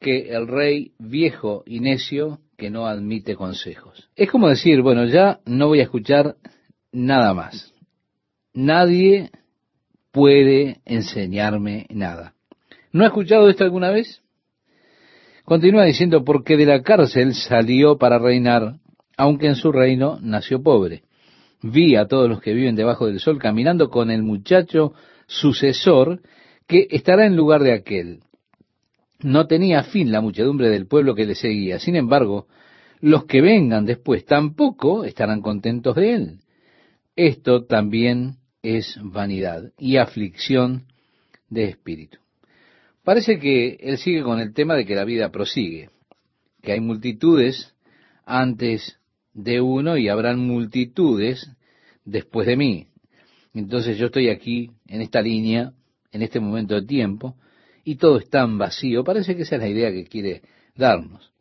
que 0.00 0.30
el 0.34 0.48
rey 0.48 0.92
viejo 0.98 1.62
y 1.66 1.80
necio 1.80 2.40
que 2.56 2.70
no 2.70 2.86
admite 2.86 3.36
consejos. 3.36 4.10
Es 4.16 4.30
como 4.30 4.48
decir, 4.48 4.82
bueno, 4.82 5.06
ya 5.06 5.40
no 5.46 5.68
voy 5.68 5.80
a 5.80 5.84
escuchar 5.84 6.36
nada 6.92 7.32
más. 7.32 7.72
Nadie 8.52 9.30
puede 10.12 10.80
enseñarme 10.84 11.86
nada. 11.90 12.34
¿No 12.92 13.04
ha 13.04 13.08
escuchado 13.08 13.48
esto 13.48 13.64
alguna 13.64 13.90
vez? 13.90 14.22
Continúa 15.44 15.84
diciendo, 15.84 16.24
porque 16.24 16.56
de 16.56 16.66
la 16.66 16.82
cárcel 16.82 17.34
salió 17.34 17.98
para 17.98 18.18
reinar 18.18 18.78
aunque 19.16 19.46
en 19.46 19.56
su 19.56 19.72
reino 19.72 20.18
nació 20.20 20.62
pobre. 20.62 21.02
Vi 21.66 21.96
a 21.96 22.06
todos 22.06 22.28
los 22.28 22.42
que 22.42 22.52
viven 22.52 22.76
debajo 22.76 23.06
del 23.06 23.20
sol 23.20 23.38
caminando 23.38 23.88
con 23.88 24.10
el 24.10 24.22
muchacho 24.22 24.92
sucesor 25.26 26.20
que 26.66 26.88
estará 26.90 27.24
en 27.24 27.36
lugar 27.36 27.62
de 27.62 27.72
aquel. 27.72 28.20
No 29.20 29.46
tenía 29.46 29.82
fin 29.82 30.12
la 30.12 30.20
muchedumbre 30.20 30.68
del 30.68 30.86
pueblo 30.86 31.14
que 31.14 31.24
le 31.24 31.34
seguía. 31.34 31.78
Sin 31.78 31.96
embargo, 31.96 32.48
los 33.00 33.24
que 33.24 33.40
vengan 33.40 33.86
después 33.86 34.26
tampoco 34.26 35.04
estarán 35.04 35.40
contentos 35.40 35.96
de 35.96 36.12
él. 36.12 36.40
Esto 37.16 37.64
también 37.64 38.34
es 38.62 38.98
vanidad 39.02 39.72
y 39.78 39.96
aflicción 39.96 40.84
de 41.48 41.64
espíritu. 41.64 42.18
Parece 43.04 43.38
que 43.38 43.78
él 43.80 43.96
sigue 43.96 44.22
con 44.22 44.38
el 44.38 44.52
tema 44.52 44.74
de 44.74 44.84
que 44.84 44.94
la 44.94 45.04
vida 45.04 45.30
prosigue, 45.30 45.88
que 46.60 46.72
hay 46.72 46.80
multitudes 46.80 47.74
antes 48.26 48.98
de 49.34 49.60
uno 49.60 49.96
y 49.96 50.08
habrán 50.08 50.38
multitudes 50.40 51.50
después 52.04 52.46
de 52.46 52.56
mí. 52.56 52.86
Entonces 53.52 53.98
yo 53.98 54.06
estoy 54.06 54.30
aquí 54.30 54.70
en 54.86 55.00
esta 55.00 55.20
línea, 55.20 55.72
en 56.12 56.22
este 56.22 56.40
momento 56.40 56.74
de 56.74 56.86
tiempo, 56.86 57.36
y 57.84 57.96
todo 57.96 58.18
es 58.18 58.28
tan 58.30 58.58
vacío. 58.58 59.04
Parece 59.04 59.36
que 59.36 59.42
esa 59.42 59.56
es 59.56 59.62
la 59.62 59.68
idea 59.68 59.92
que 59.92 60.06
quiere 60.06 60.42
darnos. 60.74 61.32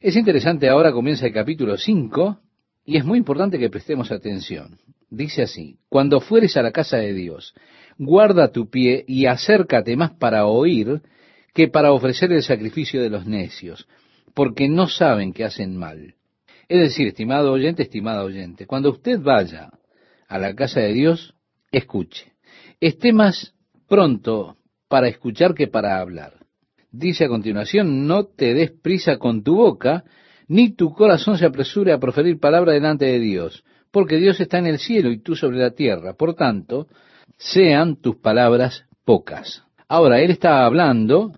Es 0.00 0.16
interesante, 0.16 0.68
ahora 0.68 0.92
comienza 0.92 1.26
el 1.26 1.32
capítulo 1.32 1.76
5 1.76 2.38
y 2.84 2.96
es 2.96 3.04
muy 3.04 3.18
importante 3.18 3.58
que 3.58 3.70
prestemos 3.70 4.10
atención. 4.10 4.78
Dice 5.10 5.42
así, 5.42 5.78
cuando 5.88 6.20
fueres 6.20 6.56
a 6.56 6.62
la 6.62 6.72
casa 6.72 6.96
de 6.96 7.12
Dios, 7.12 7.54
guarda 7.98 8.50
tu 8.50 8.70
pie 8.70 9.04
y 9.06 9.26
acércate 9.26 9.96
más 9.96 10.12
para 10.12 10.46
oír 10.46 11.02
que 11.54 11.68
para 11.68 11.92
ofrecer 11.92 12.32
el 12.32 12.42
sacrificio 12.42 13.02
de 13.02 13.10
los 13.10 13.26
necios, 13.26 13.86
porque 14.34 14.68
no 14.68 14.88
saben 14.88 15.32
que 15.32 15.44
hacen 15.44 15.76
mal. 15.76 16.14
Es 16.72 16.80
decir, 16.80 17.08
estimado 17.08 17.52
oyente, 17.52 17.82
estimada 17.82 18.24
oyente, 18.24 18.66
cuando 18.66 18.88
usted 18.88 19.20
vaya 19.20 19.68
a 20.26 20.38
la 20.38 20.54
casa 20.54 20.80
de 20.80 20.94
Dios, 20.94 21.34
escuche. 21.70 22.32
Esté 22.80 23.12
más 23.12 23.54
pronto 23.86 24.56
para 24.88 25.08
escuchar 25.08 25.52
que 25.52 25.68
para 25.68 26.00
hablar. 26.00 26.46
dice 26.90 27.26
a 27.26 27.28
continuación, 27.28 28.06
no 28.06 28.24
te 28.24 28.54
des 28.54 28.70
prisa 28.70 29.18
con 29.18 29.42
tu 29.42 29.56
boca, 29.56 30.04
ni 30.48 30.70
tu 30.70 30.94
corazón 30.94 31.36
se 31.36 31.44
apresure 31.44 31.92
a 31.92 31.98
proferir 31.98 32.40
palabra 32.40 32.72
delante 32.72 33.04
de 33.04 33.18
Dios, 33.18 33.64
porque 33.90 34.16
Dios 34.16 34.40
está 34.40 34.56
en 34.56 34.68
el 34.68 34.78
cielo 34.78 35.10
y 35.12 35.20
tú 35.20 35.36
sobre 35.36 35.58
la 35.58 35.72
tierra. 35.72 36.14
Por 36.14 36.32
tanto, 36.34 36.86
sean 37.36 37.96
tus 37.96 38.16
palabras 38.16 38.86
pocas. 39.04 39.62
Ahora, 39.88 40.22
él 40.22 40.30
está 40.30 40.64
hablando 40.64 41.32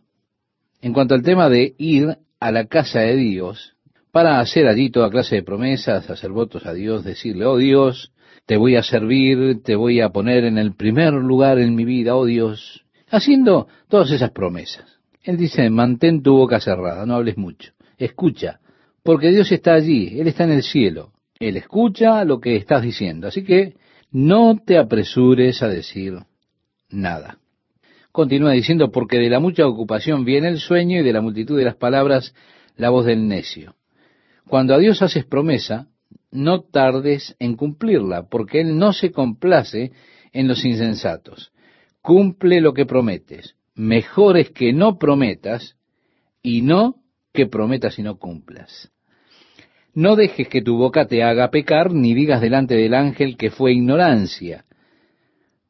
en 0.81 0.93
cuanto 0.93 1.17
al 1.17 1.23
tema 1.25 1.49
de 1.49 1.75
ir 1.77 2.19
a 2.39 2.53
la 2.53 2.67
casa 2.67 3.01
de 3.01 3.17
Dios 3.17 3.74
para 4.15 4.39
hacer 4.39 4.69
allí 4.69 4.91
toda 4.91 5.11
clase 5.11 5.35
de 5.35 5.43
promesas, 5.43 6.09
hacer 6.09 6.31
votos 6.31 6.65
a 6.67 6.73
Dios, 6.73 7.03
decirle, 7.03 7.47
oh 7.47 7.57
Dios, 7.57 8.13
te 8.47 8.57
voy 8.57 8.77
a 8.77 8.85
servir, 8.85 9.61
te 9.65 9.75
voy 9.75 10.01
a 10.01 10.11
poner 10.11 10.45
en 10.45 10.57
el 10.57 10.77
primer 10.77 11.15
lugar 11.15 11.59
en 11.59 11.75
mi 11.75 11.85
vida, 11.85 12.15
oh 12.15 12.25
Dios, 12.25 12.85
haciendo 13.11 13.67
todas 13.89 14.13
esas 14.13 14.31
promesas. 14.31 14.85
Él 15.21 15.37
dice, 15.37 15.69
mantén 15.69 16.23
tu 16.23 16.37
boca 16.37 16.61
cerrada, 16.61 17.05
no 17.05 17.17
hables 17.17 17.37
mucho, 17.37 17.73
escucha, 17.99 18.61
porque 19.03 19.33
Dios 19.33 19.51
está 19.51 19.75
allí, 19.75 20.21
Él 20.21 20.29
está 20.29 20.45
en 20.45 20.53
el 20.53 20.63
cielo, 20.63 21.11
Él 21.41 21.57
escucha 21.57 22.25
lo 22.25 22.39
que 22.39 22.55
estás 22.55 22.83
diciendo, 22.83 23.27
así 23.27 23.43
que 23.43 23.75
no 24.13 24.63
te 24.65 24.79
apresures 24.79 25.61
a 25.61 25.67
decir 25.67 26.21
nada. 26.89 27.39
Continúa 28.13 28.53
diciendo, 28.53 28.93
porque 28.93 29.19
de 29.19 29.29
la 29.29 29.41
mucha 29.41 29.67
ocupación 29.67 30.25
viene 30.25 30.51
el 30.51 30.61
sueño 30.61 31.01
y 31.01 31.03
de 31.03 31.13
la 31.13 31.21
multitud 31.21 31.59
de 31.59 31.65
las 31.65 31.75
palabras 31.75 32.33
la 32.77 32.91
voz 32.91 33.07
del 33.07 33.27
necio. 33.27 33.75
Cuando 34.49 34.75
a 34.75 34.79
Dios 34.79 35.03
haces 35.03 35.25
promesa, 35.25 35.89
no 36.31 36.63
tardes 36.63 37.37
en 37.39 37.57
cumplirla, 37.57 38.29
porque 38.29 38.61
Él 38.61 38.79
no 38.79 38.93
se 38.93 39.11
complace 39.11 39.93
en 40.33 40.49
los 40.49 40.65
insensatos. 40.65 41.53
Cumple 42.03 42.61
lo 42.61 42.75
que 42.75 42.87
prometes. 42.87 43.57
Mejor 43.75 44.37
es 44.37 44.51
que 44.51 44.73
no 44.73 44.99
prometas 44.99 45.77
y 46.43 46.63
no 46.63 46.97
que 47.33 47.47
prometas 47.47 47.99
y 47.99 48.03
no 48.03 48.19
cumplas. 48.19 48.91
No 49.95 50.17
dejes 50.17 50.49
que 50.49 50.61
tu 50.61 50.77
boca 50.77 51.07
te 51.07 51.23
haga 51.23 51.51
pecar, 51.51 51.93
ni 51.93 52.15
digas 52.15 52.41
delante 52.41 52.75
del 52.75 52.95
ángel 52.95 53.37
que 53.37 53.51
fue 53.51 53.73
ignorancia. 53.73 54.65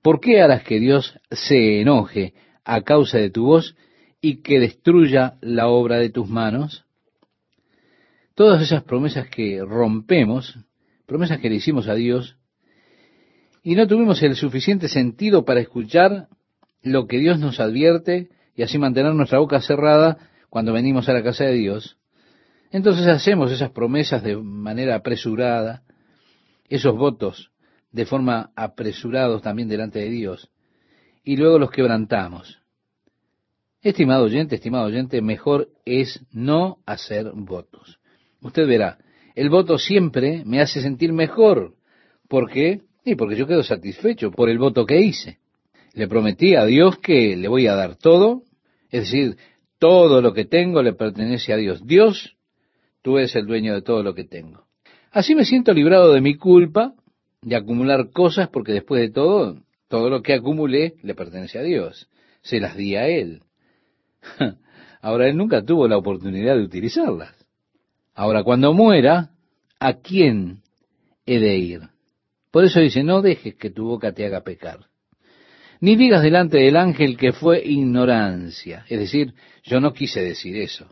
¿Por 0.02 0.20
qué 0.20 0.40
harás 0.40 0.64
que 0.64 0.80
Dios 0.80 1.18
se 1.30 1.80
enoje 1.80 2.34
a 2.64 2.82
causa 2.82 3.18
de 3.18 3.30
tu 3.30 3.44
voz 3.44 3.76
y 4.20 4.42
que 4.42 4.60
destruya 4.60 5.34
la 5.40 5.68
obra 5.68 5.98
de 5.98 6.10
tus 6.10 6.28
manos? 6.28 6.84
Todas 8.34 8.62
esas 8.62 8.82
promesas 8.82 9.28
que 9.28 9.62
rompemos, 9.64 10.58
promesas 11.06 11.38
que 11.38 11.48
le 11.48 11.56
hicimos 11.56 11.88
a 11.88 11.94
Dios, 11.94 12.36
y 13.62 13.76
no 13.76 13.86
tuvimos 13.86 14.22
el 14.22 14.34
suficiente 14.34 14.88
sentido 14.88 15.44
para 15.44 15.60
escuchar 15.60 16.28
lo 16.82 17.06
que 17.06 17.18
Dios 17.18 17.38
nos 17.38 17.60
advierte 17.60 18.28
y 18.56 18.62
así 18.62 18.76
mantener 18.76 19.14
nuestra 19.14 19.38
boca 19.38 19.60
cerrada 19.60 20.18
cuando 20.50 20.72
venimos 20.72 21.08
a 21.08 21.12
la 21.12 21.22
casa 21.22 21.44
de 21.44 21.54
Dios, 21.54 21.96
entonces 22.70 23.06
hacemos 23.06 23.52
esas 23.52 23.70
promesas 23.70 24.22
de 24.24 24.36
manera 24.36 24.96
apresurada, 24.96 25.84
esos 26.68 26.96
votos 26.96 27.52
de 27.92 28.04
forma 28.04 28.50
apresurados 28.56 29.42
también 29.42 29.68
delante 29.68 30.00
de 30.00 30.10
Dios, 30.10 30.50
y 31.22 31.36
luego 31.36 31.60
los 31.60 31.70
quebrantamos. 31.70 32.60
Estimado 33.80 34.24
oyente, 34.24 34.56
estimado 34.56 34.86
oyente, 34.86 35.22
mejor 35.22 35.68
es 35.84 36.24
no 36.32 36.78
hacer 36.84 37.30
votos. 37.32 38.00
Usted 38.44 38.66
verá, 38.68 38.98
el 39.34 39.48
voto 39.48 39.78
siempre 39.78 40.42
me 40.44 40.60
hace 40.60 40.82
sentir 40.82 41.14
mejor. 41.14 41.72
¿Por 42.28 42.50
qué? 42.50 42.82
Y 43.02 43.14
porque 43.14 43.36
yo 43.36 43.46
quedo 43.46 43.62
satisfecho 43.62 44.30
por 44.30 44.50
el 44.50 44.58
voto 44.58 44.84
que 44.84 45.00
hice. 45.00 45.38
Le 45.94 46.08
prometí 46.08 46.54
a 46.54 46.66
Dios 46.66 46.98
que 46.98 47.36
le 47.36 47.48
voy 47.48 47.66
a 47.68 47.74
dar 47.74 47.96
todo, 47.96 48.42
es 48.90 49.04
decir, 49.04 49.38
todo 49.78 50.20
lo 50.20 50.34
que 50.34 50.44
tengo 50.44 50.82
le 50.82 50.92
pertenece 50.92 51.54
a 51.54 51.56
Dios. 51.56 51.86
Dios, 51.86 52.36
tú 53.00 53.16
eres 53.16 53.34
el 53.34 53.46
dueño 53.46 53.74
de 53.74 53.80
todo 53.80 54.02
lo 54.02 54.14
que 54.14 54.24
tengo. 54.24 54.66
Así 55.10 55.34
me 55.34 55.46
siento 55.46 55.72
librado 55.72 56.12
de 56.12 56.20
mi 56.20 56.36
culpa 56.36 56.92
de 57.40 57.56
acumular 57.56 58.10
cosas 58.10 58.50
porque 58.50 58.72
después 58.72 59.00
de 59.00 59.10
todo, 59.10 59.62
todo 59.88 60.10
lo 60.10 60.22
que 60.22 60.34
acumulé 60.34 60.96
le 61.02 61.14
pertenece 61.14 61.58
a 61.58 61.62
Dios. 61.62 62.10
Se 62.42 62.60
las 62.60 62.76
di 62.76 62.94
a 62.94 63.08
Él. 63.08 63.40
Ahora 65.00 65.28
Él 65.28 65.36
nunca 65.38 65.64
tuvo 65.64 65.88
la 65.88 65.96
oportunidad 65.96 66.56
de 66.56 66.62
utilizarlas. 66.62 67.43
Ahora, 68.14 68.44
cuando 68.44 68.72
muera, 68.72 69.30
¿a 69.80 69.94
quién 69.94 70.62
he 71.26 71.38
de 71.38 71.56
ir? 71.56 71.80
Por 72.50 72.64
eso 72.64 72.80
dice, 72.80 73.02
no 73.02 73.22
dejes 73.22 73.56
que 73.56 73.70
tu 73.70 73.86
boca 73.86 74.12
te 74.12 74.24
haga 74.24 74.42
pecar. 74.42 74.86
Ni 75.80 75.96
digas 75.96 76.22
delante 76.22 76.58
del 76.58 76.76
ángel 76.76 77.16
que 77.16 77.32
fue 77.32 77.64
ignorancia. 77.64 78.84
Es 78.88 79.00
decir, 79.00 79.34
yo 79.64 79.80
no 79.80 79.92
quise 79.92 80.22
decir 80.22 80.56
eso, 80.56 80.86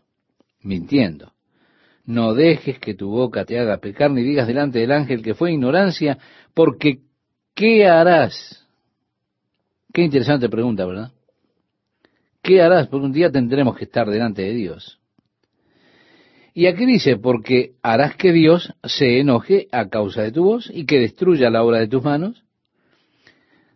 mintiendo. 0.61 1.33
No 2.05 2.35
dejes 2.35 2.81
que 2.81 2.95
tu 2.95 3.09
boca 3.09 3.45
te 3.45 3.59
haga 3.61 3.79
pecar, 3.79 4.11
ni 4.11 4.23
digas 4.23 4.49
delante 4.49 4.81
del 4.81 4.91
ángel 4.91 5.23
que 5.23 5.35
fue 5.35 5.53
ignorancia, 5.53 6.19
porque 6.53 7.03
¿qué 7.55 7.87
harás? 7.87 8.67
Qué 9.93 10.03
interesante 10.03 10.49
pregunta, 10.49 10.85
¿verdad? 10.85 11.13
¿Qué 12.43 12.61
harás? 12.61 12.89
Porque 12.89 13.07
un 13.07 13.13
día 13.13 13.31
tendremos 13.31 13.77
que 13.77 13.85
estar 13.85 14.11
delante 14.11 14.43
de 14.43 14.53
Dios. 14.55 15.02
Y 16.55 16.67
aquí 16.67 16.85
dice, 16.85 17.17
porque 17.17 17.73
harás 17.83 18.17
que 18.17 18.33
Dios 18.33 18.75
se 18.85 19.21
enoje 19.21 19.69
a 19.73 19.89
causa 19.89 20.23
de 20.23 20.33
tu 20.33 20.45
voz 20.45 20.71
y 20.73 20.85
que 20.85 20.99
destruya 20.99 21.49
la 21.49 21.63
obra 21.63 21.79
de 21.79 21.89
tus 21.89 22.03
manos. 22.03 22.45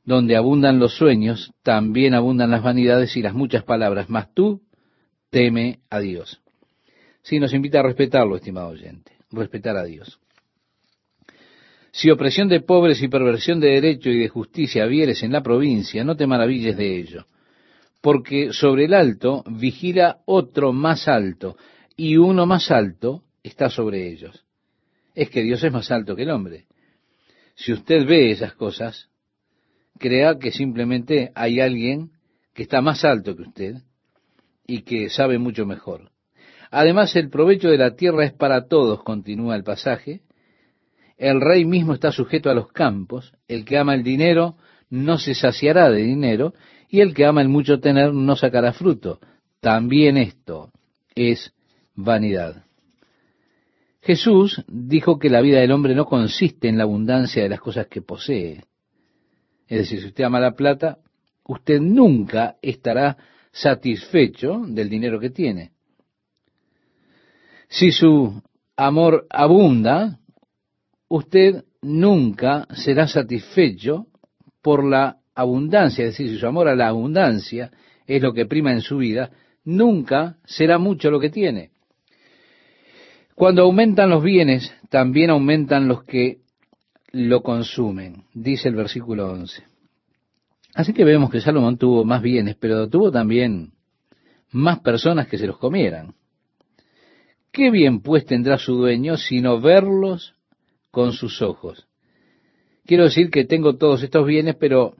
Donde 0.04 0.36
abundan 0.36 0.78
los 0.78 0.94
sueños, 0.94 1.52
también 1.62 2.14
abundan 2.14 2.50
las 2.50 2.62
vanidades 2.62 3.16
y 3.16 3.22
las 3.22 3.34
muchas 3.34 3.64
palabras, 3.64 4.08
mas 4.08 4.32
tú 4.34 4.62
teme 5.30 5.80
a 5.90 6.00
Dios. 6.00 6.40
Sí, 7.22 7.40
nos 7.40 7.52
invita 7.54 7.80
a 7.80 7.82
respetarlo, 7.82 8.36
estimado 8.36 8.68
oyente, 8.68 9.12
respetar 9.32 9.76
a 9.76 9.84
Dios. 9.84 10.20
Si 11.90 12.10
opresión 12.10 12.48
de 12.48 12.60
pobres 12.60 13.02
y 13.02 13.08
perversión 13.08 13.58
de 13.58 13.70
derecho 13.70 14.10
y 14.10 14.18
de 14.18 14.28
justicia 14.28 14.84
vieres 14.84 15.22
en 15.22 15.32
la 15.32 15.42
provincia, 15.42 16.04
no 16.04 16.14
te 16.14 16.26
maravilles 16.26 16.76
de 16.76 16.98
ello, 16.98 17.26
porque 18.02 18.52
sobre 18.52 18.84
el 18.84 18.94
alto 18.94 19.42
vigila 19.48 20.18
otro 20.26 20.72
más 20.74 21.08
alto, 21.08 21.56
y 21.96 22.16
uno 22.16 22.46
más 22.46 22.70
alto 22.70 23.22
está 23.42 23.70
sobre 23.70 24.08
ellos. 24.08 24.44
Es 25.14 25.30
que 25.30 25.42
Dios 25.42 25.62
es 25.64 25.72
más 25.72 25.90
alto 25.90 26.14
que 26.14 26.22
el 26.22 26.30
hombre. 26.30 26.66
Si 27.54 27.72
usted 27.72 28.06
ve 28.06 28.30
esas 28.30 28.54
cosas, 28.54 29.08
crea 29.98 30.38
que 30.38 30.52
simplemente 30.52 31.32
hay 31.34 31.60
alguien 31.60 32.10
que 32.52 32.64
está 32.64 32.80
más 32.80 33.04
alto 33.04 33.34
que 33.34 33.42
usted 33.42 33.76
y 34.66 34.82
que 34.82 35.08
sabe 35.08 35.38
mucho 35.38 35.64
mejor. 35.64 36.10
Además, 36.70 37.14
el 37.16 37.30
provecho 37.30 37.68
de 37.68 37.78
la 37.78 37.94
tierra 37.94 38.24
es 38.24 38.32
para 38.32 38.66
todos, 38.66 39.02
continúa 39.02 39.56
el 39.56 39.62
pasaje. 39.62 40.22
El 41.16 41.40
rey 41.40 41.64
mismo 41.64 41.94
está 41.94 42.12
sujeto 42.12 42.50
a 42.50 42.54
los 42.54 42.68
campos. 42.72 43.32
El 43.48 43.64
que 43.64 43.78
ama 43.78 43.94
el 43.94 44.02
dinero 44.02 44.56
no 44.90 45.18
se 45.18 45.34
saciará 45.34 45.90
de 45.90 46.02
dinero, 46.02 46.54
y 46.88 47.00
el 47.00 47.14
que 47.14 47.24
ama 47.24 47.42
el 47.42 47.48
mucho 47.48 47.80
tener 47.80 48.12
no 48.12 48.36
sacará 48.36 48.72
fruto. 48.72 49.20
También 49.60 50.16
esto 50.16 50.70
es 51.14 51.52
vanidad. 51.96 52.64
Jesús 54.02 54.62
dijo 54.68 55.18
que 55.18 55.28
la 55.28 55.40
vida 55.40 55.58
del 55.58 55.72
hombre 55.72 55.94
no 55.94 56.04
consiste 56.04 56.68
en 56.68 56.78
la 56.78 56.84
abundancia 56.84 57.42
de 57.42 57.48
las 57.48 57.60
cosas 57.60 57.88
que 57.88 58.02
posee. 58.02 58.64
Es 59.66 59.78
decir, 59.78 60.00
si 60.00 60.06
usted 60.06 60.24
ama 60.24 60.38
la 60.38 60.54
plata, 60.54 60.98
usted 61.44 61.80
nunca 61.80 62.56
estará 62.62 63.16
satisfecho 63.50 64.62
del 64.68 64.88
dinero 64.88 65.18
que 65.18 65.30
tiene. 65.30 65.72
Si 67.68 67.90
su 67.90 68.40
amor 68.76 69.26
abunda, 69.28 70.20
usted 71.08 71.64
nunca 71.82 72.68
será 72.74 73.08
satisfecho 73.08 74.06
por 74.62 74.84
la 74.84 75.18
abundancia, 75.34 76.04
es 76.04 76.12
decir, 76.12 76.30
si 76.30 76.38
su 76.38 76.46
amor 76.46 76.68
a 76.68 76.76
la 76.76 76.88
abundancia 76.88 77.70
es 78.06 78.22
lo 78.22 78.32
que 78.32 78.46
prima 78.46 78.72
en 78.72 78.82
su 78.82 78.98
vida, 78.98 79.30
nunca 79.64 80.38
será 80.44 80.78
mucho 80.78 81.10
lo 81.10 81.18
que 81.18 81.30
tiene. 81.30 81.72
Cuando 83.36 83.64
aumentan 83.64 84.08
los 84.08 84.22
bienes, 84.24 84.72
también 84.88 85.28
aumentan 85.28 85.88
los 85.88 86.04
que 86.04 86.38
lo 87.12 87.42
consumen, 87.42 88.24
dice 88.32 88.70
el 88.70 88.76
versículo 88.76 89.30
11. 89.30 89.62
Así 90.74 90.94
que 90.94 91.04
vemos 91.04 91.30
que 91.30 91.42
Salomón 91.42 91.76
tuvo 91.76 92.02
más 92.02 92.22
bienes, 92.22 92.56
pero 92.58 92.88
tuvo 92.88 93.12
también 93.12 93.74
más 94.52 94.80
personas 94.80 95.28
que 95.28 95.36
se 95.36 95.46
los 95.46 95.58
comieran. 95.58 96.14
¿Qué 97.52 97.70
bien 97.70 98.00
pues 98.00 98.24
tendrá 98.24 98.56
su 98.56 98.74
dueño 98.74 99.18
sino 99.18 99.60
verlos 99.60 100.34
con 100.90 101.12
sus 101.12 101.42
ojos? 101.42 101.86
Quiero 102.86 103.04
decir 103.04 103.28
que 103.28 103.44
tengo 103.44 103.76
todos 103.76 104.02
estos 104.02 104.26
bienes, 104.26 104.56
pero 104.58 104.94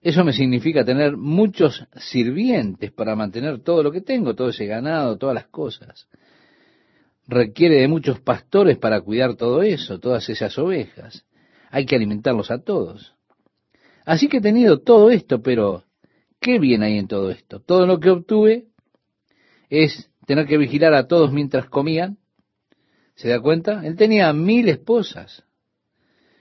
eso 0.00 0.24
me 0.24 0.32
significa 0.32 0.86
tener 0.86 1.18
muchos 1.18 1.86
sirvientes 1.96 2.90
para 2.92 3.14
mantener 3.14 3.60
todo 3.60 3.82
lo 3.82 3.92
que 3.92 4.00
tengo, 4.00 4.34
todo 4.34 4.48
ese 4.48 4.64
ganado, 4.64 5.18
todas 5.18 5.34
las 5.34 5.48
cosas 5.48 6.08
requiere 7.30 7.76
de 7.76 7.88
muchos 7.88 8.20
pastores 8.20 8.76
para 8.76 9.00
cuidar 9.00 9.36
todo 9.36 9.62
eso, 9.62 10.00
todas 10.00 10.28
esas 10.28 10.58
ovejas. 10.58 11.24
Hay 11.70 11.86
que 11.86 11.94
alimentarlos 11.94 12.50
a 12.50 12.62
todos. 12.62 13.14
Así 14.04 14.28
que 14.28 14.38
he 14.38 14.40
tenido 14.40 14.80
todo 14.80 15.10
esto, 15.10 15.40
pero 15.40 15.84
¿qué 16.40 16.58
bien 16.58 16.82
hay 16.82 16.98
en 16.98 17.06
todo 17.06 17.30
esto? 17.30 17.60
Todo 17.60 17.86
lo 17.86 18.00
que 18.00 18.10
obtuve 18.10 18.66
es 19.68 20.10
tener 20.26 20.46
que 20.46 20.58
vigilar 20.58 20.92
a 20.94 21.06
todos 21.06 21.32
mientras 21.32 21.68
comían. 21.68 22.18
¿Se 23.14 23.28
da 23.28 23.40
cuenta? 23.40 23.86
Él 23.86 23.96
tenía 23.96 24.32
mil 24.32 24.68
esposas 24.68 25.44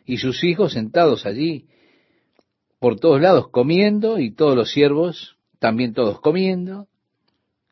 y 0.06 0.18
sus 0.18 0.44
hijos 0.44 0.74
sentados 0.74 1.26
allí 1.28 1.68
por 2.80 3.00
todos 3.00 3.22
lados 3.22 3.50
comiendo 3.50 4.18
y 4.18 4.32
todos 4.32 4.56
los 4.56 4.72
siervos 4.72 5.38
también 5.60 5.94
todos 5.94 6.20
comiendo. 6.20 6.88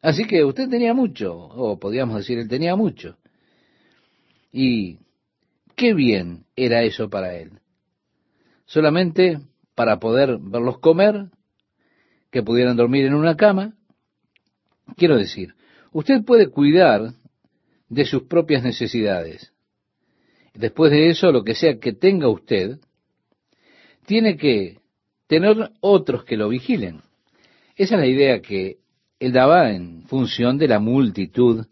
Así 0.02 0.26
que 0.26 0.44
usted 0.44 0.70
tenía 0.70 0.94
mucho, 0.94 1.36
o 1.36 1.80
podríamos 1.80 2.18
decir, 2.18 2.38
él 2.38 2.48
tenía 2.48 2.76
mucho. 2.76 3.18
Y 4.52 5.00
qué 5.76 5.94
bien 5.94 6.46
era 6.56 6.84
eso 6.84 7.10
para 7.10 7.36
él. 7.36 7.60
Solamente 8.66 9.40
para 9.76 10.00
poder 10.00 10.38
verlos 10.40 10.80
comer, 10.80 11.30
que 12.32 12.44
pudieran 12.44 12.78
dormir 12.78 13.06
en 13.06 13.14
una 13.14 13.36
cama. 13.36 13.76
Quiero 14.96 15.18
decir, 15.18 15.56
usted 15.92 16.24
puede 16.26 16.50
cuidar 16.50 17.14
de 17.90 18.06
sus 18.06 18.24
propias 18.24 18.64
necesidades. 18.64 19.54
Después 20.54 20.92
de 20.92 21.10
eso, 21.10 21.32
lo 21.32 21.44
que 21.44 21.56
sea 21.56 21.80
que 21.80 21.94
tenga 21.94 22.30
usted, 22.30 22.80
tiene 24.06 24.38
que 24.38 24.80
tener 25.28 25.72
otros 25.82 26.24
que 26.24 26.38
lo 26.38 26.50
vigilen. 26.50 27.02
Esa 27.76 27.96
es 27.96 28.02
la 28.02 28.08
idea 28.08 28.42
que 28.42 28.78
él 29.20 29.32
daba 29.32 29.72
en 29.72 30.04
función 30.04 30.58
de 30.58 30.68
la 30.68 30.80
multitud 30.80 31.66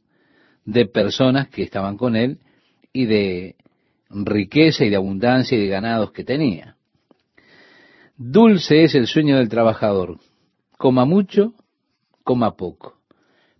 de 0.65 0.85
personas 0.85 1.47
que 1.49 1.63
estaban 1.63 1.97
con 1.97 2.15
él 2.15 2.39
y 2.91 3.05
de 3.05 3.55
riqueza 4.09 4.85
y 4.85 4.89
de 4.89 4.95
abundancia 4.95 5.57
y 5.57 5.61
de 5.61 5.67
ganados 5.67 6.11
que 6.11 6.23
tenía. 6.23 6.75
Dulce 8.17 8.83
es 8.83 8.95
el 8.95 9.07
sueño 9.07 9.37
del 9.37 9.49
trabajador, 9.49 10.19
coma 10.77 11.05
mucho, 11.05 11.53
coma 12.23 12.55
poco, 12.55 12.97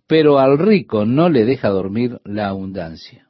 pero 0.06 0.38
al 0.38 0.58
rico 0.58 1.04
no 1.04 1.28
le 1.28 1.44
deja 1.44 1.68
dormir 1.68 2.20
la 2.24 2.48
abundancia. 2.48 3.28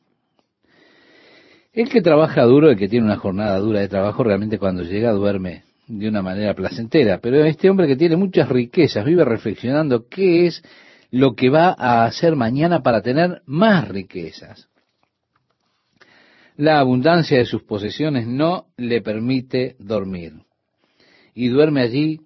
El 1.73 1.91
que 1.91 2.01
trabaja 2.01 2.45
duro, 2.45 2.71
el 2.71 2.79
que 2.79 2.89
tiene 2.89 3.05
una 3.05 3.19
jornada 3.19 3.59
dura 3.59 3.81
de 3.81 3.89
trabajo, 3.89 4.25
realmente 4.25 4.59
cuando 4.59 4.83
llega 4.83 5.11
duerme 5.13 5.66
de 5.87 6.09
una 6.09 6.23
manera 6.23 6.55
placentera, 6.55 7.21
pero 7.21 7.45
este 7.45 7.71
hombre 7.71 7.87
que 7.87 7.97
tiene 7.97 8.17
muchas 8.17 8.49
riquezas 8.49 9.05
vive 9.05 9.25
reflexionando 9.25 10.09
qué 10.09 10.47
es 10.47 10.63
lo 11.11 11.35
que 11.35 11.49
va 11.49 11.75
a 11.79 12.05
hacer 12.05 12.35
mañana 12.35 12.83
para 12.83 13.03
tener 13.03 13.43
más 13.47 13.87
riquezas. 13.89 14.69
La 16.57 16.81
abundancia 16.81 17.39
de 17.39 17.45
sus 17.45 17.63
posesiones 17.63 18.27
no 18.27 18.67
le 18.77 19.03
permite 19.03 19.77
dormir. 19.79 20.33
Y 21.35 21.49
duerme 21.49 21.83
allí 21.83 22.21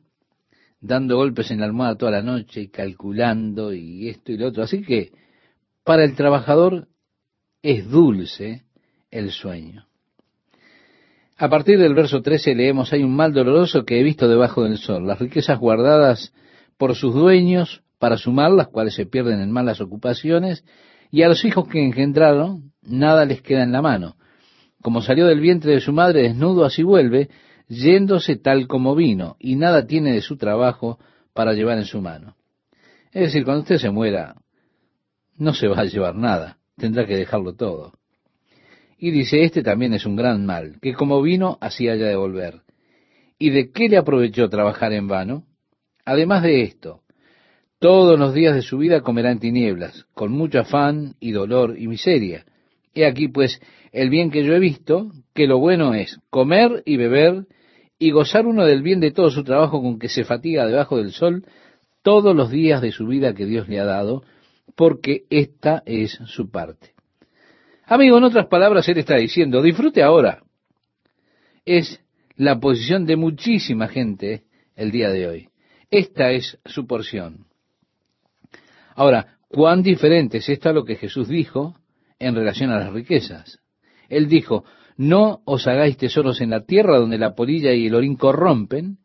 dando 0.80 1.16
golpes 1.16 1.50
en 1.50 1.60
la 1.60 1.66
almohada 1.66 1.96
toda 1.96 2.12
la 2.12 2.22
noche 2.22 2.62
y 2.62 2.68
calculando 2.68 3.74
y 3.74 4.08
esto 4.08 4.32
y 4.32 4.38
lo 4.38 4.48
otro. 4.48 4.62
Así 4.62 4.82
que 4.82 5.12
para 5.84 6.04
el 6.04 6.14
trabajador 6.14 6.88
es 7.62 7.88
dulce 7.90 8.64
el 9.10 9.30
sueño. 9.30 9.89
A 11.40 11.48
partir 11.48 11.78
del 11.78 11.94
verso 11.94 12.20
13 12.20 12.54
leemos, 12.54 12.92
hay 12.92 13.02
un 13.02 13.16
mal 13.16 13.32
doloroso 13.32 13.86
que 13.86 13.98
he 13.98 14.02
visto 14.02 14.28
debajo 14.28 14.64
del 14.64 14.76
sol, 14.76 15.06
las 15.06 15.18
riquezas 15.18 15.58
guardadas 15.58 16.34
por 16.76 16.94
sus 16.94 17.14
dueños 17.14 17.82
para 17.98 18.18
su 18.18 18.30
mal, 18.30 18.58
las 18.58 18.68
cuales 18.68 18.92
se 18.92 19.06
pierden 19.06 19.40
en 19.40 19.50
malas 19.50 19.80
ocupaciones, 19.80 20.66
y 21.10 21.22
a 21.22 21.28
los 21.28 21.42
hijos 21.46 21.66
que 21.66 21.82
engendraron, 21.82 22.74
nada 22.82 23.24
les 23.24 23.40
queda 23.40 23.62
en 23.62 23.72
la 23.72 23.80
mano. 23.80 24.16
Como 24.82 25.00
salió 25.00 25.26
del 25.26 25.40
vientre 25.40 25.72
de 25.72 25.80
su 25.80 25.94
madre 25.94 26.24
desnudo, 26.24 26.66
así 26.66 26.82
vuelve, 26.82 27.30
yéndose 27.68 28.36
tal 28.36 28.66
como 28.66 28.94
vino, 28.94 29.36
y 29.38 29.56
nada 29.56 29.86
tiene 29.86 30.12
de 30.12 30.20
su 30.20 30.36
trabajo 30.36 30.98
para 31.32 31.54
llevar 31.54 31.78
en 31.78 31.86
su 31.86 32.02
mano. 32.02 32.36
Es 33.12 33.22
decir, 33.22 33.46
cuando 33.46 33.62
usted 33.62 33.78
se 33.78 33.88
muera, 33.88 34.34
no 35.38 35.54
se 35.54 35.68
va 35.68 35.80
a 35.80 35.84
llevar 35.86 36.16
nada, 36.16 36.58
tendrá 36.76 37.06
que 37.06 37.16
dejarlo 37.16 37.54
todo. 37.54 37.94
Y 39.02 39.12
dice, 39.12 39.44
este 39.44 39.62
también 39.62 39.94
es 39.94 40.04
un 40.04 40.14
gran 40.14 40.44
mal, 40.44 40.76
que 40.82 40.92
como 40.92 41.22
vino, 41.22 41.56
así 41.62 41.88
haya 41.88 42.04
de 42.04 42.16
volver. 42.16 42.60
¿Y 43.38 43.48
de 43.48 43.72
qué 43.72 43.88
le 43.88 43.96
aprovechó 43.96 44.50
trabajar 44.50 44.92
en 44.92 45.08
vano? 45.08 45.46
Además 46.04 46.42
de 46.42 46.60
esto, 46.60 47.00
todos 47.78 48.18
los 48.18 48.34
días 48.34 48.54
de 48.54 48.60
su 48.60 48.76
vida 48.76 49.00
comerá 49.00 49.30
en 49.30 49.38
tinieblas, 49.38 50.04
con 50.12 50.32
mucho 50.32 50.60
afán 50.60 51.14
y 51.18 51.30
dolor 51.32 51.78
y 51.78 51.88
miseria. 51.88 52.44
He 52.92 53.06
aquí 53.06 53.28
pues 53.28 53.62
el 53.90 54.10
bien 54.10 54.30
que 54.30 54.44
yo 54.44 54.52
he 54.52 54.58
visto, 54.58 55.10
que 55.32 55.46
lo 55.46 55.58
bueno 55.58 55.94
es 55.94 56.20
comer 56.28 56.82
y 56.84 56.98
beber 56.98 57.46
y 57.98 58.10
gozar 58.10 58.46
uno 58.46 58.66
del 58.66 58.82
bien 58.82 59.00
de 59.00 59.12
todo 59.12 59.30
su 59.30 59.44
trabajo 59.44 59.80
con 59.80 59.98
que 59.98 60.10
se 60.10 60.24
fatiga 60.24 60.66
debajo 60.66 60.98
del 60.98 61.12
sol 61.12 61.46
todos 62.02 62.36
los 62.36 62.50
días 62.50 62.82
de 62.82 62.92
su 62.92 63.06
vida 63.06 63.32
que 63.32 63.46
Dios 63.46 63.66
le 63.66 63.80
ha 63.80 63.86
dado, 63.86 64.24
porque 64.76 65.24
esta 65.30 65.82
es 65.86 66.18
su 66.26 66.50
parte. 66.50 66.99
Amigo, 67.90 68.18
en 68.18 68.24
otras 68.24 68.46
palabras, 68.46 68.88
él 68.88 68.98
está 68.98 69.16
diciendo, 69.16 69.60
disfrute 69.60 70.00
ahora. 70.00 70.44
Es 71.64 72.00
la 72.36 72.60
posición 72.60 73.04
de 73.04 73.16
muchísima 73.16 73.88
gente 73.88 74.44
el 74.76 74.92
día 74.92 75.10
de 75.10 75.26
hoy. 75.26 75.48
Esta 75.90 76.30
es 76.30 76.56
su 76.66 76.86
porción. 76.86 77.46
Ahora, 78.94 79.38
cuán 79.48 79.82
diferente 79.82 80.38
es 80.38 80.48
esto 80.48 80.68
a 80.68 80.72
lo 80.72 80.84
que 80.84 80.94
Jesús 80.94 81.26
dijo 81.26 81.80
en 82.20 82.36
relación 82.36 82.70
a 82.70 82.78
las 82.78 82.92
riquezas. 82.92 83.58
Él 84.08 84.28
dijo, 84.28 84.64
no 84.96 85.42
os 85.44 85.66
hagáis 85.66 85.96
tesoros 85.96 86.40
en 86.40 86.50
la 86.50 86.64
tierra 86.64 86.96
donde 86.96 87.18
la 87.18 87.34
polilla 87.34 87.72
y 87.72 87.88
el 87.88 87.96
orín 87.96 88.14
corrompen, 88.14 88.98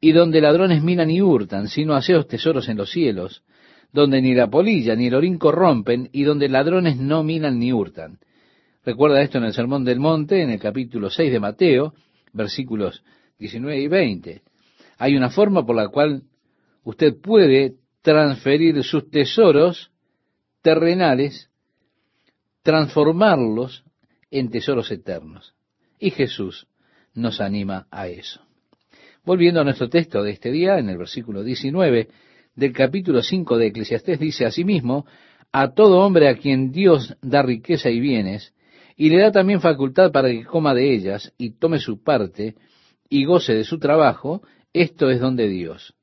y 0.00 0.12
donde 0.12 0.40
ladrones 0.40 0.82
minan 0.82 1.10
y 1.10 1.20
hurtan, 1.20 1.68
sino 1.68 1.94
haceos 1.94 2.26
tesoros 2.28 2.70
en 2.70 2.78
los 2.78 2.90
cielos, 2.90 3.44
donde 3.92 4.22
ni 4.22 4.34
la 4.34 4.48
polilla 4.48 4.96
ni 4.96 5.06
el 5.06 5.14
orín 5.14 5.38
corrompen 5.38 6.08
y 6.12 6.24
donde 6.24 6.48
ladrones 6.48 6.96
no 6.96 7.22
minan 7.22 7.58
ni 7.58 7.72
hurtan. 7.72 8.18
Recuerda 8.84 9.22
esto 9.22 9.38
en 9.38 9.44
el 9.44 9.52
Sermón 9.52 9.84
del 9.84 10.00
Monte, 10.00 10.42
en 10.42 10.50
el 10.50 10.58
capítulo 10.58 11.10
6 11.10 11.30
de 11.30 11.40
Mateo, 11.40 11.94
versículos 12.32 13.04
19 13.38 13.80
y 13.80 13.88
20. 13.88 14.42
Hay 14.98 15.16
una 15.16 15.30
forma 15.30 15.64
por 15.64 15.76
la 15.76 15.88
cual 15.88 16.22
usted 16.82 17.20
puede 17.20 17.74
transferir 18.02 18.82
sus 18.82 19.08
tesoros 19.10 19.90
terrenales, 20.62 21.50
transformarlos 22.62 23.84
en 24.30 24.50
tesoros 24.50 24.90
eternos. 24.90 25.54
Y 25.98 26.10
Jesús 26.10 26.66
nos 27.14 27.40
anima 27.40 27.86
a 27.90 28.08
eso. 28.08 28.40
Volviendo 29.24 29.60
a 29.60 29.64
nuestro 29.64 29.88
texto 29.88 30.22
de 30.22 30.32
este 30.32 30.50
día, 30.50 30.78
en 30.78 30.88
el 30.88 30.98
versículo 30.98 31.44
19, 31.44 32.08
del 32.54 32.72
capítulo 32.72 33.22
5 33.22 33.56
de 33.58 33.66
Eclesiastés 33.68 34.18
dice 34.18 34.44
asimismo, 34.44 35.06
a 35.52 35.72
todo 35.74 36.00
hombre 36.00 36.28
a 36.28 36.36
quien 36.36 36.72
Dios 36.72 37.16
da 37.20 37.42
riqueza 37.42 37.90
y 37.90 38.00
bienes, 38.00 38.54
y 38.96 39.10
le 39.10 39.20
da 39.20 39.32
también 39.32 39.60
facultad 39.60 40.12
para 40.12 40.28
que 40.28 40.44
coma 40.44 40.74
de 40.74 40.94
ellas 40.94 41.32
y 41.38 41.52
tome 41.52 41.78
su 41.78 42.02
parte 42.02 42.54
y 43.08 43.24
goce 43.24 43.54
de 43.54 43.64
su 43.64 43.78
trabajo, 43.78 44.42
esto 44.72 45.10
es 45.10 45.20
don 45.20 45.36
de 45.36 45.48
Dios. 45.48 45.94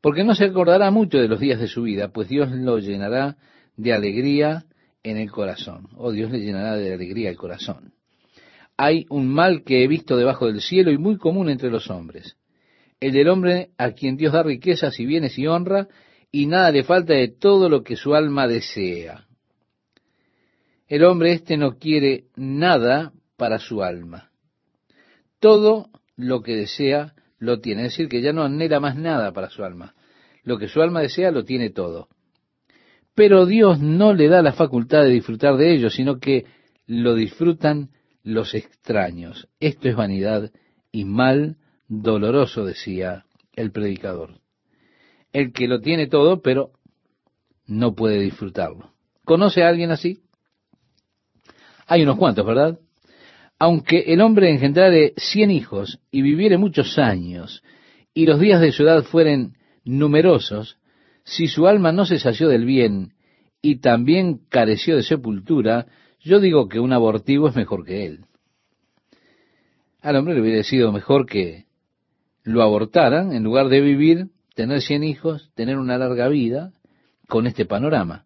Porque 0.00 0.24
no 0.24 0.34
se 0.34 0.46
acordará 0.46 0.90
mucho 0.90 1.18
de 1.18 1.28
los 1.28 1.40
días 1.40 1.60
de 1.60 1.68
su 1.68 1.82
vida, 1.82 2.08
pues 2.08 2.28
Dios 2.28 2.50
lo 2.50 2.78
llenará 2.78 3.36
de 3.76 3.92
alegría 3.92 4.64
en 5.02 5.16
el 5.16 5.30
corazón, 5.30 5.88
o 5.96 6.12
Dios 6.12 6.30
le 6.30 6.40
llenará 6.40 6.76
de 6.76 6.92
alegría 6.92 7.30
el 7.30 7.36
corazón. 7.36 7.92
Hay 8.76 9.06
un 9.10 9.28
mal 9.28 9.62
que 9.62 9.84
he 9.84 9.88
visto 9.88 10.16
debajo 10.16 10.46
del 10.46 10.60
cielo 10.60 10.90
y 10.90 10.98
muy 10.98 11.16
común 11.16 11.50
entre 11.50 11.70
los 11.70 11.90
hombres, 11.90 12.36
el 13.00 13.12
del 13.12 13.28
hombre 13.28 13.70
a 13.78 13.92
quien 13.92 14.16
Dios 14.16 14.32
da 14.32 14.42
riquezas 14.42 15.00
y 15.00 15.06
bienes 15.06 15.38
y 15.38 15.46
honra, 15.46 15.88
y 16.30 16.46
nada 16.46 16.70
le 16.70 16.84
falta 16.84 17.14
de 17.14 17.28
todo 17.28 17.68
lo 17.68 17.82
que 17.82 17.96
su 17.96 18.14
alma 18.14 18.46
desea. 18.46 19.26
El 20.86 21.04
hombre 21.04 21.32
este 21.32 21.56
no 21.56 21.78
quiere 21.78 22.24
nada 22.36 23.12
para 23.36 23.58
su 23.58 23.82
alma. 23.82 24.30
Todo 25.40 25.88
lo 26.16 26.42
que 26.42 26.56
desea 26.56 27.14
lo 27.38 27.60
tiene, 27.60 27.86
es 27.86 27.92
decir, 27.92 28.08
que 28.08 28.20
ya 28.20 28.32
no 28.32 28.42
anhela 28.42 28.80
más 28.80 28.96
nada 28.96 29.32
para 29.32 29.48
su 29.48 29.64
alma. 29.64 29.94
Lo 30.44 30.58
que 30.58 30.68
su 30.68 30.82
alma 30.82 31.00
desea 31.00 31.30
lo 31.30 31.44
tiene 31.44 31.70
todo. 31.70 32.08
Pero 33.14 33.46
Dios 33.46 33.80
no 33.80 34.12
le 34.12 34.28
da 34.28 34.42
la 34.42 34.52
facultad 34.52 35.02
de 35.02 35.10
disfrutar 35.10 35.56
de 35.56 35.72
ello, 35.74 35.90
sino 35.90 36.18
que 36.18 36.44
lo 36.86 37.14
disfrutan 37.14 37.90
los 38.22 38.54
extraños. 38.54 39.48
Esto 39.58 39.88
es 39.88 39.96
vanidad 39.96 40.50
y 40.92 41.04
mal 41.04 41.56
doloroso, 41.90 42.64
decía 42.64 43.24
el 43.54 43.72
predicador. 43.72 44.38
El 45.32 45.52
que 45.52 45.68
lo 45.68 45.80
tiene 45.80 46.06
todo, 46.06 46.40
pero 46.40 46.70
no 47.66 47.94
puede 47.94 48.20
disfrutarlo. 48.20 48.92
¿Conoce 49.24 49.62
a 49.62 49.68
alguien 49.68 49.90
así? 49.90 50.22
Hay 51.86 52.02
unos 52.02 52.16
cuantos, 52.16 52.46
¿verdad? 52.46 52.78
Aunque 53.58 54.04
el 54.06 54.20
hombre 54.22 54.50
engendrare 54.50 55.12
cien 55.16 55.50
hijos 55.50 56.00
y 56.10 56.22
viviere 56.22 56.56
muchos 56.56 56.96
años, 56.98 57.62
y 58.14 58.24
los 58.24 58.40
días 58.40 58.60
de 58.60 58.72
su 58.72 58.84
edad 58.84 59.02
fueren 59.02 59.56
numerosos, 59.84 60.78
si 61.24 61.48
su 61.48 61.66
alma 61.66 61.92
no 61.92 62.06
se 62.06 62.18
sació 62.18 62.48
del 62.48 62.64
bien 62.64 63.14
y 63.60 63.80
también 63.80 64.40
careció 64.48 64.96
de 64.96 65.02
sepultura, 65.02 65.86
yo 66.20 66.40
digo 66.40 66.68
que 66.68 66.80
un 66.80 66.92
abortivo 66.92 67.48
es 67.48 67.56
mejor 67.56 67.84
que 67.84 68.06
él. 68.06 68.24
Al 70.00 70.16
hombre 70.16 70.34
le 70.34 70.40
hubiera 70.40 70.62
sido 70.62 70.92
mejor 70.92 71.26
que 71.26 71.66
lo 72.42 72.62
abortaran 72.62 73.32
en 73.32 73.42
lugar 73.42 73.68
de 73.68 73.80
vivir, 73.80 74.28
tener 74.54 74.82
cien 74.82 75.04
hijos, 75.04 75.50
tener 75.54 75.78
una 75.78 75.98
larga 75.98 76.28
vida 76.28 76.72
con 77.28 77.46
este 77.46 77.64
panorama. 77.64 78.24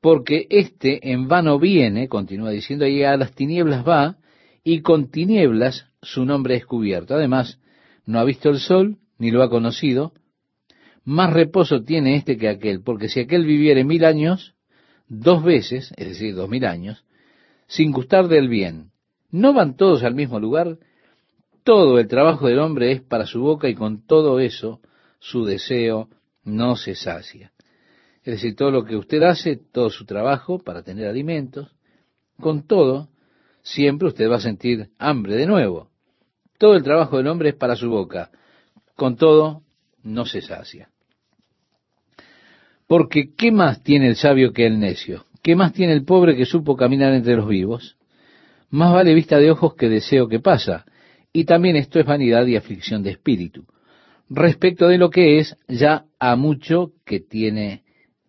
porque 0.00 0.46
éste 0.50 1.12
en 1.12 1.28
vano 1.28 1.58
viene, 1.58 2.08
continúa 2.08 2.50
diciendo, 2.50 2.86
y 2.86 3.02
a 3.02 3.16
las 3.16 3.32
tinieblas 3.34 3.86
va, 3.86 4.16
y 4.64 4.80
con 4.80 5.10
tinieblas 5.10 5.86
su 6.02 6.24
nombre 6.24 6.56
es 6.56 6.66
cubierto. 6.66 7.14
Además, 7.14 7.58
no 8.06 8.18
ha 8.18 8.24
visto 8.24 8.48
el 8.48 8.58
sol, 8.58 8.96
ni 9.18 9.30
lo 9.30 9.42
ha 9.42 9.50
conocido. 9.50 10.12
Más 11.04 11.32
reposo 11.32 11.82
tiene 11.82 12.16
este 12.16 12.36
que 12.36 12.48
aquel, 12.48 12.82
porque 12.82 13.08
si 13.08 13.20
aquel 13.20 13.44
viviere 13.44 13.84
mil 13.84 14.04
años, 14.04 14.54
dos 15.08 15.42
veces, 15.42 15.92
es 15.96 16.08
decir, 16.08 16.34
dos 16.34 16.48
mil 16.48 16.64
años, 16.64 17.04
sin 17.66 17.92
gustar 17.92 18.28
del 18.28 18.48
bien, 18.48 18.90
¿no 19.30 19.52
van 19.52 19.76
todos 19.76 20.02
al 20.02 20.14
mismo 20.14 20.40
lugar? 20.40 20.78
Todo 21.64 21.98
el 21.98 22.08
trabajo 22.08 22.48
del 22.48 22.58
hombre 22.58 22.92
es 22.92 23.02
para 23.02 23.26
su 23.26 23.40
boca 23.40 23.68
y 23.68 23.74
con 23.74 24.06
todo 24.06 24.40
eso 24.40 24.80
su 25.18 25.44
deseo 25.44 26.08
no 26.44 26.76
se 26.76 26.94
sacia. 26.94 27.52
Es 28.22 28.34
decir, 28.34 28.56
todo 28.56 28.70
lo 28.70 28.84
que 28.84 28.96
usted 28.96 29.22
hace, 29.22 29.56
todo 29.56 29.90
su 29.90 30.04
trabajo 30.04 30.58
para 30.58 30.82
tener 30.82 31.06
alimentos, 31.06 31.74
con 32.38 32.66
todo, 32.66 33.08
siempre 33.62 34.08
usted 34.08 34.30
va 34.30 34.36
a 34.36 34.40
sentir 34.40 34.90
hambre 34.98 35.36
de 35.36 35.46
nuevo. 35.46 35.90
Todo 36.58 36.74
el 36.74 36.82
trabajo 36.82 37.16
del 37.16 37.28
hombre 37.28 37.50
es 37.50 37.54
para 37.54 37.76
su 37.76 37.88
boca, 37.88 38.30
con 38.96 39.16
todo 39.16 39.62
no 40.02 40.26
se 40.26 40.42
sacia. 40.42 40.90
Porque 42.86 43.34
¿qué 43.34 43.52
más 43.52 43.82
tiene 43.82 44.08
el 44.08 44.16
sabio 44.16 44.52
que 44.52 44.66
el 44.66 44.78
necio? 44.78 45.24
¿Qué 45.42 45.56
más 45.56 45.72
tiene 45.72 45.92
el 45.92 46.04
pobre 46.04 46.36
que 46.36 46.44
supo 46.44 46.76
caminar 46.76 47.14
entre 47.14 47.36
los 47.36 47.48
vivos? 47.48 47.96
Más 48.68 48.92
vale 48.92 49.14
vista 49.14 49.38
de 49.38 49.50
ojos 49.50 49.74
que 49.74 49.88
deseo 49.88 50.28
que 50.28 50.40
pasa, 50.40 50.84
y 51.32 51.44
también 51.44 51.76
esto 51.76 52.00
es 52.00 52.06
vanidad 52.06 52.46
y 52.46 52.56
aflicción 52.56 53.02
de 53.02 53.10
espíritu, 53.10 53.64
respecto 54.28 54.88
de 54.88 54.98
lo 54.98 55.10
que 55.10 55.38
es 55.38 55.56
ya 55.68 56.04
a 56.18 56.36
mucho 56.36 56.92
que 57.04 57.20
tiene 57.20 57.82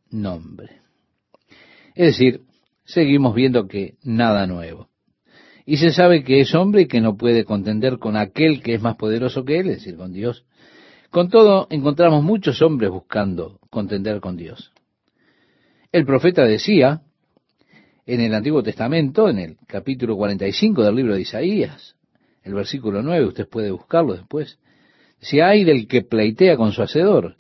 nombre. 0.10 0.82
Es 1.96 2.18
decir, 2.18 2.42
seguimos 2.86 3.36
viendo 3.36 3.68
que 3.68 3.96
nada 4.04 4.48
nuevo. 4.48 4.90
Y 5.66 5.78
se 5.78 5.92
sabe 5.92 6.24
que 6.24 6.42
es 6.42 6.54
hombre 6.56 6.84
y 6.84 6.88
que 6.88 7.02
no 7.02 7.18
puede 7.18 7.46
contender 7.46 7.98
con 7.98 8.18
aquel 8.18 8.62
que 8.62 8.74
es 8.74 8.82
más 8.82 8.96
poderoso 8.96 9.46
que 9.46 9.60
él, 9.60 9.70
es 9.70 9.78
decir, 9.78 9.96
con 9.96 10.12
Dios. 10.12 10.46
Con 11.12 11.30
todo, 11.30 11.68
encontramos 11.70 12.24
muchos 12.24 12.62
hombres 12.62 12.90
buscando 12.90 13.60
contender 13.70 14.22
con 14.22 14.38
Dios. 14.38 14.72
El 15.92 16.06
profeta 16.06 16.46
decía 16.46 17.02
en 18.06 18.22
el 18.22 18.34
Antiguo 18.34 18.64
Testamento, 18.64 19.30
en 19.30 19.40
el 19.40 19.58
capítulo 19.68 20.16
45 20.18 20.84
del 20.84 20.96
libro 20.96 21.16
de 21.16 21.22
Isaías, 21.22 21.96
el 22.44 22.54
versículo 22.54 23.02
9, 23.02 23.26
usted 23.26 23.48
puede 23.48 23.72
buscarlo 23.72 24.14
después. 24.14 24.60
Si 25.20 25.40
hay 25.40 25.64
del 25.64 25.88
que 25.88 26.02
pleitea 26.02 26.58
con 26.58 26.72
su 26.72 26.82
hacedor, 26.82 27.36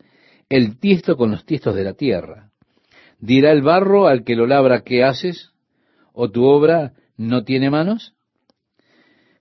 el 0.49 0.77
tiesto 0.79 1.17
con 1.17 1.31
los 1.31 1.45
tiestos 1.45 1.75
de 1.75 1.83
la 1.83 1.93
tierra. 1.93 2.51
¿Dirá 3.19 3.51
el 3.51 3.61
barro 3.61 4.07
al 4.07 4.23
que 4.23 4.35
lo 4.35 4.45
labra 4.45 4.81
qué 4.81 5.03
haces? 5.03 5.51
¿O 6.13 6.29
tu 6.29 6.43
obra 6.43 6.93
no 7.17 7.43
tiene 7.43 7.69
manos? 7.69 8.13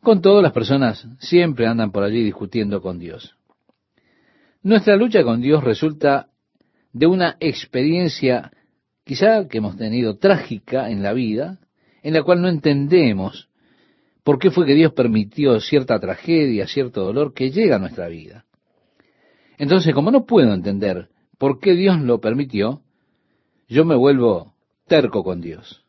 Con 0.02 0.22
todo, 0.22 0.40
las 0.40 0.52
personas 0.52 1.06
siempre 1.18 1.66
andan 1.66 1.92
por 1.92 2.04
allí 2.04 2.24
discutiendo 2.24 2.80
con 2.80 2.98
Dios. 2.98 3.36
Nuestra 4.62 4.96
lucha 4.96 5.22
con 5.22 5.40
Dios 5.40 5.62
resulta 5.62 6.28
de 6.92 7.06
una 7.06 7.36
experiencia 7.40 8.50
quizá 9.04 9.46
que 9.48 9.58
hemos 9.58 9.76
tenido 9.76 10.16
trágica 10.16 10.90
en 10.90 11.02
la 11.02 11.12
vida, 11.12 11.58
en 12.02 12.14
la 12.14 12.22
cual 12.22 12.40
no 12.40 12.48
entendemos 12.48 13.49
¿Por 14.30 14.38
qué 14.38 14.52
fue 14.52 14.64
que 14.64 14.76
Dios 14.76 14.92
permitió 14.92 15.58
cierta 15.58 15.98
tragedia, 15.98 16.68
cierto 16.68 17.02
dolor 17.02 17.34
que 17.34 17.50
llega 17.50 17.74
a 17.74 17.78
nuestra 17.80 18.06
vida? 18.06 18.44
Entonces, 19.58 19.92
como 19.92 20.12
no 20.12 20.24
puedo 20.24 20.54
entender 20.54 21.08
por 21.36 21.58
qué 21.58 21.74
Dios 21.74 22.00
lo 22.00 22.20
permitió, 22.20 22.80
yo 23.66 23.84
me 23.84 23.96
vuelvo 23.96 24.54
terco 24.86 25.24
con 25.24 25.40
Dios. 25.40 25.84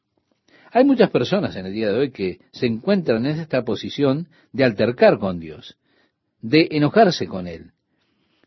Hay 0.72 0.86
muchas 0.86 1.12
personas 1.12 1.56
en 1.56 1.68
el 1.68 1.74
día 1.74 1.92
de 1.92 2.00
hoy 2.00 2.10
que 2.10 2.40
se 2.52 2.66
encuentran 2.66 3.28
en 3.28 3.40
esta 3.40 3.64
posición 3.64 4.28
de 4.54 4.64
altercar 4.64 5.20
con 5.20 5.40
Dios, 5.40 5.78
de 6.42 6.68
enojarse 6.72 7.28
con 7.28 7.46
Él. 7.46 7.74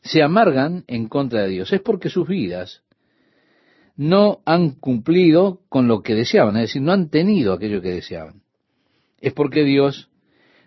Se 0.02 0.24
amargan 0.24 0.82
en 0.88 1.06
contra 1.06 1.42
de 1.42 1.50
Dios. 1.50 1.72
Es 1.72 1.82
porque 1.82 2.10
sus 2.10 2.26
vidas 2.26 2.82
no 3.94 4.40
han 4.44 4.70
cumplido 4.70 5.60
con 5.68 5.86
lo 5.86 6.02
que 6.02 6.16
deseaban, 6.16 6.56
es 6.56 6.62
decir, 6.62 6.82
no 6.82 6.90
han 6.90 7.10
tenido 7.10 7.52
aquello 7.52 7.80
que 7.80 7.92
deseaban 7.92 8.43
es 9.24 9.32
porque 9.32 9.64
Dios 9.64 10.10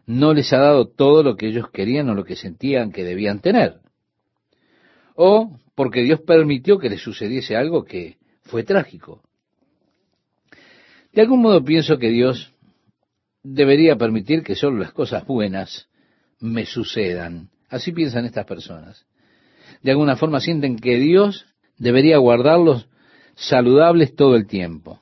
no 0.07 0.33
les 0.33 0.51
ha 0.51 0.57
dado 0.57 0.87
todo 0.87 1.21
lo 1.21 1.35
que 1.35 1.47
ellos 1.47 1.69
querían 1.69 2.09
o 2.09 2.15
lo 2.15 2.23
que 2.23 2.35
sentían 2.35 2.91
que 2.91 3.03
debían 3.03 3.39
tener. 3.39 3.81
O 5.15 5.59
porque 5.75 6.01
Dios 6.01 6.21
permitió 6.21 6.79
que 6.79 6.89
les 6.89 7.01
sucediese 7.01 7.55
algo 7.55 7.83
que 7.83 8.17
fue 8.41 8.63
trágico. 8.63 9.21
De 11.13 11.21
algún 11.21 11.43
modo 11.43 11.63
pienso 11.63 11.99
que 11.99 12.09
Dios 12.09 12.51
debería 13.43 13.95
permitir 13.95 14.41
que 14.41 14.55
solo 14.55 14.79
las 14.79 14.91
cosas 14.91 15.23
buenas 15.27 15.87
me 16.39 16.65
sucedan. 16.65 17.49
Así 17.69 17.91
piensan 17.91 18.25
estas 18.25 18.47
personas. 18.47 19.05
De 19.83 19.91
alguna 19.91 20.15
forma 20.15 20.39
sienten 20.39 20.77
que 20.77 20.97
Dios 20.97 21.45
debería 21.77 22.17
guardarlos 22.17 22.89
saludables 23.35 24.15
todo 24.15 24.35
el 24.35 24.47
tiempo. 24.47 24.99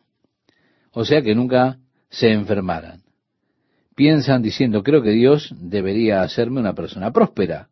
O 0.92 1.06
sea 1.06 1.22
que 1.22 1.36
nunca 1.36 1.80
se 2.10 2.32
enfermaran 2.32 3.05
piensan 3.96 4.42
diciendo, 4.42 4.84
creo 4.84 5.02
que 5.02 5.12
Dios 5.12 5.54
debería 5.58 6.22
hacerme 6.22 6.60
una 6.60 6.74
persona 6.74 7.12
próspera, 7.12 7.70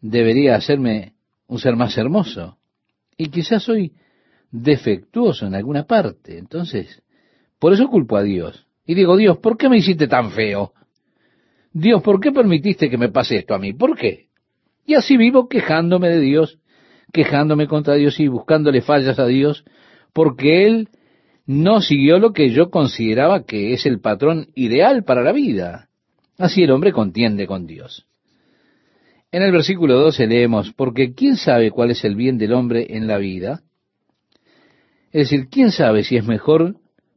debería 0.00 0.56
hacerme 0.56 1.14
un 1.48 1.58
ser 1.58 1.76
más 1.76 1.98
hermoso, 1.98 2.58
y 3.16 3.28
quizás 3.28 3.64
soy 3.64 3.92
defectuoso 4.50 5.46
en 5.46 5.54
alguna 5.54 5.84
parte, 5.84 6.38
entonces, 6.38 7.02
por 7.58 7.72
eso 7.72 7.88
culpo 7.88 8.16
a 8.16 8.22
Dios. 8.22 8.66
Y 8.86 8.94
digo, 8.94 9.16
Dios, 9.16 9.38
¿por 9.38 9.56
qué 9.56 9.68
me 9.68 9.78
hiciste 9.78 10.08
tan 10.08 10.30
feo? 10.32 10.72
Dios, 11.72 12.02
¿por 12.02 12.20
qué 12.20 12.32
permitiste 12.32 12.90
que 12.90 12.98
me 12.98 13.08
pase 13.08 13.38
esto 13.38 13.54
a 13.54 13.58
mí? 13.58 13.72
¿Por 13.72 13.96
qué? 13.96 14.28
Y 14.84 14.94
así 14.94 15.16
vivo 15.16 15.48
quejándome 15.48 16.08
de 16.08 16.20
Dios, 16.20 16.58
quejándome 17.12 17.66
contra 17.66 17.94
Dios 17.94 18.18
y 18.20 18.28
buscándole 18.28 18.82
fallas 18.82 19.18
a 19.18 19.26
Dios, 19.26 19.64
porque 20.12 20.66
Él 20.66 20.88
no 21.46 21.80
siguió 21.80 22.18
lo 22.18 22.32
que 22.32 22.50
yo 22.50 22.70
consideraba 22.70 23.44
que 23.44 23.72
es 23.72 23.86
el 23.86 24.00
patrón 24.00 24.48
ideal 24.54 25.04
para 25.04 25.22
la 25.22 25.32
vida. 25.32 25.88
Así 26.38 26.62
el 26.62 26.70
hombre 26.70 26.92
contiende 26.92 27.46
con 27.46 27.66
Dios. 27.66 28.06
En 29.30 29.42
el 29.42 29.52
versículo 29.52 29.98
12 29.98 30.26
leemos, 30.26 30.72
porque 30.74 31.14
¿quién 31.14 31.36
sabe 31.36 31.70
cuál 31.70 31.90
es 31.90 32.04
el 32.04 32.16
bien 32.16 32.38
del 32.38 32.52
hombre 32.52 32.86
en 32.96 33.06
la 33.06 33.18
vida? 33.18 33.62
Es 35.10 35.30
decir, 35.30 35.48
¿quién 35.48 35.72
sabe 35.72 36.04
si 36.04 36.16
es 36.16 36.26
mejor 36.26 36.76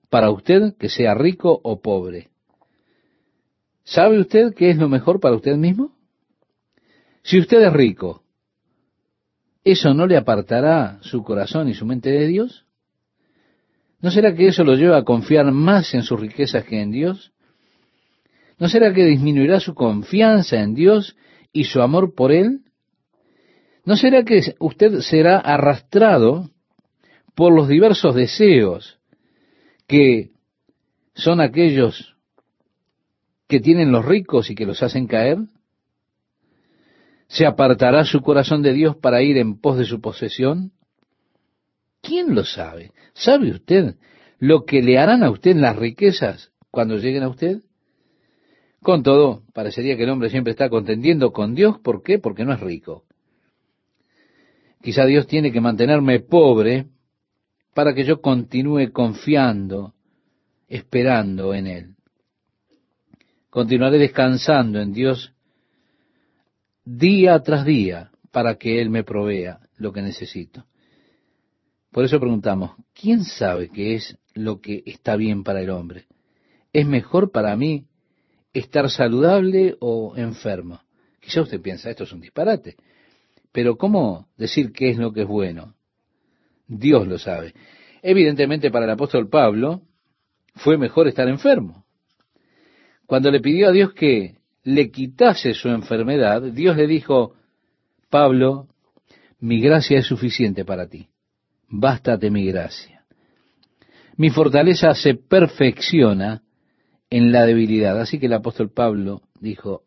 para 0.09 0.31
usted 0.31 0.75
que 0.77 0.89
sea 0.89 1.13
rico 1.13 1.59
o 1.63 1.81
pobre? 1.81 2.29
¿Sabe 3.83 4.19
usted 4.19 4.53
qué 4.55 4.69
es 4.71 4.77
lo 4.77 4.89
mejor 4.89 5.19
para 5.19 5.35
usted 5.35 5.55
mismo? 5.57 5.91
Si 7.21 7.39
usted 7.39 7.61
es 7.61 7.73
rico, 7.73 8.23
¿eso 9.63 9.93
no 9.93 10.07
le 10.07 10.17
apartará 10.17 10.99
su 11.01 11.23
corazón 11.23 11.69
y 11.69 11.73
su 11.73 11.85
mente 11.85 12.11
de 12.11 12.27
Dios? 12.27 12.64
¿No 14.05 14.11
será 14.11 14.35
que 14.35 14.45
eso 14.45 14.63
lo 14.63 14.75
lleva 14.75 14.97
a 14.97 15.03
confiar 15.03 15.51
más 15.51 15.95
en 15.95 16.03
sus 16.03 16.19
riquezas 16.19 16.63
que 16.63 16.79
en 16.79 16.91
Dios? 16.91 17.33
¿No 18.59 18.69
será 18.69 18.93
que 18.93 19.03
disminuirá 19.03 19.59
su 19.59 19.73
confianza 19.73 20.61
en 20.61 20.75
Dios 20.75 21.17
y 21.51 21.63
su 21.63 21.81
amor 21.81 22.13
por 22.13 22.31
Él? 22.31 22.59
¿No 23.83 23.95
será 23.95 24.23
que 24.23 24.53
usted 24.59 24.99
será 24.99 25.39
arrastrado 25.39 26.51
por 27.33 27.51
los 27.51 27.67
diversos 27.67 28.13
deseos 28.13 28.99
que 29.87 30.29
son 31.15 31.41
aquellos 31.41 32.15
que 33.47 33.59
tienen 33.59 33.91
los 33.91 34.05
ricos 34.05 34.51
y 34.51 34.55
que 34.55 34.67
los 34.67 34.83
hacen 34.83 35.07
caer? 35.07 35.39
¿Se 37.25 37.47
apartará 37.47 38.05
su 38.05 38.21
corazón 38.21 38.61
de 38.61 38.73
Dios 38.73 38.97
para 38.97 39.23
ir 39.23 39.39
en 39.39 39.59
pos 39.59 39.79
de 39.79 39.85
su 39.85 39.99
posesión? 39.99 40.74
¿Quién 42.05 42.35
lo 42.35 42.43
sabe? 42.45 42.91
¿Sabe 43.13 43.51
usted 43.51 43.95
lo 44.39 44.65
que 44.65 44.81
le 44.81 44.99
harán 44.99 45.23
a 45.23 45.31
usted 45.31 45.55
las 45.55 45.75
riquezas 45.75 46.51
cuando 46.69 46.97
lleguen 46.97 47.23
a 47.23 47.29
usted? 47.29 47.61
Con 48.81 49.01
todo, 49.01 49.41
parecería 49.53 49.97
que 49.97 50.03
el 50.03 50.09
hombre 50.09 50.29
siempre 50.29 50.51
está 50.51 50.69
contendiendo 50.69 51.31
con 51.33 51.55
Dios. 51.55 51.79
¿Por 51.79 52.03
qué? 52.03 52.19
Porque 52.19 52.45
no 52.45 52.53
es 52.53 52.59
rico. 52.59 53.05
Quizá 54.83 55.05
Dios 55.05 55.25
tiene 55.25 55.51
que 55.51 55.61
mantenerme 55.61 56.19
pobre 56.19 56.85
para 57.73 57.95
que 57.95 58.03
yo 58.03 58.21
continúe 58.21 58.91
confiando, 58.91 59.95
esperando 60.67 61.55
en 61.55 61.65
Él. 61.65 61.95
Continuaré 63.49 63.97
descansando 63.97 64.79
en 64.79 64.93
Dios 64.93 65.33
día 66.83 67.41
tras 67.41 67.65
día 67.65 68.11
para 68.31 68.55
que 68.55 68.79
Él 68.79 68.91
me 68.91 69.03
provea 69.03 69.59
lo 69.77 69.91
que 69.91 70.03
necesito. 70.03 70.65
Por 71.95 72.03
eso 72.03 72.19
preguntamos, 72.19 72.71
¿quién 72.93 73.23
sabe 73.23 73.69
qué 73.69 73.95
es 73.95 74.17
lo 74.33 74.59
que 74.59 74.83
está 74.85 75.15
bien 75.15 75.45
para 75.45 75.61
el 75.61 75.69
hombre? 75.69 76.07
¿Es 76.73 76.85
mejor 76.85 77.31
para 77.31 77.55
mí 77.55 77.85
estar 78.51 78.89
saludable 78.89 79.77
o 79.79 80.13
enfermo? 80.17 80.81
Quizá 81.21 81.43
usted 81.43 81.61
piensa, 81.61 81.89
esto 81.89 82.03
es 82.03 82.11
un 82.11 82.19
disparate. 82.19 82.75
Pero 83.53 83.77
¿cómo 83.77 84.27
decir 84.35 84.73
qué 84.73 84.89
es 84.89 84.97
lo 84.97 85.13
que 85.13 85.21
es 85.21 85.27
bueno? 85.29 85.75
Dios 86.67 87.07
lo 87.07 87.17
sabe. 87.17 87.53
Evidentemente 88.01 88.71
para 88.71 88.83
el 88.83 88.91
apóstol 88.91 89.29
Pablo 89.29 89.81
fue 90.53 90.77
mejor 90.77 91.07
estar 91.07 91.29
enfermo. 91.29 91.85
Cuando 93.05 93.31
le 93.31 93.39
pidió 93.39 93.69
a 93.69 93.71
Dios 93.71 93.93
que 93.93 94.35
le 94.63 94.91
quitase 94.91 95.53
su 95.53 95.69
enfermedad, 95.69 96.41
Dios 96.41 96.75
le 96.75 96.87
dijo, 96.87 97.35
Pablo, 98.09 98.67
mi 99.39 99.61
gracia 99.61 99.99
es 99.99 100.07
suficiente 100.07 100.65
para 100.65 100.89
ti. 100.89 101.07
Bástate 101.69 102.29
mi 102.29 102.45
gracia. 102.45 103.05
Mi 104.17 104.29
fortaleza 104.29 104.93
se 104.93 105.15
perfecciona 105.15 106.43
en 107.09 107.31
la 107.31 107.45
debilidad. 107.45 107.99
Así 107.99 108.19
que 108.19 108.27
el 108.27 108.33
apóstol 108.33 108.71
Pablo 108.71 109.21
dijo, 109.39 109.83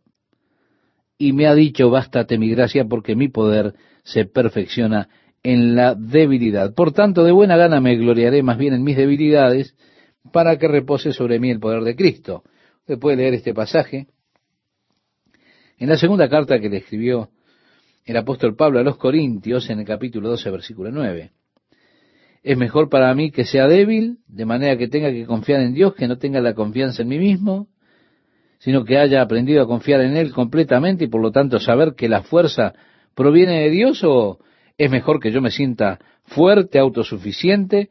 y 1.17 1.33
me 1.33 1.47
ha 1.47 1.55
dicho, 1.55 1.91
bástate 1.91 2.39
mi 2.39 2.51
gracia 2.51 2.85
porque 2.85 3.17
mi 3.17 3.29
poder 3.29 3.75
se 4.05 4.25
perfecciona 4.25 5.09
en 5.43 5.75
la 5.75 5.95
debilidad. 5.95 6.75
Por 6.75 6.93
tanto, 6.93 7.25
de 7.25 7.33
buena 7.33 7.57
gana 7.57 7.81
me 7.81 7.97
gloriaré 7.97 8.43
más 8.43 8.59
bien 8.59 8.75
en 8.75 8.85
mis 8.85 8.97
debilidades 8.97 9.75
para 10.33 10.59
que 10.59 10.69
repose 10.69 11.13
sobre 11.13 11.39
mí 11.41 11.51
el 11.51 11.61
poder 11.61 11.83
de 11.83 11.97
Cristo. 11.97 12.43
Usted 12.81 12.99
puede 12.99 13.17
leer 13.17 13.35
este 13.35 13.55
pasaje 13.55 14.07
en 15.79 15.89
la 15.89 15.97
segunda 15.97 16.29
carta 16.29 16.61
que 16.61 16.69
le 16.69 16.79
escribió 16.79 17.31
el 18.05 18.17
apóstol 18.17 18.57
Pablo 18.57 18.79
a 18.79 18.83
los 18.83 18.97
Corintios 18.97 19.69
en 19.71 19.81
el 19.81 19.85
capítulo 19.85 20.31
12, 20.31 20.51
versículo 20.51 20.91
9. 20.91 21.33
Es 22.49 22.57
mejor 22.57 22.89
para 22.89 23.15
mí 23.15 23.31
que 23.31 23.45
sea 23.45 23.69
débil, 23.69 24.21
de 24.27 24.47
manera 24.47 24.79
que 24.79 24.89
tenga 24.89 25.11
que 25.11 25.27
confiar 25.27 25.61
en 25.61 25.75
Dios, 25.75 25.95
que 25.95 26.09
no 26.09 26.17
tenga 26.17 26.41
la 26.41 26.55
confianza 26.55 27.03
en 27.03 27.09
mí 27.09 27.19
mismo, 27.19 27.69
sino 28.59 28.87
que 28.87 28.97
haya 28.97 29.21
aprendido 29.21 29.63
a 29.63 29.67
confiar 29.67 30.01
en 30.01 30.17
Él 30.17 30.33
completamente 30.33 31.05
y 31.05 31.09
por 31.09 31.21
lo 31.21 31.31
tanto 31.31 31.61
saber 31.61 31.93
que 31.95 32.09
la 32.09 32.23
fuerza 32.23 32.73
proviene 33.15 33.65
de 33.65 33.69
Dios 33.69 34.03
o 34.03 34.39
es 34.79 34.91
mejor 34.91 35.21
que 35.21 35.31
yo 35.31 35.43
me 35.43 35.51
sienta 35.51 35.99
fuerte, 36.25 36.79
autosuficiente 36.79 37.91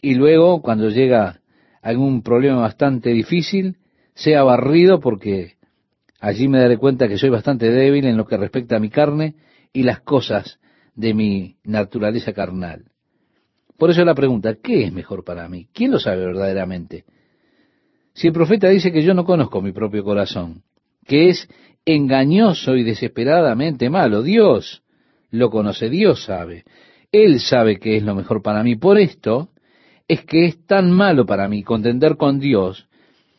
y 0.00 0.14
luego 0.14 0.62
cuando 0.62 0.88
llega 0.88 1.40
algún 1.82 2.22
problema 2.22 2.60
bastante 2.60 3.10
difícil, 3.10 3.78
sea 4.14 4.44
barrido 4.44 5.00
porque 5.00 5.54
allí 6.20 6.46
me 6.46 6.60
daré 6.60 6.78
cuenta 6.78 7.08
que 7.08 7.18
soy 7.18 7.30
bastante 7.30 7.72
débil 7.72 8.06
en 8.06 8.16
lo 8.16 8.24
que 8.24 8.36
respecta 8.36 8.76
a 8.76 8.80
mi 8.80 8.88
carne 8.88 9.34
y 9.72 9.82
las 9.82 9.98
cosas 9.98 10.60
de 10.94 11.12
mi 11.12 11.56
naturaleza 11.64 12.32
carnal. 12.32 12.84
Por 13.78 13.90
eso 13.90 14.04
la 14.04 14.14
pregunta, 14.14 14.56
¿qué 14.62 14.84
es 14.84 14.92
mejor 14.92 15.24
para 15.24 15.48
mí? 15.48 15.68
¿Quién 15.72 15.90
lo 15.90 15.98
sabe 15.98 16.24
verdaderamente? 16.24 17.04
Si 18.14 18.28
el 18.28 18.32
profeta 18.32 18.68
dice 18.68 18.90
que 18.90 19.02
yo 19.02 19.12
no 19.12 19.24
conozco 19.24 19.60
mi 19.60 19.72
propio 19.72 20.02
corazón, 20.02 20.62
que 21.04 21.28
es 21.28 21.48
engañoso 21.84 22.74
y 22.76 22.82
desesperadamente 22.82 23.90
malo, 23.90 24.22
Dios 24.22 24.82
lo 25.30 25.50
conoce, 25.50 25.90
Dios 25.90 26.24
sabe. 26.24 26.64
Él 27.12 27.40
sabe 27.40 27.78
que 27.78 27.96
es 27.96 28.02
lo 28.02 28.14
mejor 28.14 28.42
para 28.42 28.62
mí. 28.62 28.76
Por 28.76 28.98
esto 28.98 29.50
es 30.08 30.24
que 30.24 30.46
es 30.46 30.66
tan 30.66 30.90
malo 30.90 31.26
para 31.26 31.48
mí 31.48 31.62
contender 31.62 32.16
con 32.16 32.40
Dios 32.40 32.88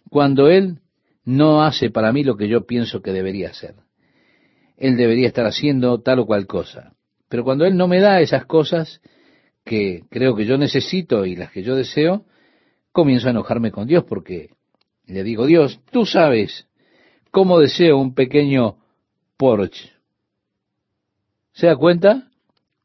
cuando 0.09 0.47
Él 0.47 0.79
no 1.25 1.63
hace 1.63 1.89
para 1.89 2.13
mí 2.13 2.23
lo 2.23 2.37
que 2.37 2.47
yo 2.47 2.65
pienso 2.65 3.01
que 3.01 3.11
debería 3.11 3.49
hacer. 3.49 3.75
Él 4.77 4.95
debería 4.95 5.27
estar 5.27 5.45
haciendo 5.45 5.99
tal 6.01 6.19
o 6.19 6.25
cual 6.25 6.45
cosa. 6.45 6.93
Pero 7.29 7.43
cuando 7.43 7.65
Él 7.65 7.75
no 7.75 7.87
me 7.87 7.99
da 7.99 8.21
esas 8.21 8.45
cosas 8.45 9.01
que 9.67 10.05
creo 10.09 10.35
que 10.35 10.45
yo 10.45 10.57
necesito 10.57 11.25
y 11.25 11.35
las 11.35 11.51
que 11.51 11.61
yo 11.61 11.75
deseo, 11.75 12.25
comienzo 12.91 13.27
a 13.27 13.31
enojarme 13.31 13.71
con 13.71 13.85
Dios 13.85 14.03
porque 14.05 14.49
le 15.05 15.23
digo, 15.23 15.45
Dios, 15.45 15.79
tú 15.91 16.05
sabes 16.05 16.67
cómo 17.29 17.59
deseo 17.59 17.97
un 17.97 18.15
pequeño 18.15 18.77
Porsche. 19.37 19.91
¿Se 21.53 21.67
da 21.67 21.75
cuenta? 21.75 22.29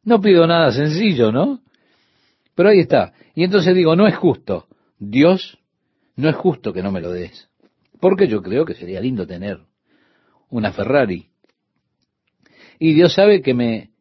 No 0.04 0.20
pido 0.20 0.46
nada 0.46 0.72
sencillo, 0.72 1.32
¿no? 1.32 1.62
Pero 2.54 2.68
ahí 2.68 2.80
está. 2.80 3.14
Y 3.34 3.44
entonces 3.44 3.74
digo, 3.74 3.96
no 3.96 4.06
es 4.06 4.16
justo. 4.16 4.66
Dios, 4.98 5.58
no 6.16 6.28
es 6.28 6.36
justo 6.36 6.72
que 6.72 6.82
no 6.82 6.92
me 6.92 7.00
lo 7.00 7.10
des. 7.10 7.48
Porque 8.00 8.28
yo 8.28 8.42
creo 8.42 8.64
que 8.64 8.74
sería 8.74 9.00
lindo 9.00 9.26
tener 9.26 9.60
una 10.50 10.72
Ferrari. 10.72 11.30
Y 12.78 12.94
Dios 12.94 13.14
sabe 13.14 13.40
que 13.40 13.54
me 13.54 13.91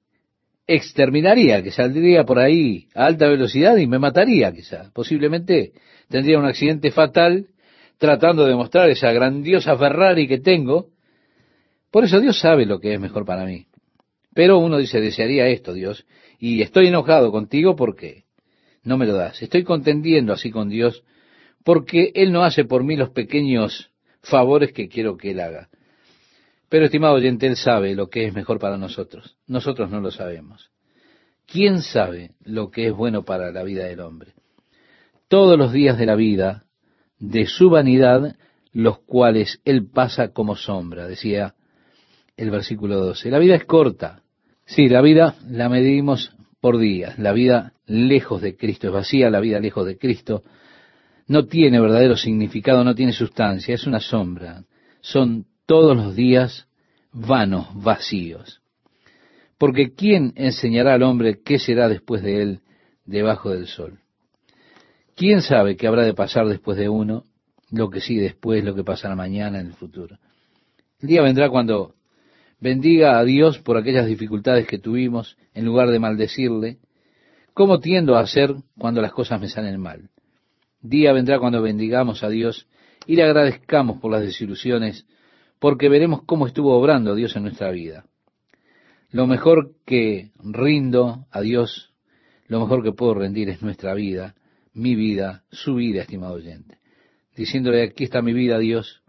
exterminaría, 0.75 1.61
que 1.61 1.71
saldría 1.71 2.23
por 2.23 2.39
ahí 2.39 2.87
a 2.95 3.05
alta 3.05 3.27
velocidad 3.27 3.77
y 3.77 3.87
me 3.87 3.99
mataría 3.99 4.51
quizás. 4.51 4.89
Posiblemente 4.91 5.73
tendría 6.09 6.39
un 6.39 6.45
accidente 6.45 6.91
fatal 6.91 7.47
tratando 7.97 8.45
de 8.45 8.55
mostrar 8.55 8.89
esa 8.89 9.11
grandiosa 9.11 9.77
Ferrari 9.77 10.27
que 10.27 10.39
tengo. 10.39 10.89
Por 11.91 12.05
eso 12.05 12.19
Dios 12.19 12.39
sabe 12.39 12.65
lo 12.65 12.79
que 12.79 12.93
es 12.93 12.99
mejor 12.99 13.25
para 13.25 13.45
mí. 13.45 13.67
Pero 14.33 14.59
uno 14.59 14.77
dice, 14.77 15.01
desearía 15.01 15.47
esto, 15.47 15.73
Dios, 15.73 16.05
y 16.39 16.61
estoy 16.61 16.87
enojado 16.87 17.31
contigo 17.31 17.75
porque 17.75 18.23
no 18.83 18.97
me 18.97 19.05
lo 19.05 19.13
das. 19.13 19.41
Estoy 19.41 19.63
contendiendo 19.63 20.33
así 20.33 20.51
con 20.51 20.69
Dios 20.69 21.03
porque 21.63 22.11
Él 22.15 22.31
no 22.31 22.43
hace 22.43 22.65
por 22.65 22.83
mí 22.83 22.95
los 22.95 23.09
pequeños 23.09 23.91
favores 24.21 24.71
que 24.71 24.87
quiero 24.87 25.17
que 25.17 25.31
Él 25.31 25.39
haga. 25.39 25.69
Pero, 26.71 26.85
estimado 26.85 27.15
oyente, 27.15 27.47
Él 27.47 27.57
sabe 27.57 27.95
lo 27.95 28.09
que 28.09 28.25
es 28.25 28.33
mejor 28.33 28.57
para 28.57 28.77
nosotros. 28.77 29.35
Nosotros 29.45 29.91
no 29.91 29.99
lo 29.99 30.09
sabemos. 30.09 30.71
¿Quién 31.45 31.81
sabe 31.81 32.31
lo 32.45 32.71
que 32.71 32.87
es 32.87 32.93
bueno 32.93 33.25
para 33.25 33.51
la 33.51 33.61
vida 33.63 33.83
del 33.87 33.99
hombre? 33.99 34.31
Todos 35.27 35.57
los 35.57 35.73
días 35.73 35.97
de 35.97 36.05
la 36.05 36.15
vida 36.15 36.63
de 37.19 37.45
su 37.45 37.69
vanidad, 37.69 38.37
los 38.71 38.99
cuales 38.99 39.59
él 39.65 39.85
pasa 39.85 40.29
como 40.29 40.55
sombra, 40.55 41.09
decía 41.09 41.55
el 42.37 42.51
versículo 42.51 43.01
12. 43.01 43.29
La 43.31 43.39
vida 43.39 43.55
es 43.55 43.65
corta. 43.65 44.23
Sí, 44.65 44.87
la 44.87 45.01
vida 45.01 45.35
la 45.49 45.67
medimos 45.67 46.33
por 46.61 46.77
días. 46.77 47.19
La 47.19 47.33
vida 47.33 47.73
lejos 47.85 48.41
de 48.41 48.55
Cristo 48.55 48.87
es 48.87 48.93
vacía, 48.93 49.29
la 49.29 49.41
vida 49.41 49.59
lejos 49.59 49.85
de 49.85 49.97
Cristo 49.97 50.43
no 51.27 51.47
tiene 51.47 51.81
verdadero 51.81 52.15
significado, 52.15 52.85
no 52.85 52.95
tiene 52.95 53.11
sustancia, 53.11 53.75
es 53.75 53.85
una 53.85 53.99
sombra. 53.99 54.63
Son 55.01 55.47
todos 55.65 55.95
los 55.95 56.15
días 56.15 56.67
vanos, 57.11 57.67
vacíos. 57.73 58.61
Porque 59.57 59.93
¿quién 59.93 60.33
enseñará 60.35 60.93
al 60.93 61.03
hombre 61.03 61.41
qué 61.43 61.59
será 61.59 61.87
después 61.87 62.23
de 62.23 62.41
él 62.41 62.59
debajo 63.05 63.51
del 63.51 63.67
sol? 63.67 63.99
¿Quién 65.15 65.41
sabe 65.41 65.75
qué 65.75 65.87
habrá 65.87 66.03
de 66.03 66.13
pasar 66.13 66.47
después 66.47 66.77
de 66.77 66.89
uno? 66.89 67.25
Lo 67.69 67.89
que 67.89 68.01
sigue 68.01 68.23
después, 68.23 68.63
lo 68.63 68.73
que 68.75 68.83
pasará 68.83 69.15
mañana 69.15 69.59
en 69.59 69.67
el 69.67 69.73
futuro. 69.73 70.17
El 70.99 71.09
día 71.09 71.21
vendrá 71.21 71.49
cuando 71.49 71.95
bendiga 72.59 73.19
a 73.19 73.23
Dios 73.23 73.59
por 73.59 73.77
aquellas 73.77 74.07
dificultades 74.07 74.67
que 74.67 74.79
tuvimos, 74.79 75.37
en 75.53 75.65
lugar 75.65 75.89
de 75.89 75.99
maldecirle, 75.99 76.77
¿cómo 77.53 77.79
tiendo 77.79 78.15
a 78.15 78.21
hacer 78.21 78.55
cuando 78.77 79.01
las 79.01 79.11
cosas 79.11 79.39
me 79.39 79.49
salen 79.49 79.79
mal? 79.79 80.09
Día 80.81 81.13
vendrá 81.13 81.39
cuando 81.39 81.61
bendigamos 81.61 82.23
a 82.23 82.29
Dios 82.29 82.67
y 83.05 83.15
le 83.15 83.23
agradezcamos 83.23 83.99
por 83.99 84.11
las 84.11 84.21
desilusiones, 84.21 85.05
porque 85.61 85.89
veremos 85.89 86.23
cómo 86.23 86.47
estuvo 86.47 86.75
obrando 86.75 87.13
Dios 87.13 87.35
en 87.35 87.43
nuestra 87.43 87.69
vida. 87.69 88.05
Lo 89.11 89.27
mejor 89.27 89.75
que 89.85 90.31
rindo 90.39 91.27
a 91.29 91.39
Dios, 91.39 91.93
lo 92.47 92.59
mejor 92.59 92.81
que 92.81 92.93
puedo 92.93 93.13
rendir 93.13 93.47
es 93.49 93.61
nuestra 93.61 93.93
vida, 93.93 94.33
mi 94.73 94.95
vida, 94.95 95.43
su 95.51 95.75
vida, 95.75 96.01
estimado 96.01 96.33
oyente. 96.33 96.79
Diciéndole, 97.35 97.83
aquí 97.83 98.05
está 98.05 98.23
mi 98.23 98.33
vida, 98.33 98.57
Dios. 98.57 99.03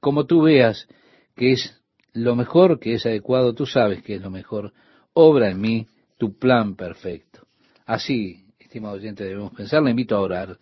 Como 0.00 0.26
tú 0.26 0.42
veas 0.42 0.88
que 1.36 1.52
es 1.52 1.80
lo 2.12 2.34
mejor, 2.34 2.80
que 2.80 2.94
es 2.94 3.06
adecuado, 3.06 3.54
tú 3.54 3.64
sabes 3.64 4.02
que 4.02 4.16
es 4.16 4.22
lo 4.22 4.30
mejor. 4.30 4.72
Obra 5.12 5.50
en 5.50 5.60
mí 5.60 5.86
tu 6.18 6.36
plan 6.36 6.74
perfecto. 6.74 7.46
Así, 7.84 8.44
estimado 8.58 8.96
oyente, 8.96 9.22
debemos 9.22 9.52
pensar. 9.54 9.84
Le 9.84 9.90
invito 9.90 10.16
a 10.16 10.20
orar 10.20 10.58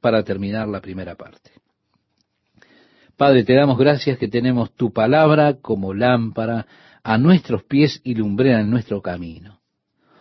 para 0.00 0.24
terminar 0.24 0.66
la 0.66 0.80
primera 0.80 1.14
parte. 1.14 1.51
Padre, 3.16 3.44
te 3.44 3.54
damos 3.54 3.78
gracias 3.78 4.18
que 4.18 4.28
tenemos 4.28 4.74
tu 4.74 4.92
palabra 4.92 5.58
como 5.60 5.94
lámpara 5.94 6.66
a 7.02 7.18
nuestros 7.18 7.64
pies 7.64 8.00
y 8.04 8.14
lumbrera 8.14 8.60
en 8.60 8.70
nuestro 8.70 9.02
camino. 9.02 9.60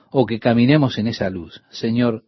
O 0.10 0.26
que 0.26 0.40
caminemos 0.40 0.98
en 0.98 1.08
esa 1.08 1.30
luz. 1.30 1.64
Señor, 1.70 2.24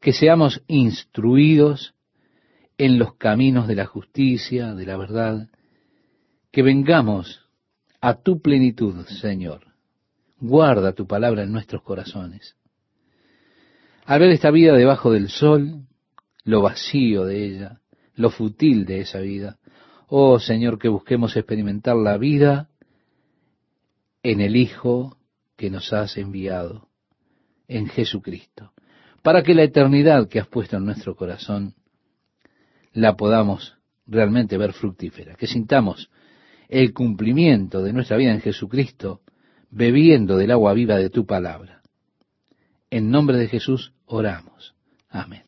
que 0.00 0.12
seamos 0.12 0.62
instruidos 0.66 1.94
en 2.78 2.98
los 2.98 3.14
caminos 3.14 3.68
de 3.68 3.76
la 3.76 3.86
justicia, 3.86 4.74
de 4.74 4.86
la 4.86 4.96
verdad, 4.96 5.48
que 6.50 6.62
vengamos 6.62 7.46
a 8.00 8.14
tu 8.14 8.40
plenitud, 8.40 9.06
Señor. 9.06 9.66
Guarda 10.40 10.92
tu 10.92 11.06
palabra 11.06 11.44
en 11.44 11.52
nuestros 11.52 11.82
corazones. 11.82 12.56
Al 14.06 14.18
ver 14.18 14.30
esta 14.30 14.50
vida 14.50 14.72
debajo 14.72 15.12
del 15.12 15.28
sol, 15.28 15.86
lo 16.42 16.62
vacío 16.62 17.24
de 17.24 17.46
ella, 17.46 17.81
lo 18.14 18.30
futil 18.30 18.84
de 18.84 19.00
esa 19.00 19.20
vida, 19.20 19.58
oh 20.08 20.38
Señor, 20.38 20.78
que 20.78 20.88
busquemos 20.88 21.36
experimentar 21.36 21.96
la 21.96 22.18
vida 22.18 22.68
en 24.22 24.40
el 24.40 24.56
Hijo 24.56 25.16
que 25.56 25.70
nos 25.70 25.92
has 25.92 26.16
enviado, 26.16 26.88
en 27.68 27.86
Jesucristo 27.86 28.72
para 29.22 29.42
que 29.42 29.54
la 29.54 29.62
eternidad 29.62 30.28
que 30.28 30.40
has 30.40 30.48
puesto 30.48 30.76
en 30.76 30.84
nuestro 30.84 31.16
corazón 31.16 31.74
la 32.92 33.16
podamos 33.16 33.78
realmente 34.06 34.58
ver 34.58 34.72
fructífera, 34.72 35.36
que 35.36 35.46
sintamos 35.46 36.10
el 36.68 36.92
cumplimiento 36.92 37.82
de 37.82 37.92
nuestra 37.92 38.16
vida 38.16 38.32
en 38.32 38.40
Jesucristo 38.40 39.22
bebiendo 39.70 40.36
del 40.36 40.50
agua 40.50 40.74
viva 40.74 40.96
de 40.96 41.08
tu 41.08 41.24
palabra. 41.24 41.80
En 42.90 43.10
nombre 43.10 43.38
de 43.38 43.48
Jesús 43.48 43.94
oramos. 44.04 44.74
Amén. 45.08 45.40